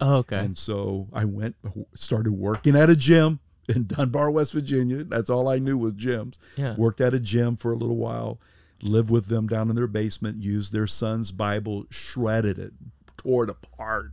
Oh, 0.00 0.16
okay. 0.18 0.38
and 0.38 0.56
so 0.56 1.08
I 1.12 1.24
went, 1.24 1.56
started 1.94 2.32
working 2.32 2.76
at 2.76 2.88
a 2.88 2.96
gym 2.96 3.40
in 3.68 3.86
Dunbar, 3.88 4.30
West 4.30 4.52
Virginia. 4.52 5.04
That's 5.04 5.30
all 5.30 5.48
I 5.48 5.58
knew 5.58 5.76
was 5.76 5.94
gyms. 5.94 6.38
Yeah. 6.56 6.74
Worked 6.76 7.00
at 7.00 7.14
a 7.14 7.20
gym 7.20 7.56
for 7.56 7.72
a 7.72 7.76
little 7.76 7.96
while, 7.96 8.40
lived 8.80 9.10
with 9.10 9.26
them 9.26 9.46
down 9.46 9.70
in 9.70 9.76
their 9.76 9.86
basement, 9.86 10.42
used 10.42 10.72
their 10.72 10.86
son's 10.86 11.32
Bible, 11.32 11.86
shredded 11.90 12.58
it, 12.58 12.72
tore 13.16 13.44
it 13.44 13.50
apart. 13.50 14.12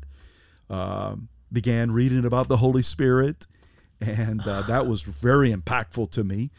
Um, 0.69 1.29
began 1.51 1.91
reading 1.91 2.25
about 2.25 2.47
the 2.47 2.57
Holy 2.57 2.81
Spirit, 2.81 3.45
and 4.01 4.41
uh, 4.41 4.63
that 4.63 4.87
was 4.87 5.03
very 5.03 5.53
impactful 5.53 6.11
to 6.11 6.23
me. 6.23 6.51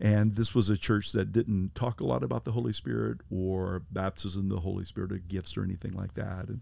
And 0.00 0.36
this 0.36 0.54
was 0.54 0.70
a 0.70 0.76
church 0.76 1.10
that 1.12 1.32
didn't 1.32 1.74
talk 1.74 2.00
a 2.00 2.06
lot 2.06 2.22
about 2.22 2.44
the 2.44 2.52
Holy 2.52 2.72
Spirit 2.72 3.18
or 3.32 3.82
baptism, 3.90 4.48
the 4.48 4.60
Holy 4.60 4.84
Spirit, 4.84 5.10
or 5.10 5.18
gifts 5.18 5.56
or 5.56 5.64
anything 5.64 5.92
like 5.92 6.14
that. 6.14 6.46
And 6.48 6.60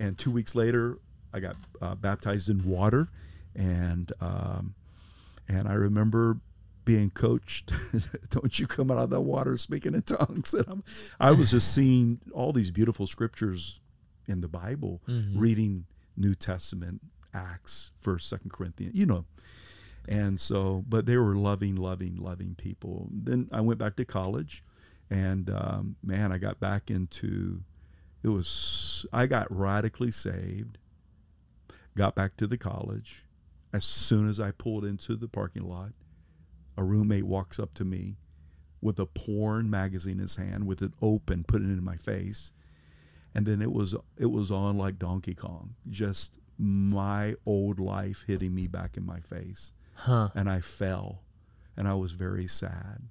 and 0.00 0.18
two 0.18 0.32
weeks 0.32 0.54
later, 0.56 0.98
I 1.32 1.40
got 1.40 1.56
uh, 1.80 1.94
baptized 1.94 2.48
in 2.48 2.64
water, 2.64 3.08
and 3.54 4.12
um, 4.20 4.74
and 5.48 5.68
I 5.68 5.74
remember 5.74 6.38
being 6.84 7.10
coached. 7.10 7.72
Don't 8.30 8.58
you 8.58 8.66
come 8.66 8.90
out 8.90 8.98
of 8.98 9.10
that 9.10 9.20
water 9.20 9.56
speaking 9.56 9.94
in 9.94 10.02
tongues? 10.02 10.54
And 10.54 10.66
I'm, 10.68 10.84
I 11.20 11.30
was 11.30 11.50
just 11.50 11.74
seeing 11.74 12.20
all 12.32 12.52
these 12.52 12.70
beautiful 12.70 13.06
scriptures 13.06 13.80
in 14.26 14.40
the 14.40 14.48
Bible, 14.48 15.00
reading 15.38 15.86
New 16.16 16.34
Testament, 16.34 17.00
Acts, 17.34 17.92
First, 18.00 18.28
Second 18.28 18.52
Corinthians, 18.52 18.94
you 18.94 19.06
know. 19.06 19.24
And 20.08 20.40
so, 20.40 20.84
but 20.88 21.06
they 21.06 21.16
were 21.16 21.36
loving, 21.36 21.76
loving, 21.76 22.16
loving 22.16 22.54
people. 22.54 23.08
Then 23.12 23.48
I 23.52 23.60
went 23.60 23.78
back 23.78 23.96
to 23.96 24.04
college, 24.04 24.64
and 25.10 25.50
um, 25.50 25.96
man, 26.02 26.32
I 26.32 26.38
got 26.38 26.58
back 26.58 26.90
into 26.90 27.60
it 28.22 28.28
was 28.28 29.06
I 29.12 29.26
got 29.26 29.54
radically 29.54 30.10
saved. 30.10 30.78
Got 31.96 32.14
back 32.14 32.36
to 32.36 32.46
the 32.46 32.56
college. 32.58 33.24
As 33.72 33.84
soon 33.84 34.28
as 34.28 34.40
I 34.40 34.50
pulled 34.50 34.84
into 34.84 35.14
the 35.16 35.28
parking 35.28 35.62
lot, 35.68 35.92
a 36.76 36.82
roommate 36.84 37.24
walks 37.24 37.58
up 37.58 37.74
to 37.74 37.84
me 37.84 38.16
with 38.80 38.98
a 38.98 39.06
porn 39.06 39.68
magazine 39.68 40.14
in 40.14 40.20
his 40.20 40.36
hand 40.36 40.66
with 40.66 40.82
it 40.82 40.92
open, 41.02 41.44
putting 41.44 41.68
it 41.70 41.74
in 41.78 41.84
my 41.84 41.96
face. 41.96 42.52
And 43.34 43.46
then 43.46 43.60
it 43.62 43.72
was 43.72 43.94
it 44.16 44.30
was 44.30 44.50
on 44.50 44.76
like 44.76 44.98
Donkey 44.98 45.34
Kong, 45.34 45.74
just 45.88 46.38
my 46.58 47.34
old 47.46 47.78
life 47.78 48.24
hitting 48.26 48.54
me 48.54 48.66
back 48.66 48.96
in 48.96 49.04
my 49.06 49.20
face 49.20 49.72
Huh. 49.94 50.28
and 50.34 50.48
I 50.50 50.60
fell. 50.60 51.22
and 51.76 51.86
I 51.88 51.94
was 51.94 52.12
very 52.12 52.46
sad 52.46 53.02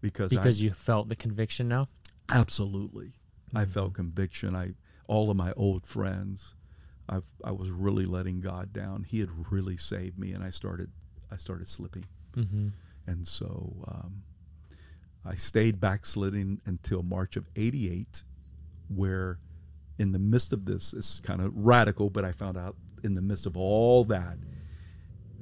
because 0.00 0.30
Because 0.30 0.60
I, 0.60 0.64
you 0.64 0.72
felt 0.72 1.08
the 1.08 1.16
conviction 1.16 1.66
now? 1.68 1.88
absolutely 2.30 3.14
I 3.54 3.64
felt 3.66 3.92
mm. 3.92 3.96
conviction. 3.96 4.54
I 4.56 4.74
all 5.08 5.30
of 5.30 5.36
my 5.36 5.52
old 5.52 5.86
friends, 5.86 6.54
I 7.08 7.20
I 7.44 7.52
was 7.52 7.70
really 7.70 8.06
letting 8.06 8.40
God 8.40 8.72
down. 8.72 9.04
He 9.04 9.20
had 9.20 9.30
really 9.52 9.76
saved 9.76 10.18
me, 10.18 10.32
and 10.32 10.42
I 10.42 10.50
started 10.50 10.90
I 11.30 11.36
started 11.36 11.68
slipping, 11.68 12.04
Mm-hmm. 12.36 12.68
and 13.06 13.26
so 13.26 13.76
um, 13.88 14.22
I 15.24 15.34
stayed 15.36 15.80
backsliding 15.80 16.60
until 16.66 17.02
March 17.02 17.36
of 17.36 17.46
'88, 17.56 18.22
where 18.88 19.38
in 19.98 20.12
the 20.12 20.18
midst 20.18 20.52
of 20.52 20.64
this, 20.64 20.92
it's 20.92 21.20
kind 21.20 21.40
of 21.40 21.54
radical, 21.56 22.10
but 22.10 22.24
I 22.24 22.32
found 22.32 22.56
out 22.58 22.76
in 23.04 23.14
the 23.14 23.22
midst 23.22 23.46
of 23.46 23.56
all 23.56 24.04
that, 24.04 24.38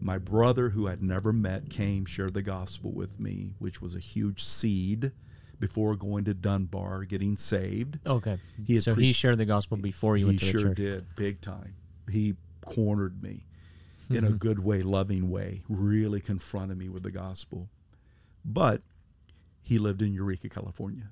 my 0.01 0.19
brother, 0.19 0.69
who 0.71 0.89
I'd 0.89 1.03
never 1.03 1.33
met, 1.33 1.71
came, 1.71 2.05
shared 2.05 2.35
the 2.35 2.43
gospel 2.43 2.93
with 2.93 3.19
me, 3.21 3.55
which 3.59 3.81
was 3.81 3.95
a 3.95 3.99
huge 4.01 4.43
seed 4.43 5.13
before 5.63 5.95
going 5.95 6.25
to 6.25 6.35
Dunbar, 6.35 7.05
getting 7.05 7.37
saved. 7.37 8.01
Okay. 8.05 8.39
He 8.67 8.81
so 8.81 8.95
pre- 8.95 9.05
he 9.05 9.13
shared 9.13 9.39
the 9.39 9.45
gospel 9.47 9.77
before 9.77 10.17
you 10.17 10.25
he 10.27 10.31
went 10.31 10.41
to 10.41 10.47
the 10.47 10.51
sure 10.53 10.61
church. 10.69 10.77
did, 10.77 11.07
big 11.15 11.41
time. 11.41 11.77
He 12.11 12.35
cornered 12.67 13.23
me 13.23 13.45
in 14.11 14.17
Mm-hmm. 14.17 14.27
a 14.27 14.31
good 14.33 14.59
way, 14.59 14.83
loving 14.83 15.31
way, 15.31 15.63
really 15.69 16.21
confronted 16.21 16.77
me 16.77 16.89
with 16.89 17.05
the 17.05 17.13
gospel. 17.13 17.69
But 18.45 18.83
he 19.63 19.79
lived 19.79 20.03
in 20.03 20.13
Eureka, 20.13 20.49
California. 20.49 21.11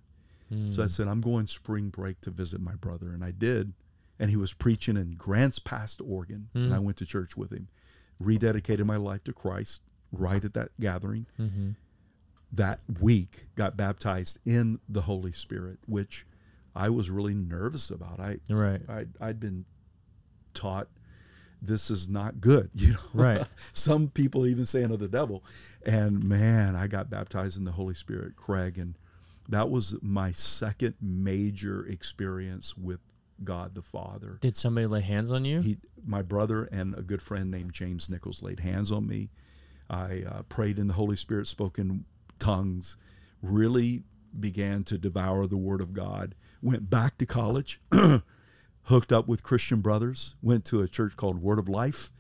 Mm. 0.52 0.74
So 0.74 0.82
I 0.82 0.88
said, 0.88 1.06
I'm 1.06 1.20
going 1.20 1.46
spring 1.46 1.88
break 1.90 2.20
to 2.22 2.30
visit 2.30 2.60
my 2.60 2.74
brother. 2.74 3.10
And 3.10 3.22
I 3.24 3.30
did. 3.30 3.72
And 4.18 4.30
he 4.30 4.36
was 4.36 4.52
preaching 4.52 4.96
in 4.96 5.12
Grants 5.12 5.60
Pass, 5.60 5.96
Oregon. 6.00 6.48
And 6.54 6.74
I 6.74 6.78
Mm. 6.78 6.82
went 6.82 6.96
to 6.98 7.06
church 7.06 7.36
with 7.36 7.52
him, 7.52 7.68
rededicated 8.20 8.84
my 8.84 8.96
life 8.96 9.22
to 9.24 9.32
Christ 9.32 9.80
right 10.10 10.44
at 10.44 10.54
that 10.54 10.70
gathering. 10.80 11.26
Mm-hmm. 11.40 11.70
That 12.52 12.80
week, 13.00 13.46
got 13.54 13.76
baptized 13.76 14.38
in 14.44 14.80
the 14.88 15.02
Holy 15.02 15.32
Spirit, 15.32 15.78
which 15.86 16.26
I 16.74 16.88
was 16.90 17.10
really 17.10 17.34
nervous 17.34 17.90
about. 17.90 18.18
I, 18.20 18.38
Right. 18.48 18.80
I'd, 18.88 19.10
I'd 19.20 19.40
been 19.40 19.66
taught 20.54 20.88
this 21.62 21.90
is 21.90 22.08
not 22.08 22.40
good. 22.40 22.70
You 22.74 22.92
know, 22.94 22.98
Right. 23.14 23.46
Some 23.72 24.08
people 24.08 24.46
even 24.46 24.66
say 24.66 24.82
of 24.82 24.98
the 24.98 25.08
devil. 25.08 25.44
And 25.84 26.26
man, 26.26 26.74
I 26.74 26.86
got 26.86 27.10
baptized 27.10 27.56
in 27.56 27.64
the 27.64 27.72
Holy 27.72 27.94
Spirit, 27.94 28.36
Craig, 28.36 28.78
and 28.78 28.96
that 29.48 29.68
was 29.70 29.96
my 30.00 30.32
second 30.32 30.94
major 31.00 31.84
experience 31.86 32.76
with 32.76 33.00
God 33.42 33.74
the 33.74 33.82
Father. 33.82 34.38
Did 34.40 34.56
somebody 34.56 34.86
lay 34.86 35.00
hands 35.00 35.32
on 35.32 35.44
you? 35.44 35.60
He, 35.60 35.78
my 36.04 36.22
brother 36.22 36.64
and 36.64 36.94
a 36.96 37.02
good 37.02 37.22
friend 37.22 37.50
named 37.50 37.72
James 37.72 38.08
Nichols 38.10 38.42
laid 38.42 38.60
hands 38.60 38.92
on 38.92 39.06
me. 39.06 39.30
I 39.88 40.22
uh, 40.30 40.42
prayed 40.42 40.78
in 40.78 40.86
the 40.86 40.94
Holy 40.94 41.16
Spirit, 41.16 41.48
spoke 41.48 41.78
in 41.78 42.04
tongues, 42.40 42.96
really 43.42 44.02
began 44.38 44.84
to 44.84 44.98
devour 44.98 45.46
the 45.46 45.56
Word 45.56 45.80
of 45.80 45.92
God. 45.92 46.34
Went 46.62 46.90
back 46.90 47.18
to 47.18 47.26
college, 47.26 47.80
hooked 48.84 49.12
up 49.12 49.28
with 49.28 49.42
Christian 49.42 49.80
brothers, 49.80 50.34
went 50.42 50.64
to 50.66 50.82
a 50.82 50.88
church 50.88 51.16
called 51.16 51.40
Word 51.40 51.58
of 51.58 51.68
Life, 51.68 52.10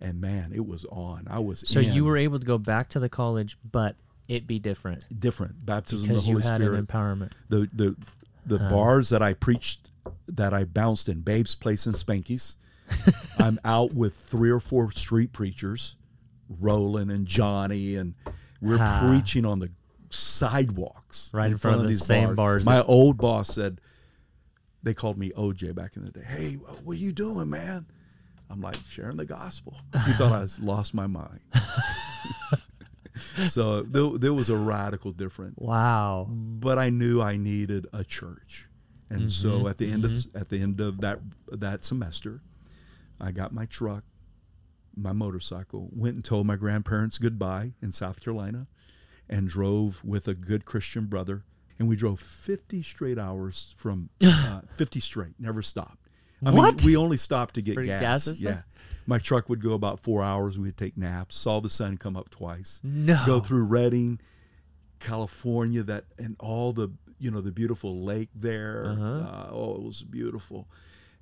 and 0.00 0.20
man, 0.20 0.52
it 0.54 0.66
was 0.66 0.84
on. 0.86 1.26
I 1.28 1.38
was 1.38 1.64
so 1.66 1.80
in. 1.80 1.92
you 1.92 2.04
were 2.04 2.16
able 2.16 2.38
to 2.38 2.46
go 2.46 2.58
back 2.58 2.88
to 2.90 3.00
the 3.00 3.08
college, 3.08 3.56
but 3.68 3.96
it 4.28 4.46
be 4.46 4.58
different 4.58 5.04
different 5.20 5.64
baptism 5.66 6.04
of 6.04 6.08
because 6.08 6.24
the 6.24 6.30
you 6.30 6.38
Holy 6.38 6.50
had 6.50 6.60
Spirit. 6.60 6.78
an 6.78 6.86
empowerment. 6.86 7.32
the 7.48 7.68
the 7.72 7.96
the 8.44 8.56
uh-huh. 8.56 8.70
bars 8.70 9.08
that 9.10 9.22
I 9.22 9.34
preached 9.34 9.90
that 10.26 10.52
I 10.52 10.64
bounced 10.64 11.08
in 11.08 11.20
Babe's 11.20 11.54
Place 11.54 11.86
and 11.86 11.94
Spanky's. 11.94 12.56
I'm 13.38 13.60
out 13.64 13.94
with 13.94 14.14
three 14.14 14.50
or 14.50 14.60
four 14.60 14.90
street 14.90 15.32
preachers, 15.32 15.96
Roland 16.48 17.10
and 17.10 17.26
Johnny, 17.26 17.94
and 17.94 18.14
we're 18.62 18.78
preaching 19.00 19.44
on 19.44 19.58
the 19.58 19.70
sidewalks 20.08 21.30
Right 21.34 21.50
in 21.50 21.58
front 21.58 21.80
of 21.82 21.88
the 21.88 21.94
same 21.96 22.34
bars 22.34 22.64
My 22.64 22.76
that- 22.76 22.84
old 22.86 23.18
boss 23.18 23.48
said 23.54 23.80
they 24.82 24.94
called 24.94 25.16
me 25.18 25.30
OJ 25.36 25.74
back 25.74 25.96
in 25.96 26.02
the 26.04 26.10
day. 26.10 26.24
Hey, 26.26 26.54
what 26.54 26.94
are 26.94 26.98
you 27.00 27.12
doing, 27.12 27.50
man? 27.50 27.86
I'm 28.50 28.60
like 28.60 28.76
sharing 28.88 29.16
the 29.16 29.24
gospel. 29.26 29.74
He 30.06 30.12
thought 30.14 30.32
I 30.32 30.40
was 30.40 30.58
lost 30.72 30.92
my 30.94 31.06
mind. 31.06 31.40
so 33.48 33.82
there, 33.82 34.18
there 34.18 34.32
was 34.34 34.50
a 34.50 34.56
radical 34.56 35.12
difference 35.12 35.54
Wow. 35.58 36.26
but 36.30 36.78
I 36.78 36.90
knew 36.90 37.20
I 37.20 37.36
needed 37.36 37.86
a 37.92 38.04
church, 38.04 38.68
and 39.10 39.22
Mm-hmm, 39.22 39.28
so 39.28 39.68
at 39.68 39.76
the 39.78 39.90
end 39.90 40.04
of 40.04 40.12
at 40.34 40.48
the 40.48 40.60
end 40.60 40.80
of 40.80 41.00
that 41.02 41.20
that 41.50 41.84
semester, 41.84 42.40
I 43.20 43.30
got 43.30 43.52
my 43.52 43.66
truck, 43.66 44.04
my 44.96 45.12
motorcycle, 45.12 45.88
went 45.92 46.14
and 46.16 46.24
told 46.24 46.46
my 46.46 46.56
grandparents 46.56 47.18
goodbye 47.18 47.72
in 47.80 47.92
South 47.92 48.22
Carolina, 48.22 48.66
and 49.28 49.48
drove 49.48 50.04
with 50.04 50.28
a 50.28 50.34
good 50.34 50.64
Christian 50.64 51.06
brother, 51.06 51.44
and 51.78 51.88
we 51.88 51.96
drove 51.96 52.20
fifty 52.20 52.82
straight 52.82 53.18
hours 53.18 53.74
from 53.78 54.10
uh, 54.24 54.60
fifty 54.76 55.00
straight, 55.00 55.34
never 55.38 55.62
stopped. 55.62 55.98
I 56.44 56.50
What? 56.50 56.78
mean, 56.82 56.86
we 56.86 56.96
only 56.96 57.16
stopped 57.16 57.54
to 57.54 57.62
get 57.62 57.74
For 57.74 57.84
gas. 57.84 58.26
gas 58.26 58.40
yeah, 58.40 58.62
my 59.06 59.18
truck 59.18 59.48
would 59.48 59.62
go 59.62 59.74
about 59.74 60.00
four 60.00 60.22
hours. 60.22 60.58
We'd 60.58 60.76
take 60.76 60.96
naps. 60.96 61.36
Saw 61.36 61.60
the 61.60 61.70
sun 61.70 61.96
come 61.98 62.16
up 62.16 62.30
twice 62.30 62.80
No. 62.82 63.22
go 63.24 63.38
through 63.40 63.64
Redding, 63.66 64.18
California, 65.00 65.82
that 65.82 66.04
and 66.18 66.36
all 66.40 66.72
the 66.72 66.90
you 67.18 67.30
know 67.30 67.40
the 67.40 67.52
beautiful 67.52 68.02
lake 68.02 68.28
there. 68.34 68.86
Uh-huh. 68.88 69.04
Uh, 69.04 69.48
oh, 69.52 69.74
it 69.76 69.82
was 69.82 70.02
beautiful, 70.02 70.68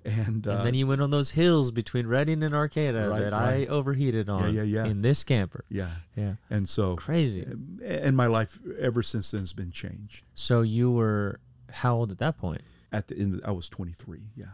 and, 0.05 0.47
uh, 0.47 0.51
And 0.59 0.67
then 0.67 0.75
you 0.75 0.87
went 0.87 1.01
on 1.03 1.11
those 1.11 1.31
hills 1.31 1.71
between 1.71 2.07
Redding 2.07 2.43
and 2.43 2.55
Arcata 2.55 3.09
Right, 3.09 3.21
that 3.21 3.33
right. 3.33 3.63
I 3.63 3.67
overheated 3.67 4.29
on. 4.29 4.55
yeah, 4.55 4.63
yeah. 4.63 4.87
In 4.87 5.03
this 5.03 5.23
camper. 5.25 5.65
yeah, 5.69 5.91
Yeah. 6.17 6.35
and 6.49 6.69
so 6.69 6.97
Crazy. 6.97 7.47
and 7.85 8.17
my 8.17 8.27
life 8.27 8.59
ever 8.79 9.03
since 9.03 9.31
then 9.31 9.41
has 9.41 9.53
been 9.53 9.71
changed. 9.73 10.25
So 10.35 10.63
you 10.63 10.91
were 10.91 11.41
how 11.71 11.97
old 11.97 12.11
at 12.11 12.19
that 12.19 12.37
point? 12.39 12.63
At 12.93 13.07
the 13.09 13.17
end, 13.17 13.41
I 13.45 13.53
was 13.53 13.69
23. 13.69 14.21
Yeah, 14.35 14.47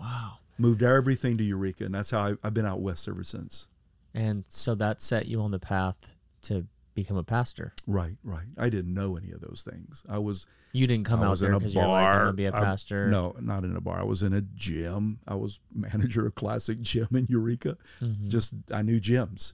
Wow. 0.00 0.38
moved 0.58 0.82
everything 0.82 1.36
to 1.38 1.44
Eureka, 1.44 1.84
and 1.84 1.94
that's 1.94 2.10
how 2.10 2.20
I, 2.28 2.34
I've 2.42 2.54
been 2.54 2.64
out 2.66 2.80
west 2.80 3.06
ever 3.08 3.22
since. 3.24 3.66
And 4.14 4.44
so 4.48 4.74
that 4.76 5.02
set 5.02 5.26
you 5.26 5.42
on 5.42 5.50
the 5.50 5.58
path 5.58 6.14
to 6.42 6.66
become 6.96 7.16
a 7.16 7.22
pastor. 7.22 7.72
Right, 7.86 8.16
right. 8.24 8.46
I 8.58 8.68
didn't 8.70 8.92
know 8.92 9.16
any 9.16 9.30
of 9.30 9.40
those 9.40 9.62
things. 9.62 10.04
I 10.08 10.18
was 10.18 10.46
You 10.72 10.88
didn't 10.88 11.06
come 11.06 11.22
I 11.22 11.26
out 11.26 11.38
there 11.38 11.52
because 11.52 11.74
you're 11.74 11.86
like, 11.86 12.04
I'm 12.04 12.18
gonna 12.24 12.32
be 12.32 12.46
a 12.46 12.52
pastor. 12.52 13.08
no, 13.08 13.36
not 13.40 13.62
in 13.62 13.76
a 13.76 13.80
bar. 13.80 14.00
I 14.00 14.02
was 14.02 14.24
in 14.24 14.32
a 14.32 14.40
gym. 14.40 15.20
I 15.28 15.36
was 15.36 15.60
manager 15.72 16.26
of 16.26 16.34
Classic 16.34 16.80
Gym 16.80 17.06
in 17.12 17.26
Eureka. 17.28 17.76
Mhm. 18.00 18.26
Just 18.26 18.54
I 18.72 18.82
knew 18.82 19.00
gyms, 19.00 19.52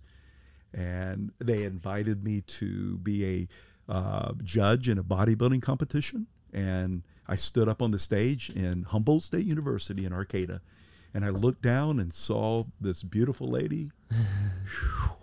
and 0.73 1.33
they 1.39 1.65
invited 1.65 2.25
me 2.25 2.41
to 2.43 2.97
be 2.99 3.27
a 3.27 3.93
uh, 3.93 4.33
judge 4.43 4.89
in 4.89 4.97
a 4.97 5.05
bodybuilding 5.05 5.61
competition. 5.61 6.29
And 6.55 7.03
I 7.27 7.37
stood 7.37 7.69
up 7.69 7.83
on 7.83 7.91
the 7.91 7.99
stage 7.99 8.49
in 8.51 8.85
Humboldt 8.85 9.25
State 9.25 9.45
University 9.47 10.05
in 10.05 10.13
Arcata, 10.13 10.61
and 11.13 11.25
I 11.25 11.31
looked 11.31 11.63
down 11.63 11.99
and 11.99 12.13
saw 12.13 12.65
this 12.81 13.03
beautiful 13.03 13.49
lady. 13.49 13.91
Phew. 14.11 15.22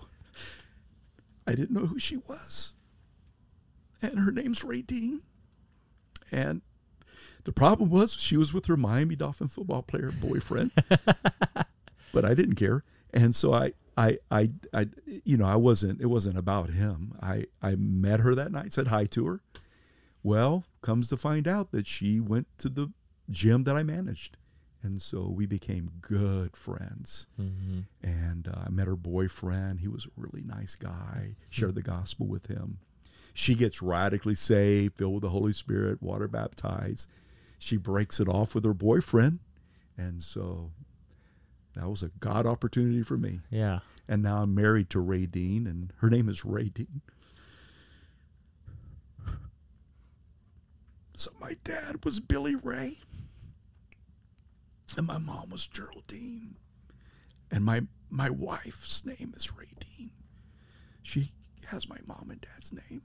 I 1.50 1.56
didn't 1.56 1.72
know 1.72 1.88
who 1.88 1.98
she 1.98 2.18
was, 2.18 2.76
and 4.04 4.20
her 4.20 4.32
name's 4.32 4.64
Ray 4.64 4.84
Dean. 4.84 5.24
And 6.32 6.62
the 7.44 7.52
problem 7.52 7.90
was 7.90 8.14
she 8.14 8.38
was 8.38 8.54
with 8.54 8.68
her 8.68 8.78
Miami 8.78 9.16
Dolphin 9.16 9.48
football 9.48 9.82
player 9.82 10.12
boyfriend, 10.12 10.70
but 12.14 12.24
I 12.24 12.36
didn't 12.36 12.54
care. 12.54 12.84
And 13.12 13.36
so 13.36 13.52
I, 13.52 13.74
I, 13.98 14.20
I, 14.30 14.52
I, 14.72 14.90
you 15.24 15.38
know, 15.38 15.48
I 15.48 15.56
wasn't. 15.56 16.02
It 16.02 16.06
wasn't 16.06 16.38
about 16.38 16.70
him. 16.70 17.16
I, 17.20 17.46
I 17.64 17.74
met 17.74 18.20
her 18.20 18.36
that 18.36 18.52
night, 18.52 18.72
said 18.72 18.90
hi 18.90 19.06
to 19.06 19.26
her. 19.26 19.40
Well, 20.22 20.66
comes 20.84 21.10
to 21.10 21.18
find 21.18 21.48
out 21.48 21.72
that 21.72 21.88
she 21.88 22.20
went 22.20 22.46
to 22.60 22.70
the 22.70 22.92
gym 23.32 23.64
that 23.64 23.76
I 23.76 23.82
managed, 23.82 24.38
and 24.82 25.02
so 25.02 25.28
we 25.28 25.46
became 25.46 25.92
good 26.02 26.56
friends. 26.56 27.28
Mhm. 27.40 27.86
And 28.02 28.48
uh, 28.48 28.64
I 28.68 28.70
met 28.70 28.88
her 28.88 28.96
boyfriend. 28.96 29.82
He 29.82 29.88
was 29.88 30.06
a 30.06 30.10
really 30.16 30.44
nice 30.44 30.76
guy. 30.76 31.36
Shared 31.52 31.76
the 31.76 31.82
gospel 31.82 32.28
with 32.28 32.48
him. 32.48 32.80
She 33.34 33.56
gets 33.56 33.82
radically 33.82 34.36
saved, 34.36 34.96
filled 34.96 35.16
with 35.16 35.22
the 35.24 35.30
Holy 35.30 35.54
Spirit, 35.54 36.02
water 36.02 36.28
baptized. 36.28 37.10
She 37.58 37.78
breaks 37.78 38.20
it 38.20 38.28
off 38.28 38.56
with 38.56 38.64
her 38.64 38.74
boyfriend. 38.74 39.40
And 39.98 40.22
so 40.22 40.72
that 41.76 41.90
was 41.90 42.02
a 42.04 42.10
God 42.20 42.46
opportunity 42.46 43.04
for 43.04 43.18
me. 43.18 43.42
Yeah. 43.50 43.80
And 44.08 44.24
now 44.24 44.42
I'm 44.44 44.56
married 44.56 44.90
to 44.92 45.00
Ray 45.00 45.26
Dean, 45.26 45.68
and 45.68 45.94
her 45.98 46.10
name 46.10 46.30
is 46.30 46.44
Ray 46.46 46.70
Dean. 46.70 47.02
So 51.14 51.32
my 51.40 51.58
dad 51.64 52.06
was 52.06 52.20
Billy 52.20 52.56
Ray, 52.56 53.00
and 54.98 55.08
my 55.08 55.18
mom 55.18 55.50
was 55.50 55.68
Geraldine, 55.68 56.58
and 57.52 57.64
my 57.64 57.82
my 58.10 58.30
wife's 58.30 59.06
name 59.06 59.34
is 59.36 59.56
Ray 59.56 59.74
Dean. 59.80 60.12
She 61.04 61.32
has 61.68 61.88
my 61.88 61.98
mom 62.06 62.30
and 62.32 62.42
dad's 62.42 62.74
name. 62.74 63.02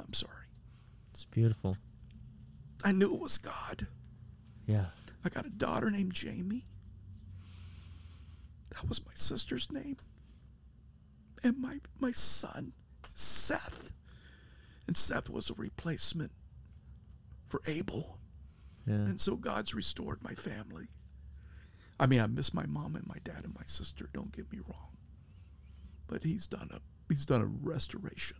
I'm 0.00 0.12
sorry. 0.12 0.46
It's 1.10 1.24
beautiful. 1.26 1.76
I 2.84 2.92
knew 2.92 3.14
it 3.14 3.20
was 3.20 3.38
God. 3.38 3.86
Yeah. 4.66 4.86
I 5.24 5.28
got 5.28 5.46
a 5.46 5.50
daughter 5.50 5.90
named 5.90 6.12
Jamie. 6.12 6.64
That 8.70 8.88
was 8.88 9.04
my 9.04 9.12
sister's 9.14 9.70
name. 9.70 9.98
And 11.44 11.58
my 11.60 11.80
my 12.00 12.12
son 12.12 12.72
Seth. 13.14 13.92
And 14.86 14.96
Seth 14.96 15.30
was 15.30 15.50
a 15.50 15.54
replacement 15.54 16.32
for 17.48 17.60
Abel. 17.66 18.18
Yeah. 18.86 18.94
And 18.94 19.20
so 19.20 19.36
God's 19.36 19.74
restored 19.74 20.22
my 20.22 20.34
family. 20.34 20.88
I 22.02 22.06
mean, 22.06 22.20
I 22.20 22.26
miss 22.26 22.52
my 22.52 22.66
mom 22.66 22.96
and 22.96 23.06
my 23.06 23.18
dad 23.22 23.44
and 23.44 23.54
my 23.54 23.62
sister, 23.64 24.08
don't 24.12 24.34
get 24.36 24.50
me 24.52 24.58
wrong. 24.58 24.96
But 26.08 26.24
he's 26.24 26.46
done 26.48 26.68
a 26.72 26.80
he's 27.08 27.24
done 27.24 27.40
a 27.40 27.46
restoration. 27.46 28.38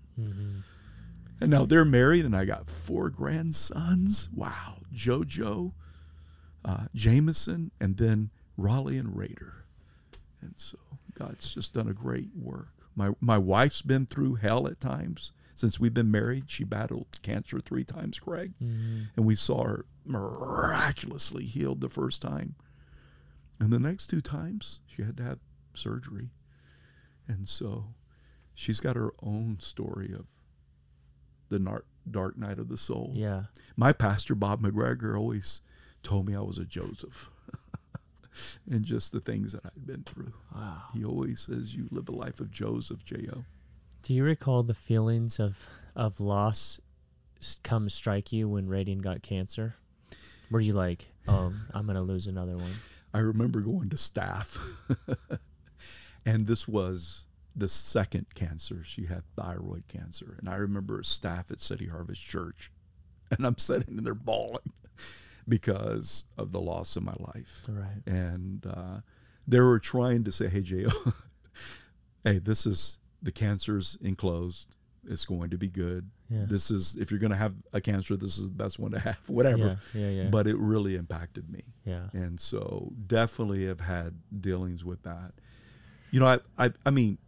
And 1.41 1.51
now 1.51 1.65
they're 1.65 1.85
married 1.85 2.25
and 2.25 2.37
I 2.37 2.45
got 2.45 2.69
four 2.69 3.09
grandsons. 3.09 4.29
Wow. 4.35 4.79
Jojo, 4.93 5.73
uh, 6.65 6.87
Jameson, 6.95 7.71
and 7.81 7.97
then 7.97 8.31
Raleigh 8.57 8.99
and 8.99 9.17
Raider. 9.17 9.65
And 10.41 10.55
so 10.57 10.79
God's 11.15 11.55
just 11.55 11.73
done 11.73 11.89
a 11.89 11.95
great 11.95 12.31
work. 12.37 12.69
My 12.97 13.13
my 13.21 13.39
wife's 13.39 13.81
been 13.83 14.07
through 14.07 14.35
hell 14.37 14.67
at 14.67 14.81
times 14.81 15.31
since 15.55 15.79
we've 15.79 15.95
been 15.95 16.11
married. 16.11 16.51
She 16.51 16.65
battled 16.65 17.23
cancer 17.23 17.61
three 17.61 17.85
times, 17.85 18.19
Craig, 18.19 18.55
and 19.17 19.25
we 19.25 19.37
saw 19.37 19.63
her 19.65 19.85
miraculously 20.05 21.45
healed 21.45 21.81
the 21.81 21.89
first 21.89 22.21
time, 22.23 22.57
and 23.63 23.73
the 23.73 23.79
next 23.79 24.09
two 24.09 24.21
times 24.21 24.81
she 24.87 25.03
had 25.03 25.17
to 25.19 25.23
have 25.23 25.39
surgery, 25.73 26.31
and 27.29 27.49
so 27.49 27.95
she's 28.55 28.81
got 28.81 28.97
her 28.97 29.13
own 29.23 29.59
story 29.61 30.13
of 30.13 30.27
the 31.49 31.61
nar- 31.61 31.85
dark 32.11 32.37
night 32.37 32.59
of 32.59 32.69
the 32.69 32.77
soul. 32.77 33.13
Yeah. 33.15 33.45
My 33.77 33.93
pastor 33.93 34.35
Bob 34.35 34.63
McGregor 34.63 35.17
always 35.17 35.61
told 36.03 36.27
me 36.27 36.35
I 36.35 36.41
was 36.41 36.59
a 36.59 36.65
Joseph. 36.65 37.31
and 38.71 38.85
just 38.85 39.13
the 39.13 39.21
things 39.21 39.53
that 39.53 39.65
I'd 39.65 39.87
been 39.87 40.03
through. 40.03 40.33
Wow. 40.53 40.83
He 40.93 41.05
always 41.05 41.39
says 41.41 41.77
you 41.77 41.87
live 41.93 42.09
a 42.09 42.13
life 42.13 42.41
of 42.41 42.51
Joseph, 42.51 43.05
J.O. 43.05 43.45
Do 44.03 44.13
you 44.13 44.25
recall 44.25 44.65
the 44.65 44.75
feelings 44.75 45.39
of 45.39 45.69
of 45.95 46.19
loss 46.19 46.81
come 47.63 47.89
strike 47.89 48.33
you 48.33 48.49
when 48.49 48.69
Ray 48.69 48.83
Dean 48.83 48.99
got 48.99 49.23
cancer? 49.23 49.77
Were 50.51 50.61
you 50.61 50.73
like, 50.73 51.09
"Oh, 51.29 51.53
I'm 51.73 51.87
gonna 51.87 52.03
lose 52.03 52.27
another 52.27 52.57
one"? 52.57 52.73
I 53.15 53.19
remember 53.19 53.61
going 53.61 53.91
to 53.91 53.97
staff, 53.97 54.59
and 56.27 56.47
this 56.47 56.67
was 56.67 57.27
the 57.55 57.69
second 57.69 58.35
cancer. 58.35 58.83
She 58.85 59.07
had 59.07 59.23
thyroid 59.37 59.85
cancer. 59.89 60.37
And 60.39 60.49
I 60.49 60.57
remember 60.57 61.03
staff 61.03 61.51
at 61.51 61.61
City 61.61 61.89
Harvest 61.89 62.23
Church, 62.23 62.71
and 63.31 63.47
I'm 63.47 63.59
sitting 63.59 63.99
in 63.99 64.05
there 64.05 64.15
bawling 64.15 64.73
because 65.49 66.25
of 66.39 66.53
the 66.53 66.61
loss 66.61 66.97
of 66.97 67.03
my 67.03 67.15
life. 67.19 67.63
Right. 67.69 68.03
and 68.07 68.65
uh, 68.67 69.01
they 69.47 69.61
were 69.61 69.79
trying 69.79 70.25
to 70.25 70.33
say, 70.33 70.49
"Hey, 70.49 70.63
Jo, 70.63 70.87
hey, 72.25 72.39
this 72.39 72.67
is 72.67 72.99
the 73.21 73.33
cancer's 73.33 73.97
enclosed. 74.03 74.77
It's 75.09 75.25
going 75.25 75.51
to 75.51 75.59
be 75.59 75.69
good. 75.69 76.11
Yeah. 76.33 76.45
This 76.47 76.71
is 76.71 76.97
if 76.97 77.11
you're 77.11 77.21
going 77.21 77.31
to 77.31 77.37
have 77.37 77.55
a 77.73 77.81
cancer, 77.81 78.17
this 78.17 78.39
is 78.39 78.45
the 78.45 78.55
best 78.55 78.79
one 78.79 78.93
to 78.93 78.99
have. 78.99 79.21
Whatever." 79.29 79.79
Yeah. 79.95 80.01
Yeah. 80.01 80.23
Yeah. 80.23 80.29
But 80.31 80.47
it 80.47 80.57
really 80.57 80.97
impacted 80.97 81.51
me, 81.51 81.65
yeah. 81.85 82.09
and 82.13 82.41
so 82.41 82.93
definitely 83.07 83.67
have 83.67 83.81
had 83.81 84.15
dealings 84.41 84.85
with 84.85 85.03
that. 85.03 85.33
You 86.11 86.21
know, 86.21 86.27
I, 86.27 86.39
I, 86.59 86.73
I 86.87 86.91
mean, 86.91 87.19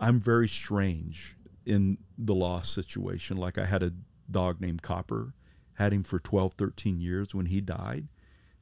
I'm 0.00 0.20
very 0.20 0.48
strange 0.48 1.36
in 1.66 1.98
the 2.18 2.34
loss 2.34 2.68
situation. 2.68 3.36
Like 3.36 3.58
I 3.58 3.64
had 3.64 3.82
a 3.82 3.92
dog 4.30 4.60
named 4.60 4.82
Copper, 4.82 5.34
had 5.74 5.92
him 5.92 6.02
for 6.02 6.18
12, 6.18 6.54
13 6.54 7.00
years. 7.00 7.34
When 7.34 7.46
he 7.46 7.60
died, 7.60 8.08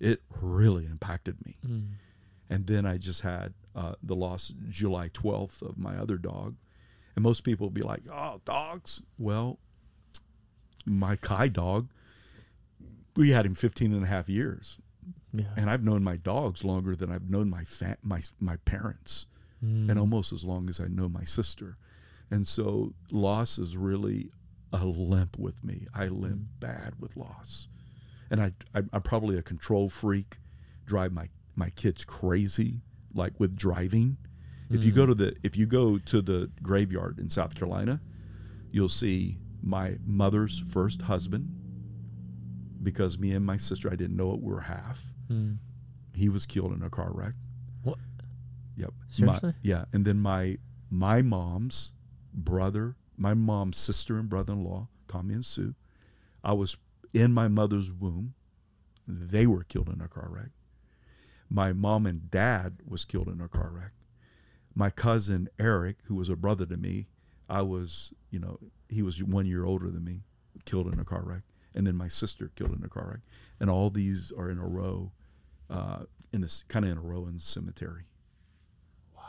it 0.00 0.22
really 0.40 0.86
impacted 0.86 1.44
me. 1.44 1.56
Mm. 1.66 1.86
And 2.48 2.66
then 2.66 2.84
I 2.86 2.98
just 2.98 3.22
had 3.22 3.54
uh, 3.74 3.94
the 4.02 4.14
loss 4.14 4.52
July 4.68 5.08
12th 5.08 5.62
of 5.62 5.78
my 5.78 5.96
other 5.96 6.16
dog. 6.16 6.56
And 7.14 7.22
most 7.22 7.44
people 7.44 7.66
would 7.66 7.74
be 7.74 7.82
like, 7.82 8.02
oh, 8.10 8.40
dogs. 8.44 9.02
Well, 9.18 9.58
my 10.86 11.16
Kai 11.16 11.48
dog, 11.48 11.88
we 13.16 13.30
had 13.30 13.46
him 13.46 13.54
15 13.54 13.92
and 13.92 14.04
a 14.04 14.06
half 14.06 14.28
years. 14.28 14.78
Yeah. 15.32 15.46
And 15.56 15.70
I've 15.70 15.82
known 15.84 16.02
my 16.04 16.16
dogs 16.16 16.64
longer 16.64 16.94
than 16.94 17.10
I've 17.10 17.28
known 17.30 17.48
my 17.48 17.64
fa- 17.64 17.96
my 18.02 18.22
my 18.40 18.56
parents, 18.56 19.26
Mm. 19.64 19.88
and 19.90 19.98
almost 19.98 20.32
as 20.32 20.44
long 20.44 20.68
as 20.68 20.80
I 20.80 20.88
know 20.88 21.08
my 21.08 21.24
sister. 21.24 21.76
And 22.30 22.46
so 22.48 22.94
loss 23.10 23.58
is 23.58 23.76
really 23.76 24.30
a 24.72 24.84
limp 24.84 25.38
with 25.38 25.62
me. 25.62 25.86
I 25.94 26.08
limp 26.08 26.48
bad 26.60 26.94
with 26.98 27.16
loss, 27.16 27.68
and 28.30 28.42
I, 28.42 28.52
I 28.74 28.82
I'm 28.92 29.02
probably 29.02 29.38
a 29.38 29.42
control 29.42 29.88
freak. 29.88 30.38
Drive 30.84 31.12
my 31.12 31.28
my 31.56 31.70
kids 31.70 32.04
crazy, 32.04 32.82
like 33.14 33.38
with 33.40 33.56
driving. 33.56 34.16
If 34.68 34.84
you 34.84 34.90
go 34.92 35.04
to 35.06 35.14
the 35.14 35.36
if 35.42 35.56
you 35.56 35.66
go 35.66 35.98
to 35.98 36.20
the 36.22 36.50
graveyard 36.62 37.18
in 37.18 37.28
South 37.30 37.54
Carolina, 37.54 38.00
you'll 38.70 38.88
see 38.88 39.38
my 39.62 39.96
mother's 40.04 40.60
first 40.60 41.02
husband. 41.02 41.48
Because 42.82 43.18
me 43.18 43.30
and 43.30 43.46
my 43.46 43.56
sister, 43.56 43.88
I 43.92 43.94
didn't 43.94 44.16
know 44.16 44.32
it, 44.32 44.40
we 44.40 44.52
were 44.52 44.62
half. 44.62 45.12
Mm. 45.30 45.58
He 46.14 46.28
was 46.28 46.46
killed 46.46 46.72
in 46.72 46.82
a 46.82 46.90
car 46.90 47.10
wreck. 47.12 47.34
What? 47.84 47.98
Yep. 48.76 48.92
Seriously? 49.08 49.48
My, 49.50 49.54
yeah, 49.62 49.84
and 49.92 50.04
then 50.04 50.18
my 50.18 50.58
my 50.90 51.22
mom's 51.22 51.92
brother, 52.34 52.96
my 53.16 53.34
mom's 53.34 53.78
sister 53.78 54.18
and 54.18 54.28
brother-in-law, 54.28 54.88
Tommy 55.08 55.34
and 55.34 55.44
Sue. 55.44 55.74
I 56.42 56.54
was 56.54 56.76
in 57.14 57.32
my 57.32 57.48
mother's 57.48 57.92
womb. 57.92 58.34
They 59.06 59.46
were 59.46 59.64
killed 59.64 59.88
in 59.88 60.00
a 60.00 60.08
car 60.08 60.28
wreck. 60.28 60.50
My 61.48 61.72
mom 61.72 62.06
and 62.06 62.30
dad 62.30 62.78
was 62.86 63.04
killed 63.04 63.28
in 63.28 63.40
a 63.40 63.48
car 63.48 63.70
wreck. 63.72 63.92
My 64.74 64.90
cousin 64.90 65.48
Eric, 65.58 65.98
who 66.04 66.14
was 66.14 66.28
a 66.28 66.36
brother 66.36 66.66
to 66.66 66.76
me, 66.76 67.08
I 67.48 67.62
was, 67.62 68.12
you 68.30 68.38
know, 68.40 68.58
he 68.92 69.02
was 69.02 69.22
one 69.22 69.46
year 69.46 69.64
older 69.64 69.90
than 69.90 70.04
me, 70.04 70.20
killed 70.64 70.92
in 70.92 70.98
a 71.00 71.04
car 71.04 71.22
wreck. 71.24 71.42
And 71.74 71.86
then 71.86 71.96
my 71.96 72.08
sister 72.08 72.50
killed 72.54 72.76
in 72.76 72.84
a 72.84 72.88
car 72.88 73.08
wreck. 73.10 73.20
And 73.58 73.70
all 73.70 73.88
these 73.90 74.30
are 74.36 74.50
in 74.50 74.58
a 74.58 74.66
row, 74.66 75.12
uh, 75.70 76.04
in 76.32 76.40
this 76.42 76.64
kind 76.68 76.84
of 76.84 76.90
in 76.90 76.98
a 76.98 77.00
row 77.00 77.26
in 77.26 77.34
the 77.34 77.40
cemetery. 77.40 78.04
Wow. 79.16 79.22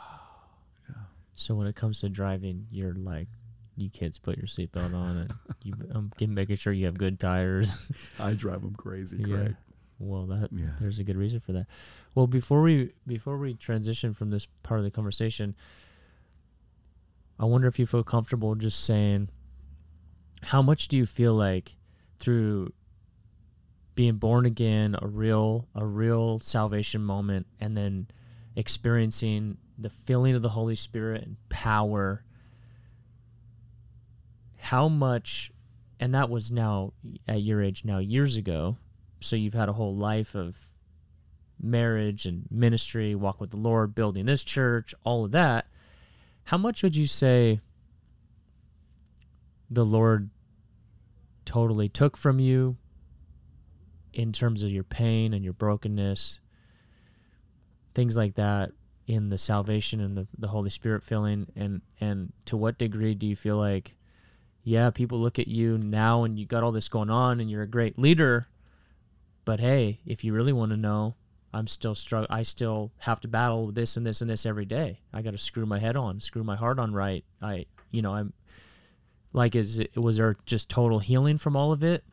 Yeah. 0.88 0.96
So 1.32 1.54
when 1.54 1.66
it 1.66 1.74
comes 1.76 2.00
to 2.00 2.08
driving, 2.08 2.66
you're 2.70 2.94
like, 2.94 3.28
you 3.76 3.88
kids 3.90 4.18
put 4.18 4.36
your 4.36 4.46
seatbelt 4.46 4.94
on 4.94 5.16
and 5.16 5.32
you 5.64 5.74
um, 5.94 6.12
keep 6.16 6.28
making 6.30 6.56
sure 6.56 6.72
you 6.72 6.86
have 6.86 6.96
good 6.98 7.18
tires. 7.18 7.90
I 8.20 8.34
drive 8.34 8.60
them 8.62 8.74
crazy, 8.74 9.24
Yeah. 9.26 9.48
Well, 9.98 10.26
that 10.26 10.50
Yeah. 10.52 10.70
there's 10.80 10.98
a 10.98 11.04
good 11.04 11.16
reason 11.16 11.40
for 11.40 11.52
that. 11.52 11.66
Well, 12.14 12.26
before 12.26 12.60
we 12.62 12.92
before 13.06 13.38
we 13.38 13.54
transition 13.54 14.12
from 14.12 14.30
this 14.30 14.46
part 14.62 14.78
of 14.80 14.84
the 14.84 14.90
conversation, 14.90 15.54
I 17.38 17.44
wonder 17.46 17.66
if 17.68 17.78
you 17.78 17.86
feel 17.86 18.02
comfortable 18.04 18.54
just 18.54 18.84
saying 18.84 19.28
how 20.44 20.62
much 20.62 20.88
do 20.88 20.96
you 20.96 21.06
feel 21.06 21.34
like 21.34 21.74
through 22.18 22.72
being 23.94 24.16
born 24.16 24.44
again, 24.44 24.96
a 25.00 25.06
real 25.06 25.68
a 25.74 25.84
real 25.84 26.38
salvation 26.40 27.02
moment 27.02 27.46
and 27.60 27.74
then 27.74 28.08
experiencing 28.56 29.56
the 29.78 29.90
filling 29.90 30.34
of 30.34 30.42
the 30.42 30.50
Holy 30.50 30.76
Spirit 30.76 31.24
and 31.24 31.36
power? 31.48 32.24
How 34.58 34.88
much 34.88 35.52
and 36.00 36.14
that 36.14 36.28
was 36.28 36.50
now 36.50 36.92
at 37.26 37.42
your 37.42 37.62
age 37.62 37.84
now 37.84 37.98
years 37.98 38.36
ago 38.36 38.76
so 39.20 39.36
you've 39.36 39.54
had 39.54 39.68
a 39.68 39.74
whole 39.74 39.96
life 39.96 40.34
of 40.34 40.58
marriage 41.60 42.26
and 42.26 42.46
ministry 42.50 43.14
walk 43.14 43.40
with 43.40 43.50
the 43.50 43.56
lord 43.56 43.94
building 43.94 44.26
this 44.26 44.44
church 44.44 44.94
all 45.04 45.24
of 45.24 45.30
that. 45.30 45.66
How 46.44 46.58
much 46.58 46.82
would 46.82 46.94
you 46.96 47.06
say 47.06 47.60
the 49.70 49.84
lord 49.84 50.28
totally 51.44 51.88
took 51.88 52.16
from 52.16 52.38
you 52.38 52.76
in 54.12 54.32
terms 54.32 54.62
of 54.62 54.70
your 54.70 54.84
pain 54.84 55.34
and 55.34 55.44
your 55.44 55.52
brokenness 55.52 56.40
things 57.94 58.16
like 58.16 58.34
that 58.34 58.70
in 59.06 59.28
the 59.28 59.38
salvation 59.38 60.00
and 60.00 60.16
the, 60.16 60.26
the 60.38 60.48
holy 60.48 60.70
spirit 60.70 61.02
filling 61.02 61.46
and 61.56 61.82
and 62.00 62.32
to 62.44 62.56
what 62.56 62.78
degree 62.78 63.14
do 63.14 63.26
you 63.26 63.36
feel 63.36 63.56
like 63.56 63.96
yeah, 64.64 64.88
people 64.88 65.20
look 65.20 65.38
at 65.38 65.46
you 65.46 65.76
now 65.76 66.24
and 66.24 66.38
you 66.38 66.46
got 66.46 66.62
all 66.62 66.72
this 66.72 66.88
going 66.88 67.10
on 67.10 67.38
and 67.38 67.50
you're 67.50 67.62
a 67.62 67.68
great 67.68 67.98
leader. 67.98 68.48
But 69.44 69.60
hey, 69.60 70.00
if 70.06 70.24
you 70.24 70.32
really 70.32 70.54
want 70.54 70.70
to 70.70 70.78
know, 70.78 71.16
I'm 71.52 71.66
still 71.66 71.94
strugg- 71.94 72.26
I 72.30 72.42
still 72.42 72.90
have 73.00 73.20
to 73.20 73.28
battle 73.28 73.70
this 73.70 73.96
and 73.96 74.06
this 74.06 74.22
and 74.22 74.30
this 74.30 74.46
every 74.46 74.64
day. 74.64 75.00
I 75.12 75.20
got 75.20 75.32
to 75.32 75.38
screw 75.38 75.66
my 75.66 75.78
head 75.78 75.96
on, 75.96 76.18
screw 76.20 76.42
my 76.42 76.56
heart 76.56 76.78
on 76.78 76.94
right. 76.94 77.24
I, 77.42 77.66
you 77.90 78.00
know, 78.00 78.14
I'm 78.14 78.32
like, 79.34 79.54
is 79.54 79.78
it, 79.80 79.94
was 79.96 80.16
there 80.16 80.36
just 80.46 80.70
total 80.70 81.00
healing 81.00 81.36
from 81.36 81.54
all 81.56 81.70
of 81.72 81.84
it? 81.84 82.04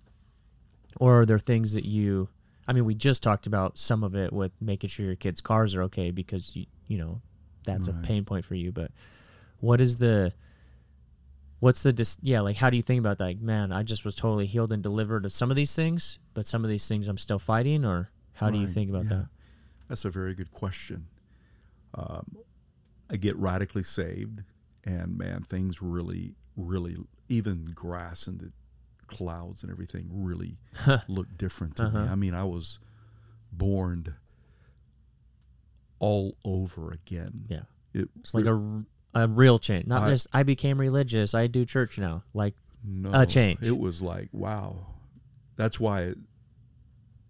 Or 1.00 1.22
are 1.22 1.26
there 1.26 1.40
things 1.40 1.72
that 1.72 1.86
you, 1.86 2.28
I 2.68 2.74
mean, 2.74 2.84
we 2.84 2.96
just 2.96 3.24
talked 3.24 3.48
about 3.48 3.78
some 3.78 4.04
of 4.04 4.14
it 4.16 4.34
with 4.34 4.52
making 4.60 4.90
sure 4.90 5.06
your 5.06 5.16
kids' 5.16 5.40
cars 5.40 5.74
are 5.76 5.84
okay 5.84 6.12
because 6.12 6.54
you, 6.56 6.66
you 6.88 6.98
know, 6.98 7.22
that's 7.64 7.88
Right. 7.88 8.04
a 8.04 8.06
pain 8.06 8.26
point 8.26 8.44
for 8.44 8.56
you. 8.56 8.74
But 8.74 8.92
what 9.62 9.80
is 9.80 10.00
the, 10.00 10.34
what's 11.60 11.84
the 11.84 11.94
dis- 11.94 12.18
yeah 12.24 12.42
like 12.42 12.56
how 12.58 12.72
do 12.72 12.76
you 12.76 12.82
think 12.82 12.98
about 13.00 13.20
that 13.20 13.24
like 13.24 13.40
man 13.40 13.72
i 13.72 13.84
just 13.84 14.04
was 14.04 14.16
totally 14.16 14.48
healed 14.48 14.74
and 14.74 14.82
delivered 14.82 15.26
of 15.26 15.32
some 15.32 15.52
of 15.52 15.56
these 15.56 15.76
things 15.76 16.18
but 16.34 16.48
some 16.48 16.64
of 16.64 16.72
these 16.72 16.88
things 16.88 17.08
i'm 17.08 17.20
still 17.20 17.38
fighting 17.38 17.86
or 17.86 18.10
how 18.34 18.50
do 18.50 18.58
you 18.58 18.66
think 18.66 18.90
about 18.90 19.04
yeah. 19.04 19.10
that 19.10 19.26
That's 19.88 20.04
a 20.04 20.10
very 20.10 20.34
good 20.34 20.50
question. 20.50 21.06
Um, 21.94 22.38
I 23.12 23.18
get 23.18 23.36
radically 23.36 23.84
saved, 23.84 24.42
and 24.84 25.16
man, 25.20 25.44
things 25.44 25.84
really 25.84 26.34
really 26.56 26.96
even 27.30 27.64
grass 27.74 28.28
and 28.28 28.40
the 28.40 28.52
clouds 29.08 29.64
and 29.64 29.72
everything 29.72 30.08
really 30.12 30.58
looked 31.08 31.38
different 31.38 31.76
to 31.78 31.90
me. 31.90 32.00
Uh-huh. 32.00 32.12
I 32.12 32.16
mean, 32.16 32.34
I 32.34 32.44
was 32.44 32.80
born 33.52 34.16
all 36.00 36.36
over 36.44 36.92
again. 36.92 37.46
Yeah. 37.48 37.62
It, 37.94 38.10
It's 38.20 38.34
like 38.34 38.46
a, 38.46 38.84
a 39.14 39.28
real 39.28 39.60
change. 39.60 39.88
Not 39.88 40.04
I- 40.04 40.10
just 40.10 40.28
I 40.34 40.44
became 40.44 40.80
religious. 40.80 41.34
I 41.34 41.48
do 41.48 41.66
church 41.66 41.98
now. 41.98 42.24
Like 42.34 42.56
no, 42.84 43.12
a 43.14 43.26
change. 43.26 43.60
It 43.62 43.78
was 43.78 44.02
like, 44.02 44.30
wow. 44.32 44.88
That's 45.58 45.80
why 45.80 46.02
it, 46.04 46.18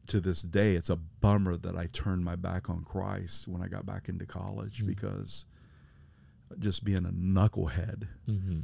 to 0.07 0.19
this 0.21 0.41
day 0.41 0.75
it's 0.75 0.89
a 0.89 0.95
bummer 0.95 1.57
that 1.57 1.75
I 1.75 1.87
turned 1.91 2.23
my 2.23 2.35
back 2.35 2.69
on 2.69 2.83
Christ 2.83 3.47
when 3.47 3.61
I 3.61 3.67
got 3.67 3.85
back 3.85 4.07
into 4.09 4.25
college 4.25 4.83
Mm. 4.83 4.87
because 4.87 5.45
just 6.59 6.83
being 6.83 7.05
a 7.05 7.11
knucklehead 7.11 8.07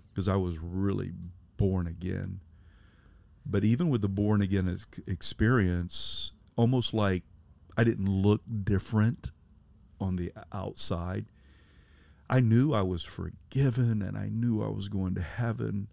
because 0.08 0.28
I 0.28 0.36
was 0.36 0.60
really 0.60 1.12
born 1.58 1.88
again. 1.88 2.40
But 3.46 3.64
even 3.64 3.90
with 3.90 4.02
the 4.02 4.10
born 4.10 4.42
again 4.42 4.68
ex- 4.70 5.00
experience, 5.08 6.34
almost 6.56 6.94
like 6.94 7.24
I 7.78 7.84
didn't 7.84 8.10
look 8.10 8.42
different 8.64 9.32
on 10.00 10.16
the 10.18 10.32
outside. 10.52 11.26
I 12.30 12.40
knew 12.42 12.74
I 12.74 12.82
was 12.82 13.04
forgiven 13.04 14.02
and 14.02 14.18
I 14.18 14.28
knew 14.30 14.62
I 14.62 14.68
was 14.70 14.90
going 14.90 15.16
to 15.16 15.22
heaven. 15.22 15.88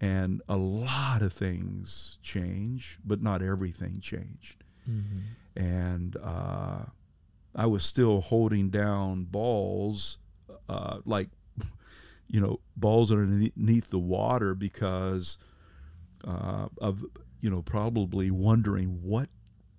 And 0.00 0.40
a 0.48 0.56
lot 0.56 1.20
of 1.22 1.32
things 1.32 2.18
changed, 2.22 2.98
but 3.04 3.20
not 3.22 3.42
everything 3.42 4.00
changed. 4.00 4.64
Mhm. 4.88 5.22
And 5.56 6.16
uh, 6.22 6.84
I 7.54 7.66
was 7.66 7.84
still 7.84 8.20
holding 8.20 8.70
down 8.70 9.24
balls, 9.24 10.18
uh, 10.70 11.00
like, 11.04 11.28
you 12.28 12.40
know, 12.40 12.60
balls 12.76 13.10
underneath 13.10 13.90
the 13.90 13.98
water 13.98 14.54
because 14.54 15.36
uh, 16.24 16.68
of, 16.78 17.02
you 17.40 17.50
know, 17.50 17.62
probably 17.62 18.30
wondering 18.30 19.00
what 19.02 19.28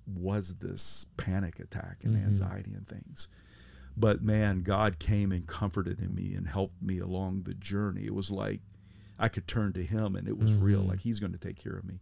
was 0.07 0.55
this 0.55 1.05
panic 1.17 1.59
attack 1.59 2.03
and 2.03 2.15
Mhm. 2.15 2.25
anxiety 2.25 2.73
and 2.73 2.87
things. 2.87 3.27
But 3.95 4.21
man, 4.23 4.63
God 4.63 4.97
came 4.99 5.31
and 5.31 5.45
comforted 5.47 5.99
in 5.99 6.15
me 6.15 6.33
and 6.33 6.47
helped 6.47 6.81
me 6.81 6.97
along 6.99 7.43
the 7.43 7.53
journey. 7.53 8.05
It 8.05 8.13
was 8.15 8.31
like 8.31 8.61
I 9.19 9.29
could 9.29 9.47
turn 9.47 9.71
to 9.73 9.83
Him 9.83 10.15
and 10.15 10.27
it 10.27 10.37
was 10.37 10.55
real, 10.55 10.83
Mhm. 10.83 10.87
like 10.87 10.99
He's 11.01 11.19
going 11.19 11.33
to 11.33 11.37
take 11.37 11.57
care 11.57 11.75
of 11.77 11.85
me. 11.85 11.99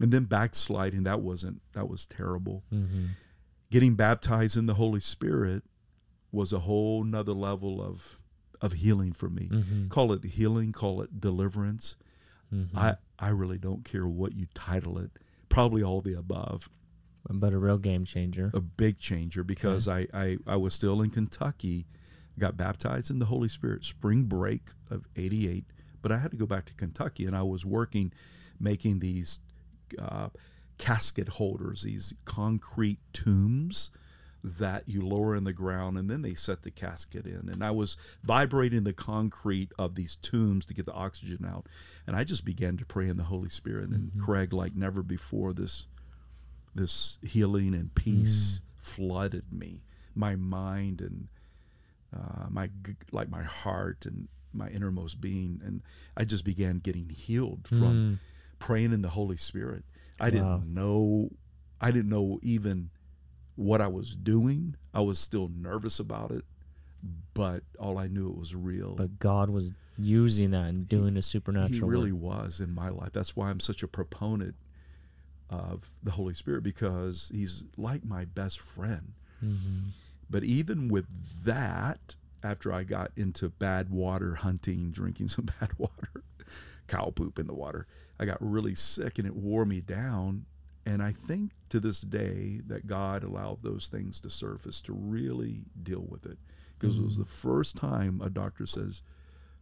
And 0.00 0.10
then 0.12 0.24
backsliding, 0.24 1.02
that 1.02 1.20
wasn't, 1.20 1.60
that 1.72 1.88
was 1.88 2.06
terrible 2.06 2.64
Mhm. 2.72 3.08
getting 3.70 3.94
baptized 3.96 4.56
in 4.56 4.66
the 4.66 4.74
Holy 4.74 5.00
Spirit 5.00 5.62
was 6.32 6.52
a 6.52 6.60
whole 6.60 7.04
nother 7.04 7.32
level 7.34 7.82
of 7.82 8.20
of 8.64 8.72
healing 8.72 9.12
for 9.12 9.28
me. 9.28 9.48
Mhm. 9.50 9.88
Call 9.90 10.12
it 10.12 10.24
healing, 10.24 10.72
call 10.72 11.02
it 11.02 11.20
deliverance. 11.20 11.96
Mhm. 12.52 12.68
I, 12.74 12.96
I 13.18 13.28
really 13.28 13.58
don't 13.58 13.84
care 13.84 14.06
what 14.06 14.34
you 14.34 14.46
title 14.54 14.98
it. 14.98 15.10
Probably 15.48 15.82
all 15.82 16.00
the 16.00 16.14
above. 16.14 16.68
but 17.30 17.52
a 17.54 17.58
real 17.58 17.78
game 17.78 18.04
changer. 18.04 18.50
A 18.52 18.60
big 18.60 18.98
changer 18.98 19.42
because 19.42 19.88
I, 19.88 20.06
I, 20.12 20.36
I 20.46 20.56
was 20.56 20.74
still 20.74 21.00
in 21.00 21.08
Kentucky, 21.10 21.86
got 22.38 22.54
baptized 22.56 23.10
in 23.10 23.18
the 23.18 23.24
Holy 23.26 23.48
Spirit 23.48 23.82
spring 23.84 24.24
break 24.24 24.70
of 24.90 25.06
88, 25.16 25.64
but 26.02 26.12
I 26.12 26.18
had 26.18 26.30
to 26.32 26.36
go 26.36 26.44
back 26.44 26.66
to 26.66 26.74
Kentucky 26.74 27.24
and 27.24 27.34
I 27.34 27.42
was 27.42 27.64
working 27.64 28.12
making 28.60 28.98
these 28.98 29.40
uh, 29.98 30.28
casket 30.76 31.28
holders, 31.28 31.82
these 31.84 32.12
concrete 32.26 32.98
tombs 33.14 33.90
that 34.46 34.86
you 34.86 35.00
lower 35.00 35.34
in 35.34 35.44
the 35.44 35.54
ground 35.54 35.96
and 35.96 36.10
then 36.10 36.20
they 36.20 36.34
set 36.34 36.60
the 36.62 36.70
casket 36.70 37.24
in. 37.24 37.48
And 37.48 37.64
I 37.64 37.70
was 37.70 37.96
vibrating 38.22 38.84
the 38.84 38.92
concrete 38.92 39.72
of 39.78 39.94
these 39.94 40.16
tombs 40.16 40.66
to 40.66 40.74
get 40.74 40.84
the 40.84 40.92
oxygen 40.92 41.46
out. 41.48 41.66
And 42.06 42.14
I 42.14 42.24
just 42.24 42.44
began 42.44 42.76
to 42.76 42.84
pray 42.84 43.08
in 43.08 43.16
the 43.16 43.22
Holy 43.24 43.48
Spirit. 43.48 43.88
And 43.88 44.12
Craig, 44.20 44.52
like 44.52 44.76
never 44.76 45.02
before, 45.02 45.54
this 45.54 45.88
this 46.74 47.18
healing 47.22 47.74
and 47.74 47.94
peace 47.94 48.60
flooded 48.76 49.52
me, 49.52 49.82
my 50.14 50.36
mind 50.36 51.00
and 51.00 51.28
uh, 52.14 52.46
my 52.50 52.68
like 53.12 53.28
my 53.30 53.42
heart 53.44 54.04
and 54.06 54.28
my 54.52 54.68
innermost 54.68 55.20
being, 55.20 55.60
and 55.64 55.82
I 56.16 56.24
just 56.24 56.44
began 56.44 56.78
getting 56.78 57.08
healed 57.08 57.66
from 57.66 57.94
Mm. 57.94 58.18
praying 58.58 58.92
in 58.92 59.02
the 59.02 59.10
Holy 59.10 59.36
Spirit. 59.36 59.84
I 60.20 60.24
Wow. 60.30 60.58
didn't 60.58 60.74
know, 60.74 61.30
I 61.80 61.90
didn't 61.90 62.08
know 62.10 62.38
even 62.42 62.90
what 63.56 63.80
I 63.80 63.86
was 63.88 64.14
doing. 64.14 64.76
I 64.92 65.00
was 65.00 65.18
still 65.18 65.48
nervous 65.54 65.98
about 65.98 66.30
it, 66.30 66.44
but 67.34 67.62
all 67.78 67.98
I 67.98 68.06
knew 68.08 68.28
it 68.28 68.36
was 68.36 68.54
real. 68.54 68.94
But 68.94 69.18
God 69.18 69.50
was 69.50 69.72
using 69.98 70.50
that 70.50 70.66
and 70.68 70.88
doing 70.88 71.16
a 71.16 71.22
supernatural. 71.22 71.72
he 71.88 71.92
really 71.92 72.12
work. 72.12 72.36
was 72.44 72.60
in 72.60 72.74
my 72.74 72.88
life. 72.88 73.12
That's 73.12 73.36
why 73.36 73.50
I'm 73.50 73.60
such 73.60 73.82
a 73.82 73.88
proponent 73.88 74.54
of 75.50 75.90
the 76.02 76.12
Holy 76.12 76.34
Spirit 76.34 76.62
because 76.62 77.30
he's 77.32 77.64
like 77.76 78.04
my 78.04 78.24
best 78.24 78.58
friend. 78.60 79.12
Mhm. 79.44 79.88
But 80.30 80.42
even 80.42 80.88
with 80.88 81.06
that, 81.44 82.16
after 82.42 82.72
I 82.72 82.82
got 82.82 83.12
into 83.16 83.50
bad 83.50 83.90
water 83.90 84.36
hunting, 84.36 84.90
drinking 84.90 85.28
some 85.28 85.48
bad 85.60 85.70
water, 85.78 86.24
cow 86.88 87.10
poop 87.14 87.38
in 87.38 87.46
the 87.46 87.54
water, 87.54 87.86
I 88.18 88.24
got 88.24 88.38
really 88.40 88.74
sick 88.74 89.18
and 89.18 89.26
it 89.26 89.36
wore 89.36 89.64
me 89.64 89.80
down. 89.80 90.46
And 90.86 91.02
I 91.02 91.12
think 91.12 91.52
to 91.70 91.80
this 91.80 92.00
day 92.02 92.60
that 92.66 92.86
God 92.86 93.24
allowed 93.24 93.62
those 93.62 93.88
things 93.88 94.20
to 94.20 94.30
surface 94.30 94.80
to 94.82 94.92
really 94.92 95.62
deal 95.82 96.04
with 96.08 96.26
it. 96.26 96.38
Because 96.78 96.98
it 96.98 97.04
was 97.04 97.16
the 97.16 97.24
first 97.24 97.76
time 97.76 98.20
a 98.22 98.28
doctor 98.28 98.66
says, 98.66 99.02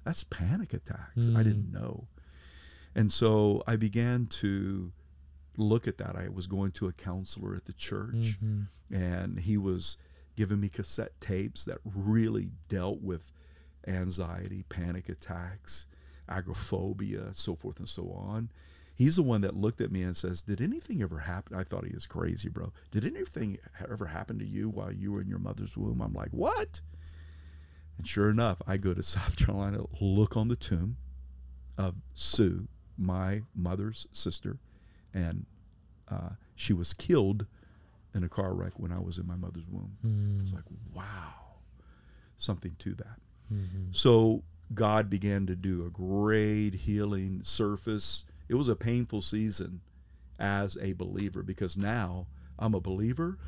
that's 0.05 0.25
panic 0.25 0.73
attacks. 0.75 1.29
I 1.37 1.43
didn't 1.45 1.71
know. 1.71 2.09
And 2.95 3.13
so 3.13 3.63
I 3.67 3.77
began 3.77 4.27
to 4.27 4.93
look 5.57 5.87
at 5.87 5.99
that. 5.99 6.17
I 6.17 6.29
was 6.29 6.47
going 6.49 6.73
to 6.73 6.89
a 6.89 6.93
counselor 6.93 7.55
at 7.55 7.67
the 7.67 7.73
church 7.73 8.39
Mhm. 8.43 8.67
and 8.91 9.39
he 9.41 9.57
was 9.57 9.97
giving 10.35 10.59
me 10.61 10.69
cassette 10.69 11.21
tapes 11.21 11.65
that 11.67 11.79
really 11.85 12.51
dealt 12.69 13.01
with 13.03 13.31
anxiety, 13.87 14.65
panic 14.69 15.09
attacks, 15.09 15.87
agoraphobia, 16.29 17.33
so 17.33 17.55
forth 17.55 17.79
and 17.79 17.89
so 17.89 18.11
on. 18.11 18.51
He's 18.95 19.17
the 19.17 19.23
one 19.23 19.41
that 19.41 19.57
looked 19.57 19.81
at 19.81 19.91
me 19.91 20.03
and 20.03 20.17
says, 20.17 20.43
"Did 20.43 20.61
anything 20.61 21.03
ever 21.03 21.21
happen?" 21.21 21.57
I 21.57 21.65
thought 21.65 21.87
he 21.87 21.95
was 21.95 22.07
crazy, 22.07 22.49
bro. 22.49 22.73
Did 22.91 23.05
anything 23.05 23.59
ever 23.91 24.07
happen 24.07 24.39
to 24.39 24.47
you 24.47 24.69
while 24.69 24.93
you 24.93 25.13
were 25.13 25.21
in 25.21 25.29
your 25.29 25.39
mother's 25.39 25.77
womb? 25.77 26.01
I'm 26.01 26.13
like, 26.13 26.31
"What?" 26.31 26.81
And 27.99 28.07
sure 28.07 28.31
enough, 28.31 28.61
I 28.67 28.77
go 28.77 28.95
to 28.95 29.03
South 29.03 29.37
Carolina, 29.37 29.85
look 30.01 30.37
on 30.37 30.49
the 30.49 30.57
tomb 30.57 30.97
of 31.79 31.97
Sue, 32.15 32.69
my 32.99 33.43
mother's 33.55 34.07
sister, 34.13 34.59
and 35.15 35.47
uh, 36.09 36.31
she 36.55 36.73
was 36.73 36.93
killed 36.93 37.47
in 38.15 38.23
a 38.23 38.29
car 38.29 38.53
wreck 38.55 38.79
when 38.79 38.93
I 38.93 38.99
was 38.99 39.19
in 39.19 39.27
my 39.27 39.37
mother's 39.37 39.67
womb. 39.69 39.97
Mm. 40.05 40.41
It's 40.43 40.53
like, 40.53 40.65
wow, 40.93 41.33
something 42.37 42.77
to 42.81 42.95
that. 42.97 43.21
Mhm. 43.51 43.95
So 43.97 44.45
God 44.75 45.09
began 45.09 45.47
to 45.47 45.57
do 45.57 45.85
a 45.87 45.91
great 45.91 46.75
healing 46.75 47.43
surface. 47.43 48.25
It 48.49 48.55
was 48.55 48.69
a 48.69 48.77
painful 48.77 49.21
season 49.23 49.81
as 50.39 50.77
a 50.81 50.93
believer 50.93 51.43
because 51.43 51.77
now 51.77 52.27
I'm 52.59 52.75
a 52.75 52.81
believer. 52.81 53.39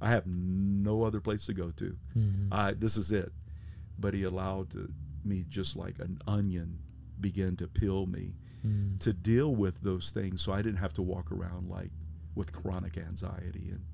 I 0.00 0.08
have 0.10 0.26
no 0.26 1.02
other 1.02 1.20
place 1.20 1.46
to 1.46 1.54
go 1.54 1.70
to. 1.72 1.96
Mhm. 2.16 2.48
I, 2.52 2.72
this 2.72 2.96
is 2.96 3.12
it. 3.12 3.32
But 3.98 4.14
He 4.14 4.22
allowed 4.24 4.70
to, 4.70 4.92
me 5.24 5.44
just 5.48 5.74
like 5.76 5.98
an 5.98 6.18
onion 6.26 6.78
begin 7.20 7.56
to 7.56 7.66
peel 7.68 8.06
me 8.06 8.34
Mm. 8.66 8.98
to 9.00 9.12
deal 9.12 9.54
with 9.54 9.82
those 9.82 10.10
things 10.10 10.40
so 10.40 10.50
I 10.50 10.62
didn't 10.62 10.78
have 10.78 10.94
to 10.94 11.02
walk 11.02 11.30
around 11.30 11.68
like 11.68 11.90
with 12.34 12.50
chronic 12.54 12.96
anxiety. 12.96 13.68
And 13.70 13.84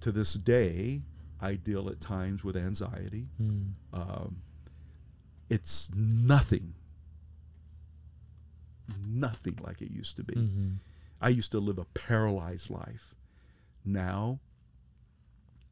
to 0.00 0.10
this 0.10 0.32
day, 0.32 1.02
I 1.42 1.56
deal 1.56 1.90
at 1.90 2.00
times 2.00 2.42
with 2.42 2.56
anxiety. 2.56 3.28
Mm. 3.38 3.72
Um, 3.92 4.36
it's 5.50 5.90
nothing, 5.94 6.72
nothing 9.06 9.58
like 9.62 9.80
it 9.82 9.90
used 9.90 10.16
to 10.16 10.24
be. 10.24 10.34
Mhm. 10.34 10.78
I 11.20 11.30
used 11.30 11.50
to 11.52 11.60
live 11.60 11.78
a 11.78 11.84
paralyzed 11.86 12.70
life. 12.70 13.14
Now, 13.84 14.40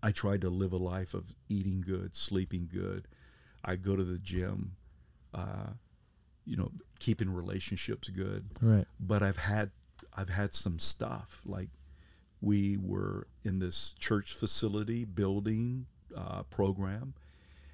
I 0.03 0.13
try 0.13 0.37
to 0.39 0.51
live 0.51 0.73
a 0.73 0.77
life 0.79 1.15
of 1.15 1.35
eating 1.49 1.81
good, 1.81 2.15
sleeping 2.15 2.69
good. 2.71 3.09
I 3.65 3.77
go 3.77 3.97
to 3.97 4.05
the 4.05 4.19
gym, 4.19 4.77
uh, 5.33 5.71
you 6.45 6.57
know, 6.57 6.73
keeping 6.99 7.31
relationships 7.31 8.09
good. 8.11 8.47
Right. 8.61 8.87
But 9.01 9.23
I've 9.23 9.39
had 9.39 9.71
I've 10.13 10.29
had 10.29 10.55
some 10.55 10.79
stuff 10.79 11.43
like 11.47 11.71
we 12.41 12.77
were 12.77 13.27
in 13.43 13.59
this 13.59 13.95
church 13.99 14.33
facility 14.35 15.05
building 15.05 15.87
uh, 16.15 16.43
program, 16.45 17.15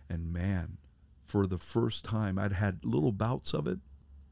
and 0.09 0.33
man, 0.33 0.79
for 1.25 1.47
the 1.47 1.59
first 1.59 2.05
time, 2.05 2.39
I'd 2.39 2.53
had 2.53 2.85
little 2.85 3.11
bouts 3.13 3.53
of 3.53 3.67
it, 3.67 3.81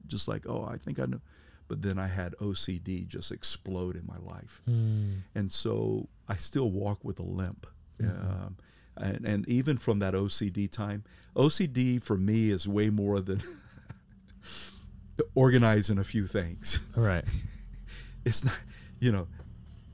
just 0.08 0.26
like 0.28 0.44
oh, 0.48 0.64
I 0.70 0.76
think 0.78 0.98
I 0.98 1.06
know, 1.06 1.20
but 1.68 1.82
then 1.82 1.98
I 1.98 2.08
had 2.08 2.34
OCD 2.40 3.06
just 3.06 3.30
explode 3.32 3.94
in 3.96 4.04
my 4.06 4.18
life 4.18 4.62
Mm. 4.68 5.22
and 5.34 5.52
so 5.52 6.08
I 6.28 6.36
still 6.36 6.70
walk 6.70 7.04
with 7.04 7.18
a 7.20 7.24
limp. 7.24 7.66
Um, 8.02 8.56
and, 8.96 9.24
and 9.26 9.48
even 9.48 9.76
from 9.78 9.98
that 10.00 10.14
OCD 10.14 10.70
time, 10.70 11.04
OCD 11.36 12.02
for 12.02 12.16
me 12.16 12.50
is 12.50 12.66
way 12.68 12.90
more 12.90 13.20
than 13.20 13.40
organizing 15.34 15.98
a 15.98 16.04
few 16.04 16.26
things. 16.26 16.80
Right. 16.96 17.24
It's 18.24 18.44
not, 18.44 18.58
you 19.00 19.10
know, 19.10 19.26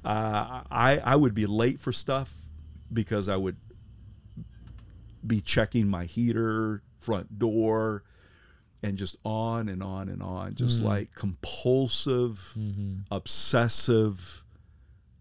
uh, 0.05 0.63
I 0.69 0.99
I 1.05 1.15
would 1.15 1.35
be 1.35 1.47
late 1.47 1.79
for 1.79 1.93
stuff 1.93 2.33
because 2.93 3.29
I 3.29 3.37
would 3.37 3.57
be 5.25 5.41
checking 5.41 5.87
my 5.87 6.05
heater, 6.07 6.83
front 6.99 7.39
door, 7.39 8.03
and 8.85 8.99
just 8.99 9.17
on 9.25 9.69
and 9.71 9.83
on 9.83 10.11
and 10.11 10.23
on, 10.23 10.55
just 10.55 10.83
mm. 10.83 10.85
like 10.85 11.15
compulsive, 11.15 12.53
mm-hmm. 12.57 12.97
obsessive 13.11 14.45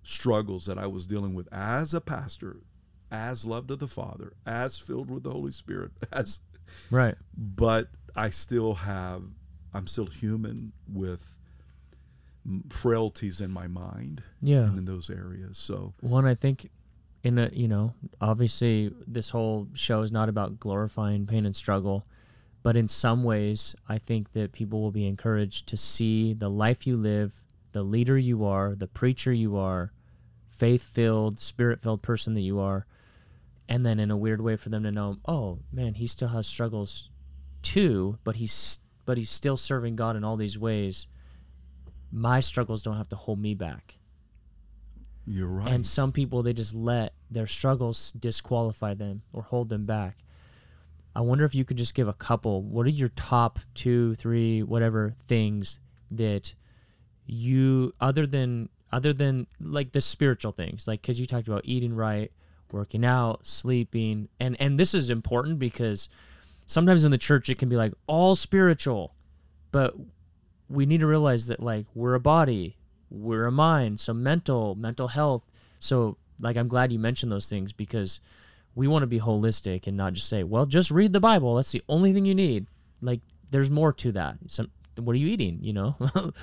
struggles 0.04 0.66
that 0.66 0.78
I 0.78 0.86
was 0.88 1.08
dealing 1.08 1.34
with 1.34 1.48
as 1.52 1.94
a 1.94 2.02
pastor, 2.02 2.58
as 3.10 3.46
loved 3.46 3.72
of 3.72 3.80
the 3.80 3.88
Father, 3.88 4.34
as 4.46 4.78
filled 4.78 5.10
with 5.10 5.24
the 5.24 5.32
Holy 5.32 5.54
Spirit, 5.54 5.92
as 6.12 6.42
Right. 6.92 7.16
but 7.38 7.88
I 8.16 8.30
still 8.32 8.74
have, 8.74 9.24
I'm 9.74 9.88
still 9.88 10.08
human 10.08 10.74
with 10.92 11.38
frailties 12.70 13.40
in 13.40 13.50
my 13.50 13.68
mind 13.68 14.24
Yeah. 14.42 14.64
and 14.64 14.78
in 14.80 14.86
those 14.86 15.10
areas. 15.10 15.58
So 15.58 15.94
One, 16.02 16.26
I 16.26 16.36
think, 16.36 16.70
in 17.24 17.38
a 17.38 17.50
you 17.54 17.70
know, 17.70 17.94
obviously, 18.20 18.94
this 19.08 19.30
whole 19.30 19.70
show 19.74 20.02
is 20.02 20.12
not 20.12 20.28
about 20.28 20.60
glorifying 20.60 21.26
pain 21.26 21.46
and 21.46 21.56
struggle, 21.56 22.06
but 22.64 22.76
in 22.76 22.88
some 22.88 23.24
ways, 23.24 23.76
I 23.88 23.98
think 23.98 24.32
that 24.32 24.54
people 24.54 24.82
will 24.82 24.92
be 24.92 25.06
encouraged 25.06 25.68
to 25.68 25.78
see 25.78 26.34
the 26.34 26.50
life 26.50 26.88
you 26.88 26.98
live, 26.98 27.44
the 27.74 27.84
leader 27.84 28.18
you 28.18 28.46
are, 28.46 28.74
the 28.74 28.88
preacher 28.88 29.34
you 29.34 29.58
are, 29.58 29.92
faith-filled, 30.50 31.40
spirit-filled 31.40 32.02
person 32.02 32.34
that 32.36 32.42
you 32.42 32.60
are, 32.60 32.86
and 33.68 33.86
then 33.86 34.00
in 34.00 34.12
a 34.12 34.18
weird 34.18 34.40
way 34.42 34.56
for 34.56 34.70
them 34.70 34.84
to 34.84 34.92
know, 34.92 35.18
oh 35.26 35.60
man, 35.72 35.96
he 35.96 36.08
still 36.08 36.30
has 36.30 36.48
struggles 36.48 37.10
too, 37.62 38.18
but 38.24 38.38
he's 38.38 38.80
but 39.06 39.18
he's 39.18 39.30
still 39.30 39.58
serving 39.58 39.98
God 39.98 40.16
in 40.16 40.24
all 40.24 40.38
these 40.38 40.58
ways. 40.58 41.08
My 42.12 42.40
struggles 42.40 42.84
don't 42.84 42.98
have 42.98 43.10
to 43.10 43.16
hold 43.18 43.40
me 43.40 43.54
back. 43.54 43.98
you're 45.26 45.48
right. 45.48 45.72
And 45.72 45.86
some 45.86 46.12
people, 46.12 46.44
they 46.44 46.54
just 46.54 46.74
let 46.76 47.14
their 47.30 47.48
struggles 47.48 48.12
disqualify 48.14 48.94
them 48.94 49.24
or 49.34 49.44
hold 49.44 49.70
them 49.70 49.86
back. 49.86 50.18
I 51.16 51.22
wonder 51.22 51.46
if 51.46 51.54
you 51.54 51.64
could 51.64 51.78
just 51.78 51.96
give 51.96 52.08
a 52.08 52.14
couple. 52.14 52.64
What 52.64 52.86
are 52.86 52.92
your 52.92 53.10
top 53.10 53.60
two, 53.74 54.16
three, 54.16 54.64
whatever 54.64 55.16
things 55.28 55.80
that 56.12 56.54
you, 57.26 57.94
other 58.02 58.26
than 58.26 58.70
other 58.92 59.12
than 59.12 59.48
like 59.60 59.92
the 59.92 60.02
spiritual 60.02 60.52
things, 60.52 60.88
like 60.88 61.02
because 61.02 61.20
you 61.20 61.26
talked 61.26 61.48
about 61.48 61.62
eating 61.66 61.96
right, 61.96 62.32
working 62.72 63.04
out, 63.04 63.46
sleeping, 63.46 64.30
and 64.40 64.56
and 64.60 64.80
this 64.80 64.94
is 64.94 65.10
important 65.10 65.60
because 65.60 66.10
sometimes 66.68 67.04
in 67.04 67.12
the 67.12 67.18
church 67.18 67.50
it 67.50 67.58
can 67.58 67.70
be 67.70 67.76
like 67.76 67.94
all 68.08 68.36
spiritual, 68.36 69.16
but 69.72 69.96
we 70.70 70.86
need 70.86 71.00
to 71.00 71.08
realize 71.08 71.48
that 71.48 71.62
like 71.62 71.86
we're 71.94 72.14
a 72.14 72.20
body, 72.20 72.78
we're 73.10 73.46
a 73.46 73.52
mind, 73.52 74.00
so 74.00 74.14
mental, 74.14 74.76
mental 74.76 75.10
health. 75.10 75.44
So 75.80 76.18
like 76.40 76.58
I'm 76.58 76.68
glad 76.68 76.92
you 76.92 77.00
mentioned 77.00 77.32
those 77.32 77.50
things 77.50 77.74
because 77.74 78.20
we 78.76 78.88
want 78.88 79.04
to 79.04 79.08
be 79.08 79.20
holistic 79.20 79.88
and 79.88 79.96
not 79.96 80.14
just 80.14 80.30
say, 80.30 80.44
well, 80.44 80.66
just 80.66 80.92
read 80.92 81.14
the 81.14 81.20
Bible. 81.20 81.56
That's 81.56 81.72
the 81.72 81.84
only 81.88 82.14
thing 82.14 82.26
you 82.26 82.36
need. 82.36 82.66
Like 83.02 83.22
there's 83.52 83.70
more 83.70 83.94
to 83.94 84.12
that. 84.14 84.38
Some 84.48 84.72
what 85.00 85.14
are 85.14 85.20
you 85.20 85.28
eating, 85.28 85.60
you 85.62 85.74
know? 85.74 85.96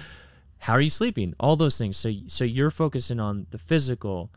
How 0.59 0.75
are 0.75 0.81
you 0.81 0.91
sleeping? 0.91 1.35
All 1.41 1.57
those 1.57 1.79
things. 1.79 1.97
So 1.97 2.13
so 2.27 2.45
you're 2.45 2.71
focusing 2.71 3.19
on 3.19 3.47
the 3.51 3.59
physical, 3.59 4.31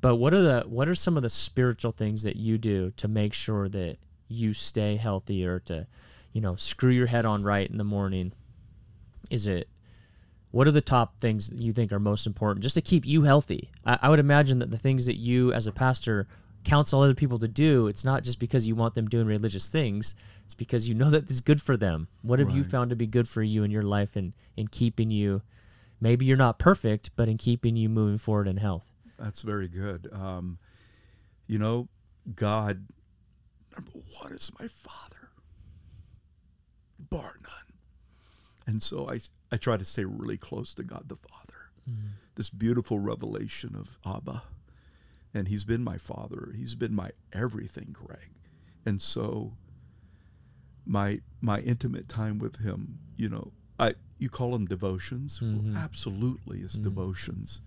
but 0.00 0.16
what 0.16 0.34
are 0.34 0.42
the 0.42 0.64
what 0.66 0.88
are 0.88 0.94
some 0.94 1.16
of 1.16 1.22
the 1.22 1.30
spiritual 1.30 1.92
things 1.92 2.22
that 2.22 2.36
you 2.36 2.58
do 2.58 2.92
to 2.96 3.08
make 3.08 3.34
sure 3.34 3.68
that 3.68 3.98
you 4.28 4.52
stay 4.52 4.96
healthy 4.96 5.46
or 5.46 5.60
to, 5.60 5.86
you 6.32 6.40
know, 6.40 6.56
screw 6.56 6.90
your 6.90 7.06
head 7.06 7.24
on 7.24 7.44
right 7.44 7.68
in 7.68 7.78
the 7.78 7.84
morning? 7.84 8.32
Is 9.30 9.46
it 9.46 9.68
what 10.50 10.66
are 10.66 10.72
the 10.72 10.80
top 10.80 11.20
things 11.20 11.52
you 11.54 11.72
think 11.72 11.92
are 11.92 11.98
most 11.98 12.26
important 12.26 12.62
just 12.62 12.76
to 12.76 12.80
keep 12.80 13.04
you 13.04 13.22
healthy? 13.22 13.70
I, 13.84 13.98
I 14.02 14.08
would 14.08 14.18
imagine 14.18 14.58
that 14.60 14.70
the 14.70 14.78
things 14.78 15.06
that 15.06 15.16
you 15.16 15.52
as 15.52 15.66
a 15.66 15.72
pastor 15.72 16.26
counsel 16.66 17.00
other 17.00 17.14
people 17.14 17.38
to 17.38 17.48
do, 17.48 17.86
it's 17.86 18.04
not 18.04 18.22
just 18.22 18.38
because 18.38 18.66
you 18.66 18.74
want 18.74 18.94
them 18.94 19.08
doing 19.08 19.26
religious 19.26 19.68
things. 19.68 20.14
It's 20.44 20.54
because 20.54 20.88
you 20.88 20.94
know 20.94 21.08
that 21.10 21.30
it's 21.30 21.40
good 21.40 21.62
for 21.62 21.76
them. 21.76 22.08
What 22.22 22.38
have 22.40 22.50
you 22.50 22.64
found 22.64 22.90
to 22.90 22.96
be 22.96 23.06
good 23.06 23.28
for 23.28 23.42
you 23.42 23.62
in 23.62 23.70
your 23.70 23.82
life 23.82 24.16
and 24.16 24.34
in 24.56 24.68
keeping 24.68 25.10
you 25.10 25.42
maybe 26.00 26.26
you're 26.26 26.36
not 26.36 26.58
perfect, 26.58 27.10
but 27.16 27.28
in 27.28 27.38
keeping 27.38 27.76
you 27.76 27.88
moving 27.88 28.18
forward 28.18 28.48
in 28.48 28.58
health? 28.58 28.92
That's 29.18 29.42
very 29.42 29.68
good. 29.68 30.10
Um, 30.12 30.58
you 31.46 31.58
know, 31.58 31.88
God, 32.34 32.86
number 33.74 33.92
one, 34.20 34.32
is 34.32 34.50
my 34.60 34.68
Father, 34.68 35.30
bar 36.98 37.36
none. 37.42 37.76
And 38.66 38.82
so 38.82 39.08
I, 39.08 39.20
I 39.50 39.56
try 39.56 39.76
to 39.76 39.84
stay 39.84 40.04
really 40.04 40.36
close 40.36 40.74
to 40.74 40.82
God 40.82 41.08
the 41.08 41.16
Father. 41.16 41.54
This 42.34 42.50
beautiful 42.50 42.98
revelation 42.98 43.76
of 43.76 43.98
Abba. 44.04 44.42
And 45.34 45.48
He's 45.48 45.64
been 45.64 45.82
my 45.84 45.98
Father. 45.98 46.52
He's 46.56 46.74
been 46.74 46.94
my 46.94 47.10
everything, 47.32 47.90
Greg. 47.92 48.30
And 48.84 49.00
so 49.02 49.56
my 50.84 51.20
my 51.40 51.60
intimate 51.60 52.08
time 52.08 52.38
with 52.38 52.56
Him, 52.60 52.98
you 53.16 53.28
know, 53.28 53.52
I 53.78 53.94
you 54.18 54.28
call 54.30 54.52
them 54.52 54.66
devotions. 54.66 55.42
Well, 55.42 55.50
Mhm. 55.60 55.76
absolutely, 55.76 56.60
it's 56.60 56.78
Mhm. 56.78 56.84
devotions 56.84 57.62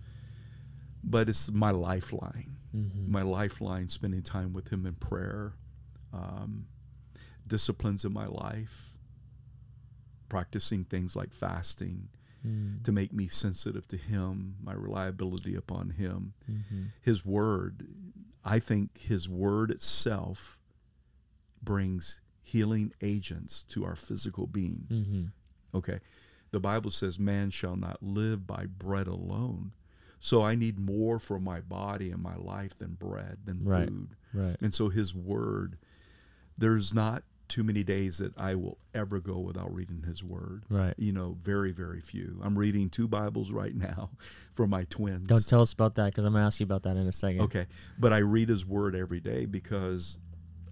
but 1.02 1.30
it's 1.30 1.50
my 1.50 1.70
lifeline. 1.70 2.58
Mm-hmm. 2.76 3.10
My 3.10 3.22
lifeline, 3.22 3.88
spending 3.88 4.20
time 4.22 4.52
with 4.52 4.68
Him 4.68 4.84
in 4.84 4.96
prayer, 4.96 5.54
um, 6.12 6.66
disciplines 7.46 8.04
in 8.04 8.12
my 8.12 8.26
life, 8.26 8.98
practicing 10.28 10.84
things 10.84 11.16
like 11.16 11.32
fasting 11.32 12.10
Mm-hmm. 12.46 12.82
to 12.84 12.92
make 12.92 13.12
me 13.12 13.28
sensitive 13.28 13.86
to 13.88 13.96
Him, 13.98 14.56
my 14.62 14.72
reliability 14.72 15.54
upon 15.54 15.90
Him, 15.90 16.32
Mm-hmm. 16.50 16.82
His 17.02 17.24
Word. 17.24 17.86
I 18.44 18.58
think 18.58 18.98
His 18.98 19.28
Word 19.28 19.70
itself 19.70 20.58
brings 21.62 22.20
healing 22.42 22.92
agents 23.02 23.62
to 23.70 23.84
our 23.84 23.94
physical 23.94 24.46
being. 24.46 24.86
Mm-hmm. 24.90 25.24
Okay. 25.76 26.00
The 26.50 26.60
Bible 26.60 26.90
says, 26.90 27.18
Man 27.18 27.50
shall 27.50 27.76
not 27.76 28.02
live 28.02 28.46
by 28.46 28.66
bread 28.66 29.06
alone. 29.06 29.72
So 30.18 30.42
I 30.42 30.54
need 30.54 30.78
more 30.78 31.18
for 31.18 31.38
my 31.38 31.60
body 31.60 32.10
and 32.10 32.22
my 32.22 32.36
life 32.36 32.74
than 32.78 32.94
bread, 32.94 33.38
than 33.44 33.64
Right. 33.64 33.88
food. 33.88 34.16
Right. 34.34 34.56
And 34.60 34.72
so 34.74 34.88
His 34.88 35.14
Word, 35.14 35.76
there's 36.58 36.92
not 36.94 37.22
too 37.50 37.62
many 37.64 37.82
days 37.82 38.18
that 38.18 38.32
I 38.38 38.54
will 38.54 38.78
ever 38.94 39.20
go 39.20 39.38
without 39.38 39.74
reading 39.74 40.04
His 40.06 40.24
Word. 40.24 40.62
Right. 40.70 40.94
You 40.96 41.12
know, 41.12 41.36
very, 41.40 41.72
very 41.72 42.00
few. 42.00 42.38
I'm 42.42 42.58
reading 42.58 42.88
two 42.88 43.08
Bibles 43.08 43.50
right 43.52 43.74
now 43.74 44.10
for 44.52 44.66
my 44.66 44.84
twins. 44.84 45.26
Don't 45.26 45.46
tell 45.46 45.60
us 45.60 45.72
about 45.72 45.96
that 45.96 46.06
because 46.06 46.24
I'm 46.24 46.32
gonna 46.32 46.46
ask 46.46 46.60
you 46.60 46.64
about 46.64 46.84
that 46.84 46.96
in 46.96 47.06
a 47.06 47.12
second. 47.12 47.42
Okay, 47.42 47.66
but 47.98 48.12
I 48.12 48.18
read 48.18 48.48
His 48.48 48.64
Word 48.64 48.94
every 48.94 49.20
day 49.20 49.44
because 49.44 50.16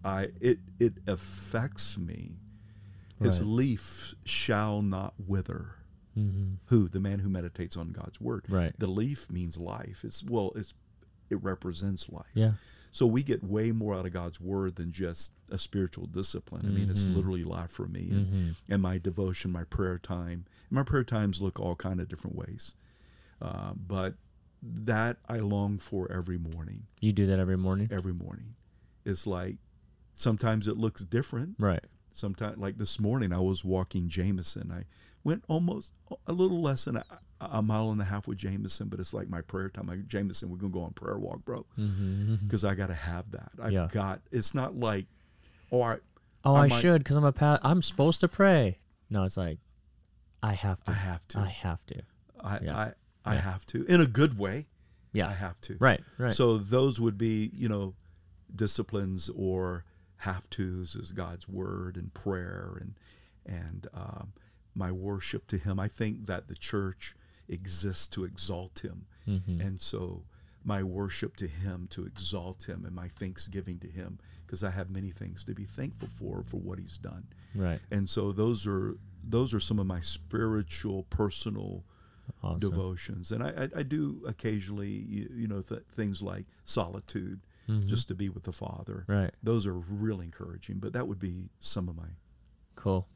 I 0.05 0.29
it 0.41 0.59
it 0.79 0.95
affects 1.07 1.99
me. 1.99 2.37
His 3.21 3.41
Right. 3.41 3.49
leaf 3.49 4.15
shall 4.25 4.81
not 4.81 5.15
wither. 5.27 5.75
Mm-hmm. 6.17 6.55
Who 6.67 6.89
the 6.89 7.01
man 7.01 7.19
who 7.21 7.29
meditates 7.29 7.77
on 7.77 7.91
God's 7.91 8.21
Word. 8.21 8.45
Right. 8.49 8.73
The 8.79 8.87
leaf 8.87 9.31
means 9.31 9.59
life. 9.59 10.05
It's 10.05 10.25
well, 10.25 10.53
it's 10.55 10.75
it 11.31 11.43
represents 11.43 12.09
life. 12.09 12.27
Yeah. 12.35 12.53
So 12.93 13.07
we 13.07 13.23
get 13.23 13.45
way 13.45 13.71
more 13.73 13.95
out 13.95 14.07
of 14.07 14.13
God's 14.13 14.41
Word 14.41 14.77
than 14.77 14.93
just 14.93 15.33
a 15.51 15.59
spiritual 15.59 16.07
discipline. 16.07 16.67
I 16.67 16.71
mean, 16.71 16.91
it's 16.91 17.05
Mhm. 17.05 17.15
literally 17.15 17.45
life 17.45 17.71
for 17.71 17.87
me. 17.87 18.09
And, 18.11 18.27
Mm-hmm. 18.27 18.73
and 18.73 18.83
my 18.83 18.99
devotion, 18.99 19.51
my 19.53 19.65
prayer 19.65 19.99
time. 19.99 20.45
My 20.71 20.83
prayer 20.83 21.05
times 21.05 21.41
look 21.41 21.59
all 21.61 21.77
kind 21.77 22.01
of 22.01 22.09
different 22.09 22.37
ways, 22.37 22.75
uh, 23.41 23.73
but 23.75 24.15
that 24.63 25.19
I 25.29 25.39
long 25.39 25.79
for 25.79 26.11
every 26.11 26.39
morning. 26.39 26.87
You 27.01 27.13
do 27.13 27.27
that 27.27 27.39
every 27.39 27.57
morning. 27.57 27.89
Every 27.93 28.13
morning, 28.13 28.57
it's 29.05 29.27
like 29.27 29.57
sometimes 30.15 30.67
it 30.67 30.77
looks 30.77 31.03
different. 31.05 31.55
Right. 31.59 31.85
Sometimes, 32.13 32.59
like 32.59 32.79
this 32.79 32.99
morning, 32.99 33.33
I 33.33 33.39
was 33.39 33.65
walking 33.65 34.09
Jameson. 34.09 34.73
I 34.73 34.85
went 35.23 35.45
almost 35.47 35.93
a 36.27 36.33
little 36.33 36.61
less 36.61 36.87
than 36.87 37.01
a, 37.41 37.63
mile 37.63 37.91
and 37.91 38.01
a 38.01 38.05
half 38.05 38.27
with 38.27 38.39
Jameson, 38.39 38.89
but 38.89 38.99
it's 39.01 39.15
like 39.15 39.29
my 39.29 39.41
prayer 39.41 39.69
time. 39.69 39.87
Like 39.87 40.07
Jameson, 40.07 40.51
we're 40.51 40.57
gonna 40.57 40.73
go 40.73 40.83
on 40.83 40.93
prayer 40.93 41.19
walk, 41.19 41.45
bro, 41.45 41.65
Mm-hmm. 41.79 42.37
because 42.45 42.65
I 42.65 42.75
got 42.75 42.89
to 42.89 42.95
have 42.95 43.31
that. 43.33 43.51
I've 43.63 43.73
Yeah. 43.73 43.89
got. 43.93 44.21
It's 44.33 44.55
not 44.55 44.77
like, 44.77 45.07
oh, 45.71 45.83
I, 45.83 45.97
Oh, 46.45 46.55
I 46.55 46.65
I, 46.65 46.69
might- 46.69 46.81
should 46.81 46.99
because 47.05 47.17
I'm 47.17 47.25
a 47.25 47.33
pa- 47.33 47.61
I'm 47.63 47.83
supposed 47.83 48.21
to 48.21 48.29
pray. 48.29 48.79
No, 49.11 49.25
it's 49.25 49.37
like 49.37 49.59
I 50.43 50.55
have 50.55 50.83
to. 50.85 50.91
I 50.91 50.95
have 50.95 51.27
to. 51.29 51.39
I 51.41 51.47
have 51.49 51.85
to. 51.87 52.03
I, 52.41 52.59
Yeah. 52.63 52.77
I, 52.77 52.93
I 53.25 53.35
Yeah. 53.35 53.41
have 53.41 53.67
to 53.67 53.85
in 53.87 54.01
a 54.01 54.07
good 54.07 54.39
way. 54.39 54.67
Yeah. 55.13 55.29
I 55.29 55.33
have 55.33 55.61
to. 55.63 55.77
Right. 55.81 56.01
Right. 56.19 56.33
So 56.35 56.57
those 56.59 57.01
would 57.01 57.19
be, 57.19 57.51
you 57.55 57.69
know, 57.69 57.95
disciplines 58.55 59.29
or 59.35 59.85
have 60.23 60.49
tos 60.51 60.95
is 60.97 61.13
God's 61.13 61.49
word 61.49 61.97
and 61.97 62.13
prayer 62.15 62.77
and 62.81 62.95
and 63.47 63.87
um, 63.95 64.33
my 64.75 64.93
worship 64.93 65.47
to 65.49 65.59
Him. 65.59 65.79
I 65.81 65.89
think 65.89 66.27
that 66.27 66.49
the 66.49 66.55
church 66.55 67.15
exists 67.49 68.07
to 68.09 68.25
exalt 68.25 68.81
Him, 68.85 69.07
mm-hmm. 69.27 69.61
and 69.61 69.81
so 69.81 70.25
my 70.65 70.83
worship 70.83 71.37
to 71.37 71.47
Him 71.47 71.87
to 71.91 72.05
exalt 72.05 72.69
Him 72.69 72.85
and 72.85 72.95
my 72.95 73.09
thanksgiving 73.09 73.79
to 73.81 73.89
Him 73.89 74.19
because 74.47 74.63
I 74.65 74.71
have 74.71 74.91
many 74.91 75.11
things 75.11 75.45
to 75.45 75.55
be 75.55 75.65
thankful 75.65 76.09
for 76.09 76.43
for 76.47 76.59
what 76.59 76.79
He's 76.79 76.99
done. 76.99 77.27
right. 77.55 77.81
And 77.91 78.09
so 78.09 78.33
those 78.33 78.67
are 78.67 78.97
those 79.25 79.53
are 79.55 79.61
some 79.61 79.79
of 79.79 79.87
my 79.87 80.01
spiritual, 80.01 81.05
personal 81.05 81.85
Awesome. 82.43 82.59
devotions, 82.71 83.33
and 83.33 83.43
I, 83.43 83.49
I, 83.65 83.69
I 83.81 83.83
do 83.83 84.23
occasionally, 84.27 84.91
you, 84.91 85.31
you 85.35 85.49
know, 85.49 85.63
th- 85.63 85.85
things 85.89 86.21
like 86.21 86.45
solitude, 86.63 87.41
Mhm. 87.69 87.87
just 87.87 88.07
to 88.09 88.15
be 88.15 88.29
with 88.29 88.43
the 88.45 88.53
Father. 88.53 89.05
right. 89.09 89.33
Those 89.43 89.67
are 89.67 89.73
really 89.75 90.27
encouraging. 90.27 90.79
But 90.79 90.93
that 90.93 91.09
would 91.09 91.19
be 91.19 91.49
some 91.61 91.89
of 91.89 91.97
my. 91.97 92.09
Cool. 92.77 93.07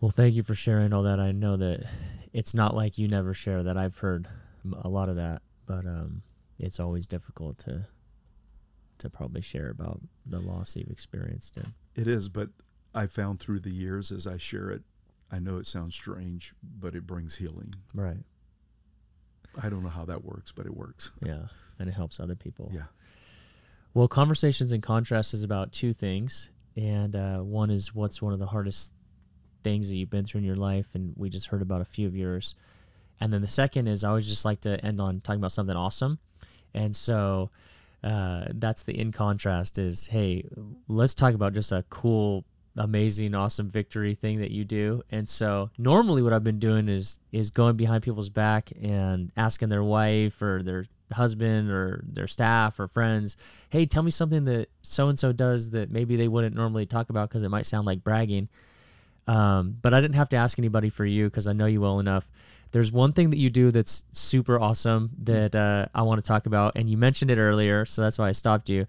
Well, 0.00 0.10
thank 0.10 0.34
you 0.34 0.42
for 0.42 0.54
sharing 0.54 0.92
all 0.92 1.02
that. 1.02 1.20
I 1.20 1.32
know 1.32 1.56
that 1.58 1.84
it's 2.32 2.54
not 2.54 2.74
like 2.74 2.96
you 2.96 3.06
never 3.06 3.34
share 3.34 3.62
that. 3.62 3.76
I've 3.76 3.98
heard 3.98 4.28
a 4.82 4.88
lot 4.88 5.08
of 5.08 5.16
that, 5.16 5.42
but 5.66 5.84
um, 5.86 6.22
it's 6.58 6.80
always 6.80 7.06
difficult 7.06 7.58
to 7.58 7.86
to 8.98 9.08
probably 9.08 9.40
share 9.40 9.70
about 9.70 9.98
the 10.26 10.38
loss 10.38 10.76
you've 10.76 10.90
experienced. 10.90 11.56
And 11.56 11.72
It 11.96 12.06
is, 12.06 12.28
but 12.28 12.50
I 12.94 13.06
found 13.06 13.40
through 13.40 13.60
the 13.60 13.70
years 13.70 14.12
as 14.12 14.26
I 14.26 14.36
share 14.36 14.70
it, 14.70 14.82
I 15.32 15.38
know 15.38 15.56
it 15.56 15.66
sounds 15.66 15.94
strange, 15.94 16.52
but 16.62 16.94
it 16.94 17.06
brings 17.06 17.36
healing. 17.36 17.74
right, 17.94 18.18
I 19.60 19.70
don't 19.70 19.82
know 19.82 19.88
how 19.88 20.04
that 20.04 20.24
works, 20.24 20.52
but 20.52 20.66
it 20.66 20.76
works. 20.76 21.12
yeah, 21.24 21.44
and 21.78 21.88
it 21.88 21.92
helps 21.92 22.20
other 22.20 22.36
people. 22.36 22.70
Yeah. 22.74 22.84
Well, 23.94 24.06
conversations 24.06 24.72
in 24.72 24.82
contrast 24.82 25.32
is 25.34 25.42
about 25.42 25.72
two 25.72 25.92
things, 25.92 26.50
and 26.76 27.16
uh, 27.16 27.38
one 27.38 27.70
is 27.70 27.94
what's 27.94 28.20
one 28.20 28.32
of 28.32 28.38
the 28.38 28.46
hardest 28.46 28.92
things 29.62 29.88
that 29.88 29.96
you've 29.96 30.10
been 30.10 30.24
through 30.24 30.40
in 30.40 30.44
your 30.44 30.56
life, 30.56 30.88
and 30.94 31.12
we 31.16 31.28
just 31.28 31.48
heard 31.48 31.62
about 31.62 31.80
a 31.80 31.84
few 31.84 32.06
of 32.06 32.16
yours. 32.16 32.54
And 33.20 33.32
then 33.32 33.42
the 33.42 33.48
second 33.48 33.86
is 33.86 34.02
I 34.02 34.08
always 34.08 34.28
just 34.28 34.44
like 34.44 34.60
to 34.62 34.82
end 34.84 35.00
on 35.00 35.20
talking 35.20 35.40
about 35.40 35.52
something 35.52 35.76
awesome, 35.76 36.18
and 36.74 36.94
so 36.94 37.50
uh, 38.02 38.44
that's 38.54 38.82
the 38.82 38.98
in 38.98 39.12
contrast 39.12 39.78
is 39.78 40.06
hey, 40.06 40.44
let's 40.88 41.14
talk 41.14 41.34
about 41.34 41.52
just 41.52 41.70
a 41.72 41.84
cool, 41.90 42.44
amazing, 42.76 43.34
awesome 43.34 43.68
victory 43.68 44.14
thing 44.14 44.40
that 44.40 44.50
you 44.50 44.64
do. 44.64 45.02
And 45.10 45.28
so 45.28 45.70
normally 45.76 46.22
what 46.22 46.32
I've 46.32 46.44
been 46.44 46.58
doing 46.58 46.88
is 46.88 47.20
is 47.32 47.50
going 47.50 47.76
behind 47.76 48.02
people's 48.02 48.30
back 48.30 48.70
and 48.80 49.30
asking 49.36 49.68
their 49.68 49.84
wife 49.84 50.40
or 50.40 50.62
their 50.62 50.86
husband 51.12 51.70
or 51.70 52.04
their 52.06 52.26
staff 52.26 52.78
or 52.80 52.88
friends, 52.88 53.36
hey, 53.68 53.84
tell 53.84 54.02
me 54.02 54.10
something 54.10 54.44
that 54.46 54.68
so 54.82 55.08
and 55.08 55.18
so 55.18 55.32
does 55.32 55.70
that 55.70 55.90
maybe 55.90 56.16
they 56.16 56.28
wouldn't 56.28 56.56
normally 56.56 56.86
talk 56.86 57.10
about 57.10 57.28
because 57.28 57.42
it 57.42 57.50
might 57.50 57.66
sound 57.66 57.86
like 57.86 58.02
bragging. 58.02 58.48
Um, 59.26 59.76
but 59.80 59.94
I 59.94 60.00
didn't 60.00 60.16
have 60.16 60.28
to 60.30 60.36
ask 60.36 60.58
anybody 60.58 60.90
for 60.90 61.04
you 61.04 61.26
because 61.26 61.46
I 61.46 61.52
know 61.52 61.66
you 61.66 61.80
well 61.80 62.00
enough. 62.00 62.30
There's 62.72 62.92
one 62.92 63.12
thing 63.12 63.30
that 63.30 63.38
you 63.38 63.50
do 63.50 63.70
that's 63.70 64.04
super 64.12 64.58
awesome 64.58 65.10
that 65.22 65.54
uh, 65.54 65.86
I 65.94 66.02
want 66.02 66.22
to 66.22 66.26
talk 66.26 66.46
about, 66.46 66.72
and 66.76 66.88
you 66.88 66.96
mentioned 66.96 67.30
it 67.30 67.38
earlier, 67.38 67.84
so 67.84 68.02
that's 68.02 68.18
why 68.18 68.28
I 68.28 68.32
stopped 68.32 68.68
you. 68.68 68.86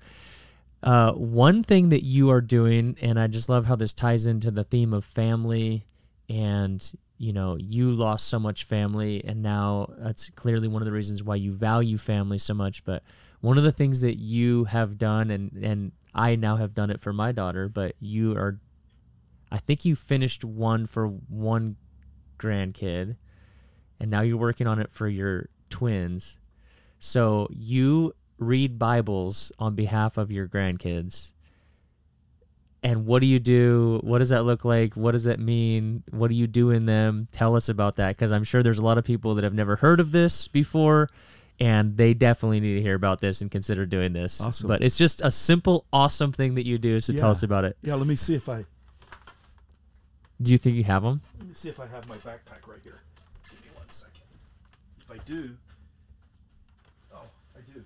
Uh, 0.84 1.12
one 1.14 1.64
thing 1.64 1.90
that 1.90 2.04
you 2.04 2.30
are 2.30 2.42
doing, 2.42 2.98
and 3.02 3.20
I 3.20 3.28
just 3.28 3.50
love 3.50 3.66
how 3.66 3.76
this 3.76 3.94
ties 3.94 4.26
into 4.26 4.52
the 4.52 4.64
theme 4.64 4.94
of 4.94 5.04
family, 5.04 5.86
and 6.30 6.84
you 7.18 7.34
know, 7.34 7.56
you 7.56 7.92
lost 7.92 8.28
so 8.28 8.40
much 8.40 8.64
family, 8.64 9.24
and 9.24 9.44
now 9.44 9.94
that's 10.00 10.30
clearly 10.32 10.68
one 10.68 10.82
of 10.82 10.88
the 10.88 10.92
reasons 10.92 11.22
why 11.22 11.36
you 11.36 11.52
value 11.52 11.98
family 11.98 12.40
so 12.40 12.56
much. 12.56 12.84
But 12.84 13.04
one 13.42 13.60
of 13.60 13.64
the 13.64 13.72
things 13.72 14.02
that 14.02 14.18
you 14.18 14.64
have 14.66 14.98
done, 14.98 15.30
and 15.30 15.52
and 15.64 15.92
I 16.16 16.36
now 16.36 16.56
have 16.56 16.74
done 16.74 16.90
it 16.90 17.00
for 17.00 17.14
my 17.14 17.32
daughter, 17.32 17.70
but 17.70 17.96
you 18.00 18.36
are, 18.36 18.60
I 19.52 19.58
think 19.58 19.84
you 19.84 19.96
finished 19.96 20.44
one 20.44 20.86
for 20.86 21.08
one 21.08 21.76
grandkid, 22.40 23.18
and 24.00 24.10
now 24.10 24.22
you're 24.22 24.38
working 24.38 24.68
on 24.68 24.80
it 24.80 24.90
for 24.90 25.08
your 25.08 25.50
twins. 25.70 26.40
So 27.00 27.48
you 27.52 28.14
read 28.38 28.80
Bibles 28.80 29.52
on 29.60 29.76
behalf 29.76 30.18
of 30.18 30.32
your 30.32 30.48
grandkids. 30.48 31.34
And 32.84 33.06
what 33.06 33.20
do 33.20 33.28
you 33.28 33.40
do? 33.40 34.00
What 34.04 34.20
does 34.20 34.30
that 34.30 34.44
look 34.44 34.66
like? 34.66 34.96
What 34.96 35.12
does 35.12 35.26
that 35.26 35.40
mean? 35.40 36.04
What 36.10 36.30
do 36.30 36.36
you 36.36 36.48
do 36.48 36.72
in 36.72 36.86
them? 36.86 37.28
Tell 37.32 37.56
us 37.56 37.70
about 37.70 37.98
that 37.98 38.10
because 38.10 38.32
I'm 38.32 38.44
sure 38.44 38.64
there's 38.64 38.80
a 38.80 38.84
lot 38.84 38.98
of 38.98 39.04
people 39.04 39.36
that 39.36 39.44
have 39.44 39.54
never 39.54 39.76
heard 39.76 40.00
of 40.00 40.12
this 40.12 40.48
before 40.48 41.08
and 41.60 41.96
they 41.96 42.16
definitely 42.16 42.60
need 42.60 42.74
to 42.74 42.82
hear 42.82 42.96
about 42.96 43.20
this 43.20 43.42
and 43.42 43.52
consider 43.52 43.86
doing 43.86 44.14
this. 44.14 44.42
Awesome. 44.42 44.68
But 44.68 44.82
it's 44.82 44.98
just 44.98 45.22
a 45.22 45.30
simple, 45.30 45.86
awesome 45.94 46.32
thing 46.32 46.56
that 46.56 46.66
you 46.66 46.80
do. 46.80 47.00
So 47.00 47.14
tell 47.14 47.30
us 47.30 47.44
about 47.44 47.66
it. 47.66 47.78
Yeah, 47.84 47.94
let 47.94 48.08
me 48.08 48.16
see 48.16 48.34
if 48.34 48.50
I 48.50 48.66
Do 50.42 50.52
you 50.52 50.58
think 50.58 50.76
you 50.76 50.84
have 50.86 51.04
them? 51.04 51.22
let 51.40 51.48
me 51.48 51.54
see 51.54 51.70
if 51.70 51.80
I 51.80 51.88
have 51.88 52.08
my 52.10 52.16
backpack 52.18 52.68
right 52.68 52.80
here. 52.84 53.00
Give 53.50 53.64
me 53.64 53.72
one 53.76 53.88
second. 53.90 54.22
If 55.00 55.12
I 55.12 55.18
do, 55.26 55.56
oh, 57.14 57.24
I 57.56 57.60
do. 57.74 57.84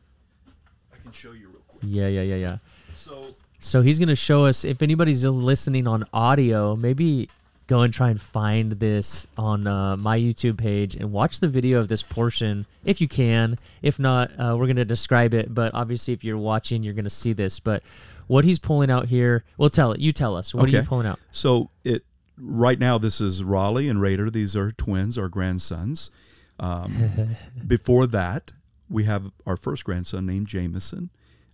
I 0.93 0.97
can 1.01 1.11
show 1.11 1.31
you 1.31 1.47
real 1.47 1.61
quick. 1.67 1.83
Yeah, 1.85 2.07
yeah, 2.07 2.21
yeah, 2.21 2.35
yeah. 2.35 2.57
So 2.93 3.25
So 3.59 3.81
he's 3.81 3.99
going 3.99 4.09
to 4.09 4.15
show 4.15 4.45
us 4.45 4.63
if 4.63 4.81
anybody's 4.81 5.23
listening 5.25 5.87
on 5.87 6.05
audio, 6.13 6.75
maybe 6.75 7.29
go 7.67 7.81
and 7.81 7.91
try 7.93 8.09
and 8.11 8.21
find 8.21 8.73
this 8.73 9.25
on 9.37 9.65
uh, 9.65 9.97
my 9.97 10.19
YouTube 10.19 10.57
page 10.57 10.95
and 10.95 11.11
watch 11.11 11.39
the 11.39 11.47
video 11.47 11.79
of 11.79 11.87
this 11.87 12.03
portion 12.03 12.65
if 12.83 13.01
you 13.01 13.07
can. 13.07 13.57
If 13.81 13.97
not, 13.99 14.31
uh, 14.37 14.55
we're 14.57 14.67
going 14.67 14.75
to 14.75 14.85
describe 14.85 15.33
it. 15.33 15.53
But 15.53 15.73
obviously, 15.73 16.13
if 16.13 16.23
you're 16.23 16.37
watching, 16.37 16.83
you're 16.83 16.93
going 16.93 17.05
to 17.05 17.09
see 17.09 17.33
this. 17.33 17.59
But 17.59 17.81
what 18.27 18.45
he's 18.45 18.59
pulling 18.59 18.91
out 18.91 19.07
here, 19.07 19.43
well, 19.57 19.69
tell 19.69 19.91
it. 19.91 19.99
You 19.99 20.11
tell 20.11 20.35
us. 20.35 20.53
What 20.53 20.65
are 20.65 20.69
you 20.69 20.83
pulling 20.83 21.07
out? 21.07 21.19
So 21.31 21.69
it 21.83 22.03
right 22.37 22.79
now 22.79 22.97
this 22.97 23.21
is 23.21 23.43
Raleigh 23.43 23.89
and 23.89 24.01
Raider. 24.01 24.29
These 24.29 24.55
are 24.55 24.71
twins, 24.71 25.17
our 25.17 25.29
grandsons. 25.29 26.11
Um, 26.59 27.35
before 27.67 28.07
that, 28.07 28.51
we 28.89 29.03
have 29.05 29.31
our 29.45 29.57
first 29.57 29.83
grandson 29.83 30.25
named 30.25 30.47
Jameson. 30.47 31.09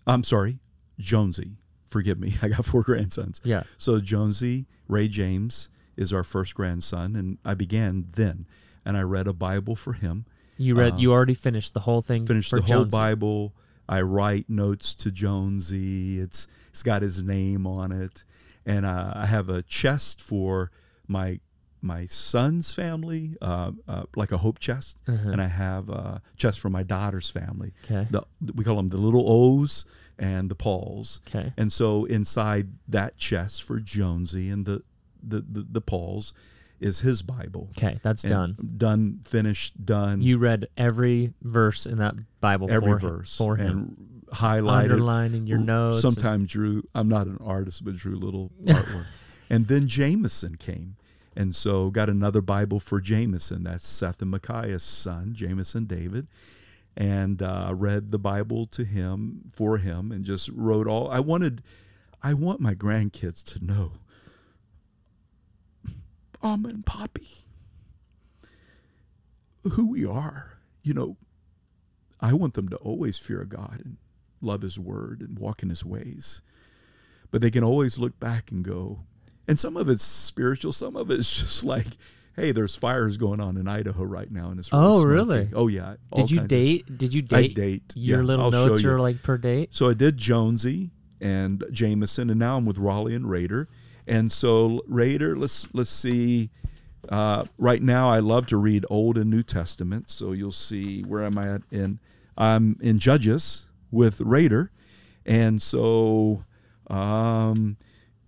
I'm 0.05 0.23
sorry, 0.23 0.59
Jonesy. 0.99 1.57
Forgive 1.86 2.19
me, 2.19 2.36
I 2.41 2.47
got 2.49 2.65
four 2.65 2.84
grandsons. 2.84 3.41
Yeah. 3.43 3.63
So 3.77 3.99
Jonesy 3.99 4.65
Ray 4.88 5.07
James 5.07 5.69
is 5.97 6.13
our 6.13 6.23
first 6.23 6.55
grandson, 6.55 7.15
and 7.15 7.38
I 7.45 7.53
began 7.53 8.07
then, 8.13 8.47
and 8.86 8.97
I 8.97 9.01
read 9.01 9.27
a 9.27 9.34
Bible 9.34 9.75
for 9.75 9.93
him. 9.93 10.25
You 10.57 10.75
read. 10.75 10.99
you 10.99 11.11
already 11.11 11.34
finished 11.34 11.73
the 11.73 11.82
whole 11.82 12.01
thing. 12.01 12.25
Finished 12.25 12.51
the 12.51 12.61
whole 12.61 12.86
Bible. 12.86 13.53
I 13.89 14.01
write 14.01 14.49
notes 14.49 14.93
to 14.95 15.11
Jonesy. 15.11 16.19
It's 16.19 16.47
it's 16.69 16.84
got 16.84 17.01
his 17.01 17.23
name 17.23 17.65
on 17.67 17.91
it, 17.91 18.23
and 18.66 18.86
uh, 18.86 19.14
I 19.16 19.26
have 19.26 19.49
a 19.49 19.62
chest 19.64 20.22
for 20.22 20.72
my 21.07 21.39
my 21.84 22.05
son's 22.05 22.74
family, 22.74 23.36
uh, 23.41 23.72
uh, 23.88 24.03
like 24.16 24.32
a 24.32 24.38
hope 24.38 24.59
chest, 24.59 24.97
and 25.07 25.41
I 25.41 25.47
have 25.47 25.89
a 25.89 26.22
chest 26.38 26.59
for 26.59 26.70
my 26.70 26.84
daughter's 26.84 27.30
family. 27.30 27.74
Okay. 27.86 28.07
The, 28.12 28.22
we 28.53 28.64
call 28.64 28.76
them 28.76 28.89
the 28.89 28.97
little 28.97 29.26
O's 29.28 29.86
and 30.20 30.49
the 30.51 30.55
Pauls. 30.55 31.22
Okay. 31.28 31.51
And 31.57 31.74
so 31.74 32.05
inside 32.05 32.68
that 32.88 33.18
chest 33.18 33.64
for 33.64 33.80
Jonesy 33.80 34.49
and 34.49 34.66
the 34.66 34.84
the 35.24 35.41
the, 35.41 35.66
the 35.72 35.82
Pauls 35.82 36.34
is 36.80 37.01
his 37.01 37.22
Bible. 37.22 37.70
Okay, 37.78 37.99
that's 38.01 38.24
And 38.24 38.32
done. 38.32 38.57
Done. 38.78 39.20
Finished. 39.24 39.86
Done. 39.86 40.22
You 40.22 40.38
read 40.38 40.68
every 40.76 41.34
verse 41.41 41.86
in 41.86 41.97
that 41.97 42.16
Bible 42.39 42.72
every 42.72 42.93
for, 42.93 42.99
verse 42.99 43.38
for 43.38 43.55
him, 43.55 44.20
highlighted. 44.34 44.91
underlining 44.91 45.47
your 45.47 45.57
notes. 45.59 46.03
and- 46.03 46.13
Sometimes 46.13 46.51
drew. 46.51 46.84
I'm 46.95 47.07
not 47.09 47.27
an 47.27 47.38
artist, 47.41 47.84
but 47.86 47.95
drew 47.95 48.15
little 48.15 48.51
artwork. 48.65 49.05
and 49.49 49.67
then 49.67 49.88
Jameson 49.88 50.55
came, 50.55 50.95
and 51.36 51.55
so 51.55 51.89
got 51.89 52.09
another 52.09 52.41
Bible 52.41 52.79
for 52.79 52.99
Jameson. 53.01 53.63
That's 53.63 53.88
Seth 53.88 54.21
and 54.21 54.32
Micaiah's 54.32 54.84
son, 54.84 55.34
Jameson 55.34 55.86
David, 55.86 56.27
and 56.95 57.41
uh, 57.41 57.73
read 57.75 58.11
the 58.11 58.19
Bible 58.19 58.65
to 58.67 58.84
him 58.84 59.43
for 59.53 59.77
him, 59.77 60.11
and 60.11 60.23
just 60.25 60.49
wrote 60.49 60.88
all. 60.88 61.09
I 61.09 61.19
wanted, 61.19 61.61
I 62.23 62.34
want 62.34 62.59
my 62.61 62.73
grandkids 62.75 63.43
to 63.53 63.63
know. 63.65 63.93
And 66.43 66.86
Poppy, 66.86 67.27
who 69.63 69.88
we 69.88 70.05
are. 70.05 70.57
You 70.84 70.95
know, 70.95 71.17
I 72.19 72.34
want 72.34 72.55
them 72.55 72.67
to 72.69 72.75
always 72.77 73.19
fear 73.19 73.43
God 73.45 73.82
and 73.86 73.97
love 74.42 74.62
His 74.62 74.78
Word 74.80 75.22
and 75.22 75.38
walk 75.39 75.64
in 75.64 75.70
His 75.70 75.86
ways. 75.86 76.42
But 77.30 77.42
they 77.42 77.52
can 77.52 77.64
always 77.64 77.98
look 77.98 78.20
back 78.20 78.52
and 78.52 78.64
go, 78.64 79.00
and 79.48 79.60
some 79.60 79.78
of 79.78 79.88
it's 79.89 80.04
spiritual, 80.04 80.72
some 80.74 80.96
of 80.96 81.10
it's 81.10 81.39
just 81.39 81.64
like, 81.64 81.88
hey, 82.36 82.52
there's 82.52 82.76
fires 82.76 83.18
going 83.18 83.39
on 83.39 83.58
in 83.58 83.68
Idaho 83.68 84.04
right 84.04 84.32
now, 84.32 84.50
and 84.50 84.60
it's 84.60 84.72
really 84.72 84.86
Oh, 84.86 85.00
smoky. 85.02 85.08
really? 85.14 85.50
Oh 85.54 85.68
yeah. 85.68 85.96
Did 86.16 86.32
you 86.32 86.38
kinds 86.39 86.46
of- 86.46 86.50
date? 86.50 86.98
Did 86.98 87.14
you 87.14 87.22
date? 87.22 87.36
I 87.38 87.42
date? 87.48 87.56
date. 87.56 87.94
Your 87.96 88.20
yeah, 88.20 88.26
little 88.26 88.46
I'll 88.46 88.52
notes 88.52 88.84
are 88.84 89.00
like 89.00 89.22
per 89.24 89.38
date. 89.38 89.70
So 89.72 89.89
I 89.89 89.94
did 89.94 90.18
Jonesy 90.18 90.92
and 91.22 91.64
Jameson, 91.72 92.30
and 92.30 92.39
now 92.39 92.58
I'm 92.58 92.66
with 92.66 92.78
Raleigh 92.78 93.16
and 93.16 93.30
Raider. 93.30 93.70
And 94.08 94.32
so 94.32 94.82
Raider, 94.88 95.36
let's 95.38 95.68
let's 95.74 95.92
see. 95.92 96.50
Uh, 97.10 97.46
right 97.58 97.82
now, 97.82 98.10
I 98.10 98.20
love 98.20 98.46
to 98.48 98.58
read 98.58 98.86
Old 98.89 99.18
and 99.18 99.30
New 99.30 99.42
Testament. 99.44 100.10
So 100.10 100.34
you'll 100.34 100.52
see 100.52 101.02
where 101.04 101.24
am 101.24 101.38
I 101.38 101.48
at 101.56 101.62
in 101.72 102.00
I'm 102.38 102.78
in 102.82 103.00
Judges 103.00 103.68
with 103.92 104.22
Raider, 104.22 104.72
and 105.26 105.62
so 105.62 106.46
um, 106.88 107.78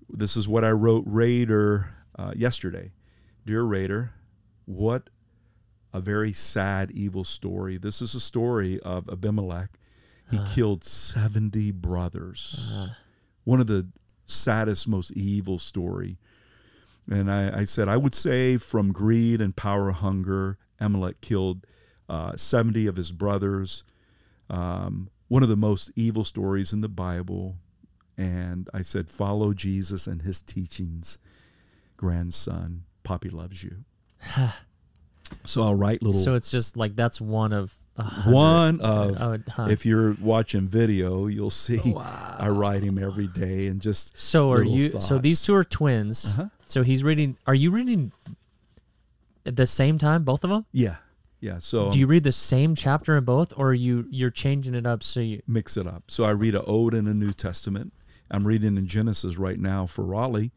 this 0.09 0.38
is 0.38 0.47
what 0.47 0.64
I 0.64 0.72
wrote 0.72 1.03
Raider 1.07 1.89
uh, 2.18 2.34
yesterday. 2.36 2.91
Dear 3.45 3.64
Raider, 3.64 4.11
what 4.66 5.09
a 5.93 5.99
very 5.99 6.34
sad, 6.34 6.91
evil 6.91 7.24
story. 7.24 7.78
This 7.78 8.01
is 8.01 8.16
a 8.16 8.20
story 8.20 8.80
of 8.80 9.09
Abimelech. 9.09 9.70
He 10.32 10.39
killed 10.55 10.84
70 10.84 11.72
brothers. 11.72 12.89
One 13.43 13.59
of 13.59 13.68
the 13.68 13.88
saddest, 14.26 14.88
most 14.88 15.11
evil 15.11 15.59
story. 15.59 16.18
And 17.09 17.32
I, 17.32 17.59
I 17.59 17.64
said, 17.66 17.88
I 17.88 17.97
would 17.97 18.16
say 18.16 18.57
from 18.57 18.91
greed 18.91 19.41
and 19.41 19.55
power 19.55 19.91
hunger, 19.91 20.57
Amalek 20.80 21.22
killed 21.22 21.68
uh, 22.09 22.36
70 22.36 22.88
of 22.88 22.95
his 22.95 23.11
brothers. 23.11 23.84
Um, 24.49 25.09
one 25.34 25.41
of 25.41 25.49
the 25.49 25.55
most 25.55 25.89
evil 25.95 26.23
stories 26.23 26.71
in 26.73 26.81
the 26.81 26.88
Bible. 26.88 27.55
And 28.15 28.69
I 28.71 28.84
said, 28.84 29.09
follow 29.09 29.51
Jesus 29.51 30.05
and 30.05 30.21
his 30.21 30.43
teachings, 30.43 31.17
grandson. 31.97 32.84
Poppy 33.01 33.31
loves 33.31 33.63
you. 33.63 33.77
so 35.43 35.63
I'll 35.63 35.73
write 35.73 36.03
little. 36.03 36.21
So 36.21 36.36
it's 36.36 36.51
just 36.51 36.77
like 36.77 36.95
that's 36.95 37.19
one 37.19 37.51
of 37.51 37.73
one 38.27 38.79
of 38.81 39.17
Oh, 39.19 39.38
huh. 39.49 39.67
if 39.71 39.86
you're 39.88 40.13
watching 40.21 40.67
video 40.67 41.27
you'll 41.27 41.51
see 41.51 41.77
Wow. 41.93 42.36
i 42.39 42.47
write 42.49 42.81
him 42.81 42.97
every 42.97 43.27
day 43.27 43.67
and 43.67 43.79
just 43.81 44.19
So 44.19 44.51
are 44.51 44.63
you? 44.63 44.99
So 44.99 45.17
these 45.17 45.41
two 45.43 45.55
are 45.55 45.63
twins. 45.63 46.25
Uh-huh. 46.25 46.49
So 46.65 46.84
he's 46.84 47.03
reading. 47.03 47.38
Are 47.47 47.55
you 47.55 47.71
reading 47.71 48.11
at 49.47 49.55
the 49.55 49.65
same 49.67 49.97
time, 49.97 50.23
both 50.23 50.43
of 50.43 50.51
them? 50.51 50.65
yeah 50.71 50.97
yeah 51.43 51.59
so 51.59 51.91
Do 51.91 51.99
you 51.99 52.05
um, 52.05 52.11
read 52.11 52.23
the 52.23 52.31
same 52.31 52.73
chapter 52.73 53.17
in 53.17 53.25
both, 53.25 53.53
or 53.57 53.69
are 53.69 53.73
you 53.73 54.07
you're 54.09 54.29
changing 54.29 54.75
it 54.75 54.85
up 54.85 55.03
so 55.03 55.19
you? 55.19 55.41
mix 55.47 55.77
it 55.77 55.85
up 55.85 56.03
so 56.07 56.23
i 56.23 56.31
read 56.31 56.55
a 56.55 56.63
old 56.63 56.93
and 56.93 57.07
a 57.07 57.13
new 57.13 57.31
testament 57.31 57.93
i'm 58.31 58.47
reading 58.47 58.77
in 58.77 58.87
genesis 58.87 59.37
right 59.37 59.59
now 59.59 59.85
for 59.85 60.03
raleigh 60.03 60.51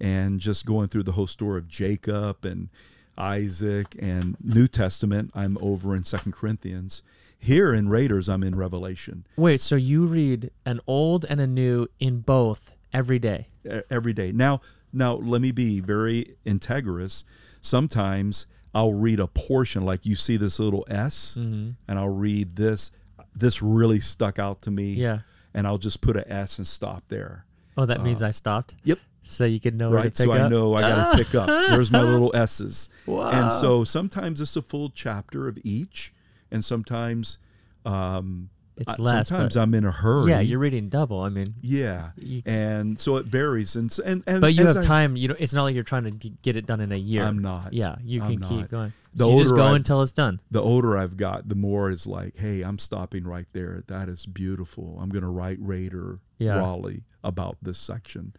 and 0.00 0.38
just 0.38 0.64
going 0.64 0.86
through 0.88 1.02
the 1.02 1.12
whole 1.12 1.26
story 1.26 1.58
of 1.58 1.66
jacob 1.68 2.44
and 2.44 2.68
isaac 3.16 3.96
and 3.98 4.36
new 4.42 4.68
testament 4.68 5.30
i'm 5.34 5.58
over 5.60 5.94
in 5.96 6.04
second 6.04 6.32
corinthians 6.32 7.02
here 7.36 7.74
in 7.74 7.88
raiders 7.88 8.28
i'm 8.28 8.44
in 8.44 8.54
revelation 8.54 9.26
Wait, 9.36 9.60
so 9.60 9.74
you 9.74 10.06
read 10.06 10.50
an 10.64 10.80
old 10.86 11.24
and 11.28 11.40
a 11.40 11.46
new 11.46 11.88
in 11.98 12.20
both 12.20 12.72
every 12.92 13.18
day? 13.18 13.48
every 13.90 14.12
day. 14.12 14.32
Now, 14.32 14.60
now 14.92 15.14
let 15.14 15.40
me 15.42 15.52
be 15.52 15.80
very 15.80 16.36
integrous. 16.46 17.24
Sometimes 17.60 18.46
I'll 18.78 18.92
read 18.92 19.18
a 19.20 19.26
portion, 19.26 19.84
like 19.84 20.06
you 20.06 20.14
see 20.14 20.36
this 20.36 20.58
little 20.60 20.86
S, 20.88 21.36
Mm-hmm. 21.38 21.70
and 21.88 21.98
I'll 21.98 22.08
read 22.08 22.56
this. 22.56 22.92
This 23.34 23.60
really 23.62 24.00
stuck 24.00 24.38
out 24.38 24.62
to 24.62 24.70
me. 24.70 24.92
Yeah. 24.92 25.20
And 25.54 25.66
I'll 25.66 25.78
just 25.78 26.00
put 26.00 26.16
a 26.16 26.24
S 26.32 26.58
and 26.58 26.66
stop 26.66 27.02
there. 27.08 27.44
Oh, 27.76 27.86
that 27.86 28.02
means 28.02 28.22
I 28.22 28.30
stopped. 28.32 28.74
Yep. 28.84 28.98
So 29.24 29.44
you 29.44 29.60
can 29.60 29.76
know 29.76 29.90
Right. 29.90 30.14
So 30.16 30.30
up. 30.32 30.40
I 30.40 30.48
know 30.48 30.74
I 30.74 30.80
got 30.82 31.12
to 31.16 31.18
pick 31.24 31.34
up. 31.34 31.46
There's 31.70 31.90
my 31.90 32.02
little 32.02 32.30
S's. 32.34 32.88
Wow. 33.06 33.30
And 33.30 33.52
so 33.52 33.82
sometimes 33.84 34.40
it's 34.40 34.56
a 34.56 34.62
full 34.62 34.90
chapter 34.90 35.48
of 35.48 35.58
each, 35.64 36.12
and 36.50 36.64
sometimes, 36.64 37.38
um, 37.84 38.50
It's 38.78 38.88
I- 38.98 39.02
less, 39.02 39.28
sometimes 39.28 39.54
but- 39.54 39.62
I'm 39.62 39.74
in 39.74 39.84
a 39.84 39.90
hurry. 39.90 40.30
Yeah, 40.30 40.40
you're 40.40 40.58
reading 40.58 40.88
double. 40.88 41.20
I 41.20 41.28
mean, 41.28 41.54
Yeah. 41.60 42.10
You- 42.16 42.42
and 42.46 42.98
so 42.98 43.16
it 43.16 43.26
varies, 43.26 43.74
and 43.76 43.96
and 44.04 44.22
and 44.26 44.40
but 44.40 44.54
you 44.54 44.66
have 44.66 44.76
I- 44.76 44.80
time. 44.82 45.16
You 45.16 45.28
know, 45.28 45.36
it's 45.38 45.52
not 45.52 45.64
like 45.64 45.74
you're 45.74 45.84
trying 45.84 46.04
to 46.04 46.28
get 46.42 46.56
it 46.56 46.66
done 46.66 46.80
in 46.80 46.92
a 46.92 46.96
year. 46.96 47.24
I'm 47.24 47.38
not. 47.38 47.72
Yeah, 47.72 47.96
you 48.04 48.22
I'm 48.22 48.38
can 48.38 48.48
keep 48.48 48.60
not. 48.60 48.70
going. 48.70 48.92
The 49.14 49.24
so 49.24 49.32
you 49.32 49.38
just 49.40 49.54
go 49.54 49.62
I- 49.62 49.76
until 49.76 50.00
it's 50.02 50.12
done. 50.12 50.40
the 50.50 50.62
older 50.62 50.96
I've 50.96 51.16
got, 51.16 51.48
the 51.48 51.54
more 51.56 51.90
it's 51.90 52.06
like, 52.06 52.36
hey, 52.36 52.62
I'm 52.62 52.78
stopping 52.78 53.24
right 53.24 53.46
there. 53.52 53.82
That 53.88 54.08
is 54.08 54.26
beautiful. 54.26 54.98
I'm 55.00 55.08
going 55.08 55.22
to 55.24 55.28
write 55.30 55.58
Raider 55.60 56.20
Yeah. 56.38 56.56
Raleigh 56.58 57.02
about 57.24 57.56
this 57.62 57.78
section, 57.78 58.34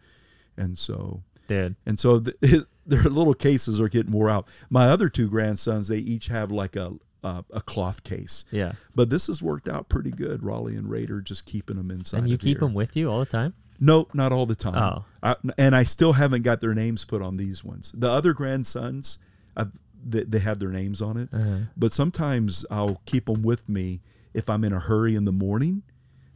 and 0.56 0.78
so 0.78 1.22
did, 1.48 1.76
and 1.84 1.98
so 1.98 2.18
the, 2.20 2.66
their 2.86 3.02
little 3.02 3.34
cases 3.34 3.80
are 3.80 3.88
getting 3.88 4.12
wore 4.12 4.30
out. 4.30 4.46
My 4.70 4.86
other 4.88 5.08
two 5.08 5.28
grandsons, 5.28 5.88
they 5.88 5.98
each 5.98 6.28
have 6.28 6.50
like 6.50 6.76
a 6.76 6.94
uh, 7.22 7.42
a 7.52 7.60
cloth 7.60 8.02
case, 8.04 8.44
Yeah. 8.50 8.72
but 8.94 9.10
this 9.10 9.26
has 9.26 9.42
worked 9.42 9.68
out 9.68 9.88
pretty 9.88 10.10
good. 10.10 10.42
Raleigh 10.42 10.76
and 10.76 10.90
Raider 10.90 11.20
just 11.20 11.44
keeping 11.46 11.76
them 11.76 11.90
inside. 11.90 12.18
And 12.20 12.28
you 12.28 12.38
keep 12.38 12.58
here. 12.58 12.60
them 12.60 12.74
with 12.74 12.96
you 12.96 13.10
all 13.10 13.20
the 13.20 13.26
time? 13.26 13.54
No, 13.78 14.08
not 14.12 14.32
all 14.32 14.46
the 14.46 14.54
time. 14.54 14.76
Oh. 14.76 15.04
I, 15.22 15.36
and 15.56 15.74
I 15.74 15.84
still 15.84 16.12
haven't 16.14 16.42
got 16.42 16.60
their 16.60 16.74
names 16.74 17.04
put 17.04 17.22
on 17.22 17.36
these 17.38 17.64
ones. 17.64 17.92
The 17.96 18.10
other 18.10 18.32
grandsons, 18.34 19.18
I've, 19.56 19.72
they, 20.04 20.24
they 20.24 20.38
have 20.38 20.58
their 20.58 20.70
names 20.70 21.00
on 21.00 21.16
it. 21.16 21.28
Uh-huh. 21.32 21.56
But 21.76 21.92
sometimes 21.92 22.66
I'll 22.70 23.00
keep 23.06 23.26
them 23.26 23.42
with 23.42 23.68
me 23.68 24.00
if 24.34 24.48
I'm 24.50 24.64
in 24.64 24.72
a 24.72 24.80
hurry 24.80 25.14
in 25.16 25.24
the 25.24 25.32
morning, 25.32 25.82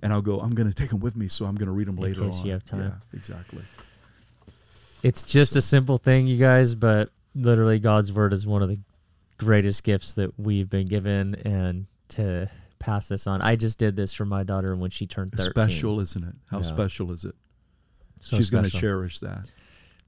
and 0.03 0.13
I'll 0.13 0.23
go. 0.23 0.41
I'm 0.41 0.55
going 0.55 0.69
to 0.69 0.75
take 0.75 0.91
them 0.91 1.01
with 1.01 1.17
me, 1.17 1.29
so 1.29 1.45
I'm 1.47 1.55
going 1.55 1.67
to 1.67 1.73
read 1.73 1.87
them 1.87 1.97
later 1.97 2.23
case 2.23 2.41
on. 2.41 2.47
you 2.47 2.53
have 2.53 2.65
time. 2.65 2.81
Yeah, 2.81 3.19
exactly. 3.19 3.63
It's 5.03 5.23
just 5.23 5.55
a 5.57 5.63
simple 5.63 5.99
thing, 5.99 6.27
you 6.27 6.39
guys, 6.39 6.75
but 6.75 7.11
literally 7.35 7.79
God's 7.79 8.13
word 8.13 8.33
is 8.33 8.47
one 8.47 8.63
of 8.63 8.69
the 8.69 8.79
greatest 9.39 9.85
gifts 9.85 10.13
that 10.15 10.39
we've 10.39 10.69
been 10.71 10.87
given 10.87 11.35
and 11.45 11.87
to 12.09 12.49
pass 12.79 13.09
this 13.09 13.27
on. 13.27 13.41
I 13.43 13.57
just 13.57 13.79
did 13.79 13.97
this 13.97 14.13
for 14.13 14.25
my 14.25 14.43
daughter 14.43 14.77
when 14.77 14.91
she 14.91 15.07
turned 15.07 15.33
13. 15.33 15.51
Special, 15.53 16.01
isn't 16.01 16.25
it? 16.25 16.35
How 16.51 16.59
Yeah. 16.59 16.65
special 16.65 17.13
is 17.13 17.25
it? 17.25 17.35
So 18.21 18.37
She's 18.37 18.51
going 18.51 18.65
to 18.65 18.71
cherish 18.71 19.21
that. 19.21 19.51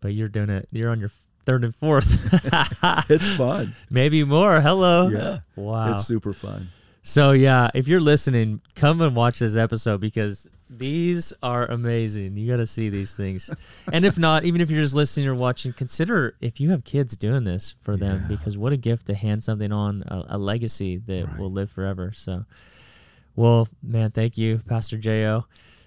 But 0.00 0.14
you're 0.14 0.28
doing 0.28 0.50
it. 0.50 0.68
You're 0.72 0.90
on 0.90 1.00
your 1.00 1.10
third 1.44 1.64
and 1.64 1.74
fourth. 1.74 2.06
It's 3.10 3.28
fun. 3.36 3.74
Maybe 3.90 4.24
more. 4.24 4.60
Hello. 4.60 5.08
Yeah. 5.08 5.38
Wow. 5.54 5.92
It's 5.94 6.06
super 6.06 6.32
fun. 6.32 6.68
So 7.08 7.30
yeah, 7.30 7.70
if 7.72 7.86
you're 7.86 8.00
listening, 8.00 8.60
come 8.74 9.00
and 9.00 9.14
watch 9.14 9.38
this 9.38 9.54
episode 9.54 10.00
because 10.00 10.48
these 10.68 11.32
are 11.40 11.64
amazing. 11.66 12.34
You 12.36 12.50
got 12.50 12.56
to 12.56 12.66
see 12.66 12.88
these 12.88 13.16
things. 13.16 13.48
and 13.92 14.04
if 14.04 14.18
not, 14.18 14.44
even 14.44 14.60
if 14.60 14.72
you're 14.72 14.82
just 14.82 14.96
listening 14.96 15.28
or 15.28 15.34
watching, 15.36 15.72
consider 15.72 16.34
if 16.40 16.58
you 16.60 16.70
have 16.70 16.82
kids 16.82 17.16
doing 17.16 17.44
this 17.44 17.76
for 17.80 17.96
them 17.96 18.22
Yeah. 18.22 18.26
because 18.26 18.58
what 18.58 18.72
a 18.72 18.76
gift 18.76 19.06
to 19.06 19.14
hand 19.14 19.44
something 19.44 19.70
on 19.70 20.02
a, 20.08 20.24
a 20.30 20.38
legacy 20.38 20.96
that 21.06 21.28
Right. 21.28 21.38
will 21.38 21.52
live 21.52 21.70
forever. 21.70 22.10
So, 22.12 22.44
well, 23.36 23.68
man, 23.84 24.10
thank 24.10 24.36
you, 24.36 24.60
Pastor 24.66 24.98
Jo, 24.98 25.44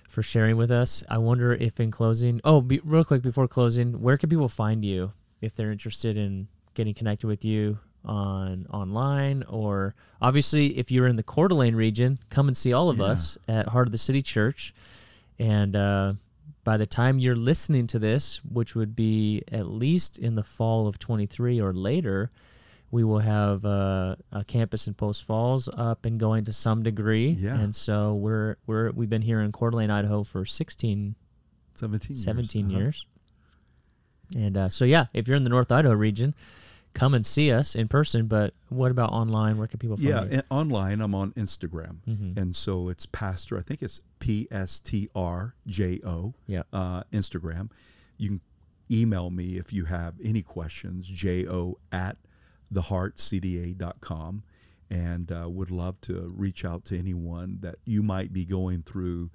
for 0.08 0.22
sharing 0.24 0.56
with 0.56 0.72
us. 0.72 1.04
I 1.10 1.18
wonder 1.18 1.52
if 1.54 1.82
in 1.82 1.92
closing, 1.92 2.40
oh, 2.46 2.62
be, 2.62 2.80
real 2.82 3.04
quick 3.04 3.24
before 3.24 3.50
closing, 3.50 4.02
where 4.02 4.16
can 4.16 4.30
people 4.30 4.48
find 4.48 4.86
you 4.86 5.12
if 5.42 5.54
they're 5.54 5.74
interested 5.74 6.16
in 6.16 6.48
getting 6.76 6.94
connected 6.94 7.28
with 7.28 7.44
you 7.44 7.80
on 8.10 8.66
online 8.72 9.44
or 9.48 9.94
obviously 10.22 10.78
if 10.78 10.90
you're 10.92 11.08
in 11.08 11.16
the 11.16 11.24
Coeur 11.24 11.48
d'Alene 11.48 11.76
region, 11.76 12.18
come 12.30 12.48
and 12.48 12.58
see 12.58 12.74
all 12.74 12.90
of 12.90 12.98
Yeah. 12.98 13.06
us 13.06 13.38
at 13.48 13.68
Heart 13.70 13.88
of 13.88 13.92
the 13.92 13.98
City 14.00 14.22
Church. 14.22 14.74
And 15.38 15.76
uh, 15.76 16.14
by 16.64 16.78
the 16.78 16.86
time 16.88 17.20
you're 17.20 17.36
listening 17.36 17.86
to 17.88 18.00
this, 18.00 18.42
which 18.44 18.76
would 18.76 18.96
be 18.96 19.44
at 19.52 19.68
least 19.68 20.18
in 20.18 20.36
the 20.36 20.44
fall 20.44 20.88
of 20.88 20.98
23 21.00 21.62
or 21.62 21.72
later, 21.74 22.32
we 22.92 23.04
will 23.04 23.20
have 23.20 23.64
uh, 23.66 24.16
a 24.32 24.44
campus 24.44 24.88
in 24.88 24.96
Post 24.96 25.24
Falls 25.24 25.70
up 25.78 26.06
and 26.06 26.20
going 26.20 26.44
to 26.46 26.54
some 26.54 26.82
degree. 26.82 27.30
Yeah. 27.40 27.60
And 27.60 27.76
so 27.76 28.16
we're 28.16 28.58
we're 28.66 28.90
we've 28.92 29.10
been 29.10 29.22
here 29.22 29.40
in 29.42 29.52
Coeur 29.52 29.70
d'Alene, 29.70 29.92
Idaho 29.92 30.24
for 30.24 30.44
16 30.46 31.16
17 31.76 32.16
years. 32.16 32.24
17 32.26 32.66
Uh-huh. 32.66 32.78
years. 32.80 33.06
And 34.36 34.58
uh, 34.58 34.70
so, 34.70 34.86
yeah, 34.86 35.06
if 35.14 35.28
you're 35.28 35.38
in 35.38 35.44
the 35.44 35.50
North 35.50 35.72
Idaho 35.72 35.94
region, 35.96 36.34
come 36.94 37.14
and 37.14 37.26
see 37.26 37.52
us 37.52 37.76
in 37.76 37.88
person. 37.88 38.28
But 38.28 38.54
what 38.70 38.92
about 38.92 39.12
online? 39.12 39.58
Where 39.58 39.68
can 39.68 39.80
people 39.80 39.96
find 39.98 40.08
Yeah, 40.08 40.24
you? 40.24 40.30
and 40.32 40.44
online 40.50 41.02
I'm 41.02 41.14
on 41.16 41.32
Instagram, 41.34 41.98
Mhm. 42.08 42.38
and 42.38 42.56
so 42.56 42.90
it's 42.90 43.06
Pastor. 43.06 43.58
I 43.58 43.62
think 43.62 43.82
it's 43.84 44.02
P 44.20 44.48
S 44.52 44.80
T 44.80 45.10
R 45.16 45.56
J 45.68 46.00
O. 46.04 46.34
Yeah. 46.48 46.64
Uh, 46.74 47.04
Instagram. 47.14 47.70
You 48.18 48.28
can 48.30 48.42
email 48.92 49.30
me 49.30 49.58
if 49.58 49.72
you 49.72 49.86
have 49.86 50.16
any 50.24 50.42
questions. 50.42 51.08
J 51.08 51.48
O 51.48 51.78
at 51.92 52.18
theheartcda.com, 52.74 54.44
and 54.90 55.32
uh, 55.32 55.48
would 55.50 55.72
love 55.72 56.00
to 56.02 56.32
reach 56.36 56.66
out 56.66 56.86
to 56.86 56.98
anyone 56.98 57.60
that 57.62 57.76
you 57.86 58.02
might 58.04 58.34
be 58.34 58.46
going 58.46 58.82
through 58.84 59.30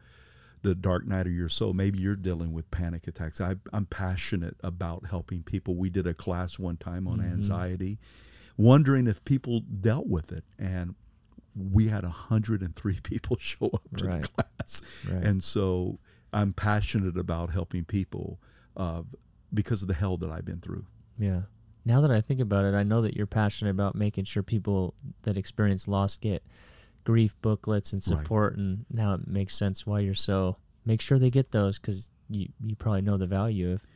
the 0.65 0.75
dark 0.75 1.07
night 1.07 1.27
of 1.27 1.33
your 1.33 1.49
soul. 1.49 1.73
Maybe 1.73 2.01
you're 2.01 2.17
dealing 2.17 2.53
with 2.53 2.69
panic 2.73 3.07
attacks. 3.07 3.41
I, 3.41 3.55
I'm 3.73 3.87
passionate 3.87 4.57
about 4.65 5.07
helping 5.07 5.43
people. 5.45 5.77
We 5.77 5.91
did 5.91 6.07
a 6.07 6.15
class 6.15 6.59
one 6.59 6.77
time 6.79 7.07
on 7.07 7.21
anxiety, 7.21 7.99
wondering 8.57 9.07
if 9.07 9.25
people 9.25 9.61
dealt 9.61 10.07
with 10.09 10.33
it, 10.33 10.45
and 10.59 10.95
we 11.55 11.89
had 11.89 12.03
103 12.03 13.01
people 13.03 13.37
show 13.39 13.67
up 13.73 13.83
to 13.99 14.07
Right. 14.07 14.23
the 14.23 14.29
class, 14.29 14.83
Right. 15.13 15.23
and 15.23 15.43
so 15.43 16.01
I'm 16.33 16.53
passionate 16.53 17.17
about 17.17 17.51
helping 17.51 17.85
people 17.85 18.41
uh, 18.77 19.03
because 19.53 19.83
of 19.83 19.89
the 19.89 19.95
hell 19.95 20.17
that 20.17 20.31
I've 20.31 20.45
been 20.45 20.61
through. 20.61 20.87
Yeah. 21.17 21.43
Now 21.85 22.01
that 22.01 22.11
I 22.11 22.21
think 22.23 22.41
about 22.41 22.65
it, 22.65 22.75
I 22.75 22.83
know 22.83 23.03
that 23.03 23.15
you're 23.15 23.27
passionate 23.27 23.71
about 23.71 23.95
making 23.95 24.25
sure 24.25 24.43
people 24.43 24.95
that 25.23 25.37
experience 25.37 25.87
loss 25.87 26.17
get 26.17 26.43
grief 27.05 27.35
booklets 27.43 27.93
and 27.93 28.03
Right. 28.07 28.19
support. 28.19 28.57
And 28.57 28.85
now 28.91 29.15
it 29.15 29.27
makes 29.29 29.55
sense 29.57 29.87
why 29.87 30.01
you're 30.01 30.15
so 30.15 30.57
make 30.87 31.01
sure 31.01 31.19
they 31.19 31.31
get 31.31 31.51
those 31.53 31.79
because 31.79 32.11
you, 32.29 32.49
you 32.65 32.75
probably 32.77 33.03
know 33.03 33.17
the 33.17 33.27
value 33.27 33.71
of 33.73 33.87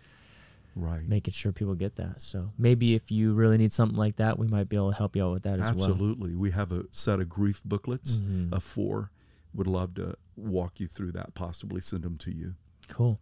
Right. 0.77 1.09
making 1.09 1.33
sure 1.33 1.51
people 1.51 1.75
get 1.75 1.97
that. 1.97 2.23
So 2.23 2.53
maybe 2.57 2.95
if 2.95 3.11
you 3.11 3.35
really 3.35 3.59
need 3.59 3.73
something 3.73 3.99
like 3.99 4.17
that, 4.17 4.39
we 4.39 4.47
might 4.47 4.69
be 4.69 4.77
able 4.77 4.91
to 4.93 4.97
help 4.97 5.17
you 5.17 5.25
out 5.25 5.33
with 5.33 5.43
that 5.43 5.59
as 5.59 5.75
well. 5.75 5.91
Absolutely. 5.91 6.35
We 6.37 6.51
have 6.53 6.71
a 6.71 6.85
set 6.93 7.19
of 7.21 7.29
grief 7.29 7.63
booklets 7.65 8.21
Mhm. 8.21 8.53
of 8.53 8.63
four. 8.63 9.11
Would 9.55 9.67
love 9.67 9.95
to 9.95 10.15
walk 10.37 10.79
you 10.79 10.87
through 10.87 11.13
that, 11.13 11.35
possibly 11.35 11.81
send 11.81 12.05
them 12.05 12.17
to 12.19 12.31
you. 12.33 12.55
Cool. 12.89 13.19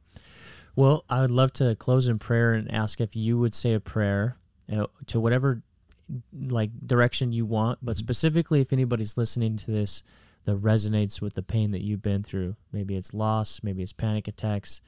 Well, 0.75 1.05
I 1.09 1.23
would 1.23 1.31
love 1.31 1.53
to 1.55 1.75
close 1.77 2.09
in 2.09 2.19
prayer 2.19 2.53
and 2.53 2.71
ask 2.71 3.01
if 3.01 3.17
you 3.17 3.39
would 3.39 3.55
say 3.55 3.73
a 3.73 3.81
prayer 3.81 4.37
to 5.07 5.19
whatever 5.21 5.63
like 6.33 6.71
direction 6.87 7.33
you 7.33 7.45
want, 7.45 7.79
but 7.83 7.97
specifically 7.97 8.61
if 8.61 8.73
anybody's 8.73 9.17
listening 9.17 9.57
to 9.57 9.71
this 9.71 10.03
that 10.47 10.63
resonates 10.63 11.21
with 11.21 11.35
the 11.35 11.43
pain 11.43 11.73
that 11.73 11.83
you've 11.83 12.03
been 12.03 12.23
through. 12.23 12.57
Maybe 12.73 12.97
it's 12.97 13.13
loss, 13.13 13.61
maybe 13.63 13.83
it's 13.83 13.93
panic 13.93 14.29
attacks, 14.29 14.81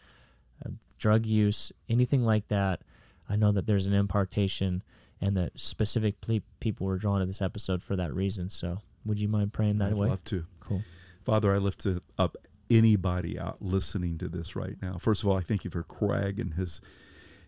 uh, 0.65 0.71
drug 0.99 1.27
use, 1.27 1.73
anything 1.89 2.25
like 2.25 2.49
that. 2.49 2.81
I 3.29 3.37
know 3.37 3.53
that 3.53 3.67
there's 3.67 3.87
an 3.87 3.93
impartation 3.93 4.83
and 5.21 5.37
that 5.37 5.59
specific 5.59 6.21
ple- 6.21 6.41
people 6.61 6.87
were 6.87 6.97
drawn 6.97 7.21
to 7.21 7.27
this 7.27 7.43
episode 7.43 7.83
for 7.83 7.97
that 7.97 8.15
reason. 8.15 8.49
So, 8.49 8.79
would 9.05 9.21
you 9.21 9.29
mind 9.29 9.53
praying 9.53 9.79
that 9.79 9.91
way? 9.93 9.93
I'd 9.93 9.99
way? 9.99 10.09
love 10.09 10.25
to. 10.25 10.47
Cool. 10.61 10.83
Father, 11.25 11.53
I 11.53 11.59
lift 11.59 11.87
up 12.17 12.37
anybody 12.71 13.39
out 13.39 13.61
listening 13.61 14.17
to 14.19 14.29
this 14.29 14.55
right 14.55 14.77
now. 14.81 14.95
First 14.95 15.23
of 15.23 15.29
all, 15.29 15.37
I 15.37 15.41
thank 15.41 15.65
you 15.65 15.71
for 15.71 15.83
Craig 15.83 16.39
and 16.39 16.55
his 16.55 16.81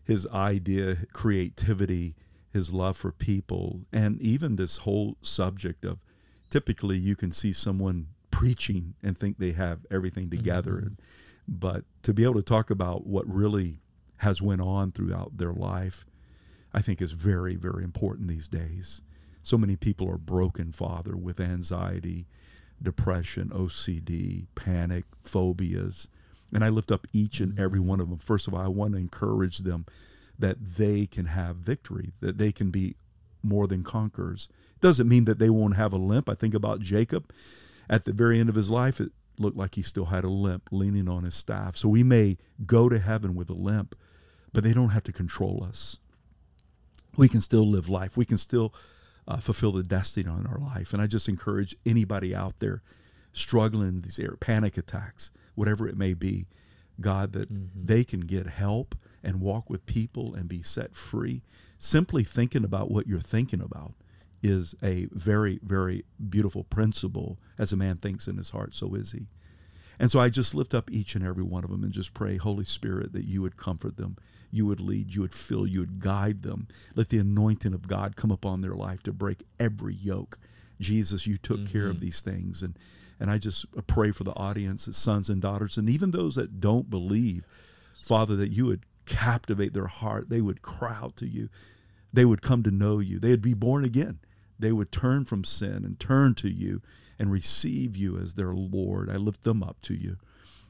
his 0.03 0.27
idea, 0.29 0.99
creativity, 1.13 2.17
his 2.53 2.73
love 2.73 2.97
for 2.97 3.13
people, 3.13 3.83
and 3.93 4.21
even 4.21 4.57
this 4.57 4.79
whole 4.79 5.17
subject 5.23 5.85
of 5.85 5.99
typically 6.51 6.99
you 6.99 7.15
can 7.15 7.31
see 7.31 7.53
someone 7.53 8.09
preaching 8.31 8.95
and 9.03 9.17
think 9.17 9.39
they 9.39 9.53
have 9.53 9.87
everything 9.91 10.31
together, 10.31 10.81
Mhm. 10.81 10.97
but 11.47 11.85
to 12.03 12.13
be 12.13 12.25
able 12.25 12.35
to 12.35 12.43
talk 12.43 12.71
about 12.71 13.07
what 13.07 13.29
really 13.29 13.81
has 14.19 14.43
went 14.43 14.61
on 14.61 14.93
throughout 14.93 15.37
their 15.39 15.53
life, 15.53 16.05
I 16.73 16.83
think 16.83 17.01
is 17.01 17.13
very 17.13 17.57
very 17.57 17.85
important 17.85 18.29
these 18.29 18.49
days. 18.49 19.03
So 19.43 19.57
many 19.57 19.77
people 19.77 20.09
are 20.09 20.19
broken, 20.19 20.73
Father, 20.73 21.17
with 21.17 21.41
anxiety, 21.41 22.27
depression, 22.83 23.51
OCD, 23.53 24.47
panic, 24.55 25.05
phobias. 25.23 26.09
And 26.53 26.65
I 26.65 26.69
lift 26.69 26.91
up 26.91 27.07
each 27.13 27.41
and 27.41 27.59
every 27.59 27.81
one 27.81 28.01
of 28.01 28.09
them. 28.11 28.19
First 28.19 28.49
of 28.49 28.55
all, 28.55 28.61
I 28.61 28.69
want 28.69 28.93
to 28.95 28.99
encourage 28.99 29.59
them 29.59 29.87
that 30.41 30.77
they 30.77 31.07
can 31.07 31.27
have 31.27 31.57
victory, 31.57 32.13
that 32.21 32.39
they 32.39 32.53
can 32.53 32.71
be 32.71 32.97
more 33.43 33.67
than 33.67 33.83
conquerors. 33.83 34.49
It 34.75 34.81
Doesn't 34.81 35.09
mean 35.09 35.25
that 35.27 35.39
they 35.39 35.51
won't 35.51 35.77
have 35.77 35.93
a 35.93 35.99
limp. 35.99 36.29
I 36.29 36.35
think 36.35 36.55
about 36.55 36.81
Jacob 36.81 37.31
at 37.91 38.05
the 38.05 38.13
very 38.13 38.39
end 38.39 38.49
of 38.49 38.55
his 38.55 38.71
life, 38.71 39.01
it 39.01 39.11
looked 39.37 39.57
like 39.57 39.75
he 39.75 39.83
still 39.83 40.07
had 40.07 40.23
a 40.23 40.29
limp 40.29 40.69
leaning 40.71 41.09
on 41.09 41.25
his 41.25 41.35
staff. 41.35 41.77
So 41.77 41.89
we 41.89 42.05
may 42.05 42.39
go 42.65 42.89
to 42.89 42.99
heaven 42.99 43.35
with 43.35 43.51
a 43.51 43.55
limp, 43.55 43.97
but 44.53 44.63
they 44.63 44.73
don't 44.73 44.91
have 44.91 45.03
to 45.05 45.13
control 45.13 45.65
us. 45.67 45.99
We 47.17 47.29
can 47.29 47.41
still 47.41 47.69
live 47.69 47.89
life. 47.89 48.17
We 48.17 48.25
can 48.25 48.39
still 48.39 48.73
uh, 49.27 49.39
fulfill 49.39 49.73
the 49.73 49.83
destiny 49.83 50.29
on 50.29 50.47
our 50.47 50.59
life. 50.59 50.93
And 50.93 51.03
I 51.03 51.09
just 51.09 51.29
encourage 51.29 51.75
anybody 51.85 52.35
out 52.35 52.61
there 52.61 52.83
struggling 53.33 54.03
these 54.03 54.19
air 54.19 54.37
panic 54.39 54.79
attacks, 54.79 55.33
whatever 55.55 55.89
it 55.89 55.97
may 55.97 56.15
be, 56.15 56.47
God, 57.01 57.33
that 57.33 57.49
they 57.51 58.05
can 58.05 58.21
get 58.21 58.47
help 58.47 58.95
and 59.23 59.41
walk 59.41 59.69
with 59.69 59.87
people 59.87 60.35
and 60.35 60.49
be 60.49 60.63
set 60.63 60.95
free. 60.95 61.43
Simply 61.79 62.25
thinking 62.25 62.65
about 62.65 62.91
what 62.91 63.07
you're 63.07 63.21
thinking 63.21 63.61
about 63.61 63.95
is 64.43 64.75
a 64.83 65.07
very, 65.13 65.61
very 65.63 66.05
beautiful 66.29 66.65
principle. 66.65 67.39
As 67.59 67.73
a 67.73 67.77
man 67.77 67.97
thinks 67.97 68.27
in 68.27 68.37
his 68.37 68.51
heart, 68.51 68.75
so 68.75 68.95
is 68.95 69.13
he. 69.13 69.27
And 69.99 70.11
so 70.11 70.19
I 70.19 70.31
just 70.31 70.55
lift 70.55 70.75
up 70.75 70.91
each 70.91 71.15
and 71.15 71.27
every 71.27 71.45
one 71.45 71.63
of 71.63 71.71
them 71.71 71.83
and 71.83 71.93
just 71.93 72.15
pray, 72.15 72.39
Holy 72.39 72.65
Spirit, 72.65 73.13
that 73.13 73.27
you 73.27 73.43
would 73.43 73.59
comfort 73.59 73.99
them, 73.99 74.17
you 74.51 74.65
would 74.65 74.81
lead, 74.81 75.15
you 75.15 75.21
would 75.21 75.35
fill, 75.35 75.67
you 75.67 75.81
would 75.81 76.01
guide 76.01 76.43
them. 76.43 76.69
Let 76.95 77.11
the 77.11 77.19
anointing 77.19 77.75
of 77.75 77.87
God 77.87 78.17
come 78.17 78.31
upon 78.31 78.63
their 78.63 78.75
life 78.75 79.03
to 79.03 79.13
break 79.13 79.45
every 79.59 79.95
yoke. 79.95 80.39
Jesus, 80.81 81.27
you 81.27 81.37
took 81.37 81.67
care 81.67 81.87
of 81.87 81.97
mm-hmm. 81.97 82.07
these 82.07 82.23
things. 82.23 82.63
And, 82.63 82.79
and 83.21 83.31
I 83.31 83.37
just 83.37 83.67
pray 83.87 84.11
for 84.11 84.25
the 84.25 84.33
audience, 84.33 84.87
the 84.87 84.95
sons 84.95 85.29
and 85.29 85.43
daughters, 85.43 85.77
and 85.77 85.91
even 85.91 86.13
those 86.13 86.35
that 86.37 86.61
don't 86.61 86.89
believe, 86.89 87.45
Father, 88.03 88.35
that 88.37 88.53
you 88.53 88.65
would 88.65 88.87
captivate 89.11 89.75
their 89.75 89.89
heart. 89.89 90.31
They 90.31 90.41
would 90.41 90.63
cry 90.63 90.97
out 91.03 91.17
to 91.17 91.27
you. 91.27 91.49
They 92.13 92.25
would 92.25 92.43
come 92.43 92.63
to 92.63 92.71
know 92.71 93.01
you. 93.01 93.19
They 93.19 93.31
would 93.31 93.43
be 93.43 93.55
born 93.55 93.85
again. 93.85 94.21
They 94.59 94.73
would 94.73 94.93
turn 94.93 95.25
from 95.25 95.45
sin 95.45 95.85
and 95.85 95.99
turn 95.99 96.35
to 96.37 96.49
you 96.49 96.81
and 97.19 97.33
receive 97.33 97.97
you 97.97 98.17
as 98.19 98.35
their 98.35 98.55
Lord. 98.55 99.11
I 99.11 99.17
lift 99.17 99.43
them 99.43 99.63
up 99.63 99.83
to 99.83 99.95
you. 99.95 100.17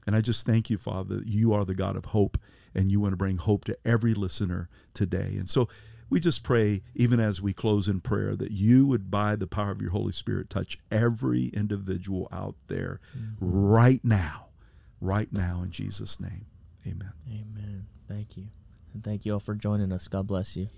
And 0.06 0.16
I 0.16 0.20
just 0.20 0.46
thank 0.46 0.70
you, 0.70 0.78
Father, 0.78 1.16
that 1.16 1.26
you 1.26 1.52
are 1.52 1.64
the 1.64 1.74
God 1.74 1.96
of 1.96 2.06
hope 2.06 2.38
and 2.74 2.90
you 2.90 2.98
want 2.98 3.12
to 3.12 3.16
bring 3.16 3.36
hope 3.36 3.64
to 3.66 3.76
every 3.84 4.14
listener 4.14 4.68
today. 4.94 5.36
And 5.36 5.48
so 5.48 5.68
we 6.08 6.18
just 6.18 6.42
pray, 6.42 6.82
even 6.94 7.20
as 7.20 7.40
we 7.40 7.52
close 7.52 7.88
in 7.88 8.00
prayer, 8.00 8.34
that 8.36 8.52
you 8.52 8.86
would, 8.86 9.10
by 9.10 9.36
the 9.36 9.46
power 9.46 9.70
of 9.70 9.82
your 9.82 9.90
Holy 9.90 10.12
Spirit, 10.12 10.50
touch 10.50 10.78
every 10.90 11.46
individual 11.48 12.28
out 12.32 12.56
there 12.66 13.00
mm-hmm. 13.16 13.36
right 13.40 14.04
now, 14.04 14.48
right 15.00 15.32
now, 15.32 15.62
in 15.62 15.70
Jesus' 15.70 16.18
name. 16.18 16.46
Amen. 16.86 17.12
Amen. 17.28 17.86
Thank 18.10 18.36
you. 18.36 18.48
And 18.92 19.04
thank 19.04 19.24
you 19.24 19.34
all 19.34 19.38
for 19.38 19.54
joining 19.54 19.92
us. 19.92 20.08
God 20.08 20.26
bless 20.26 20.56
you. 20.56 20.68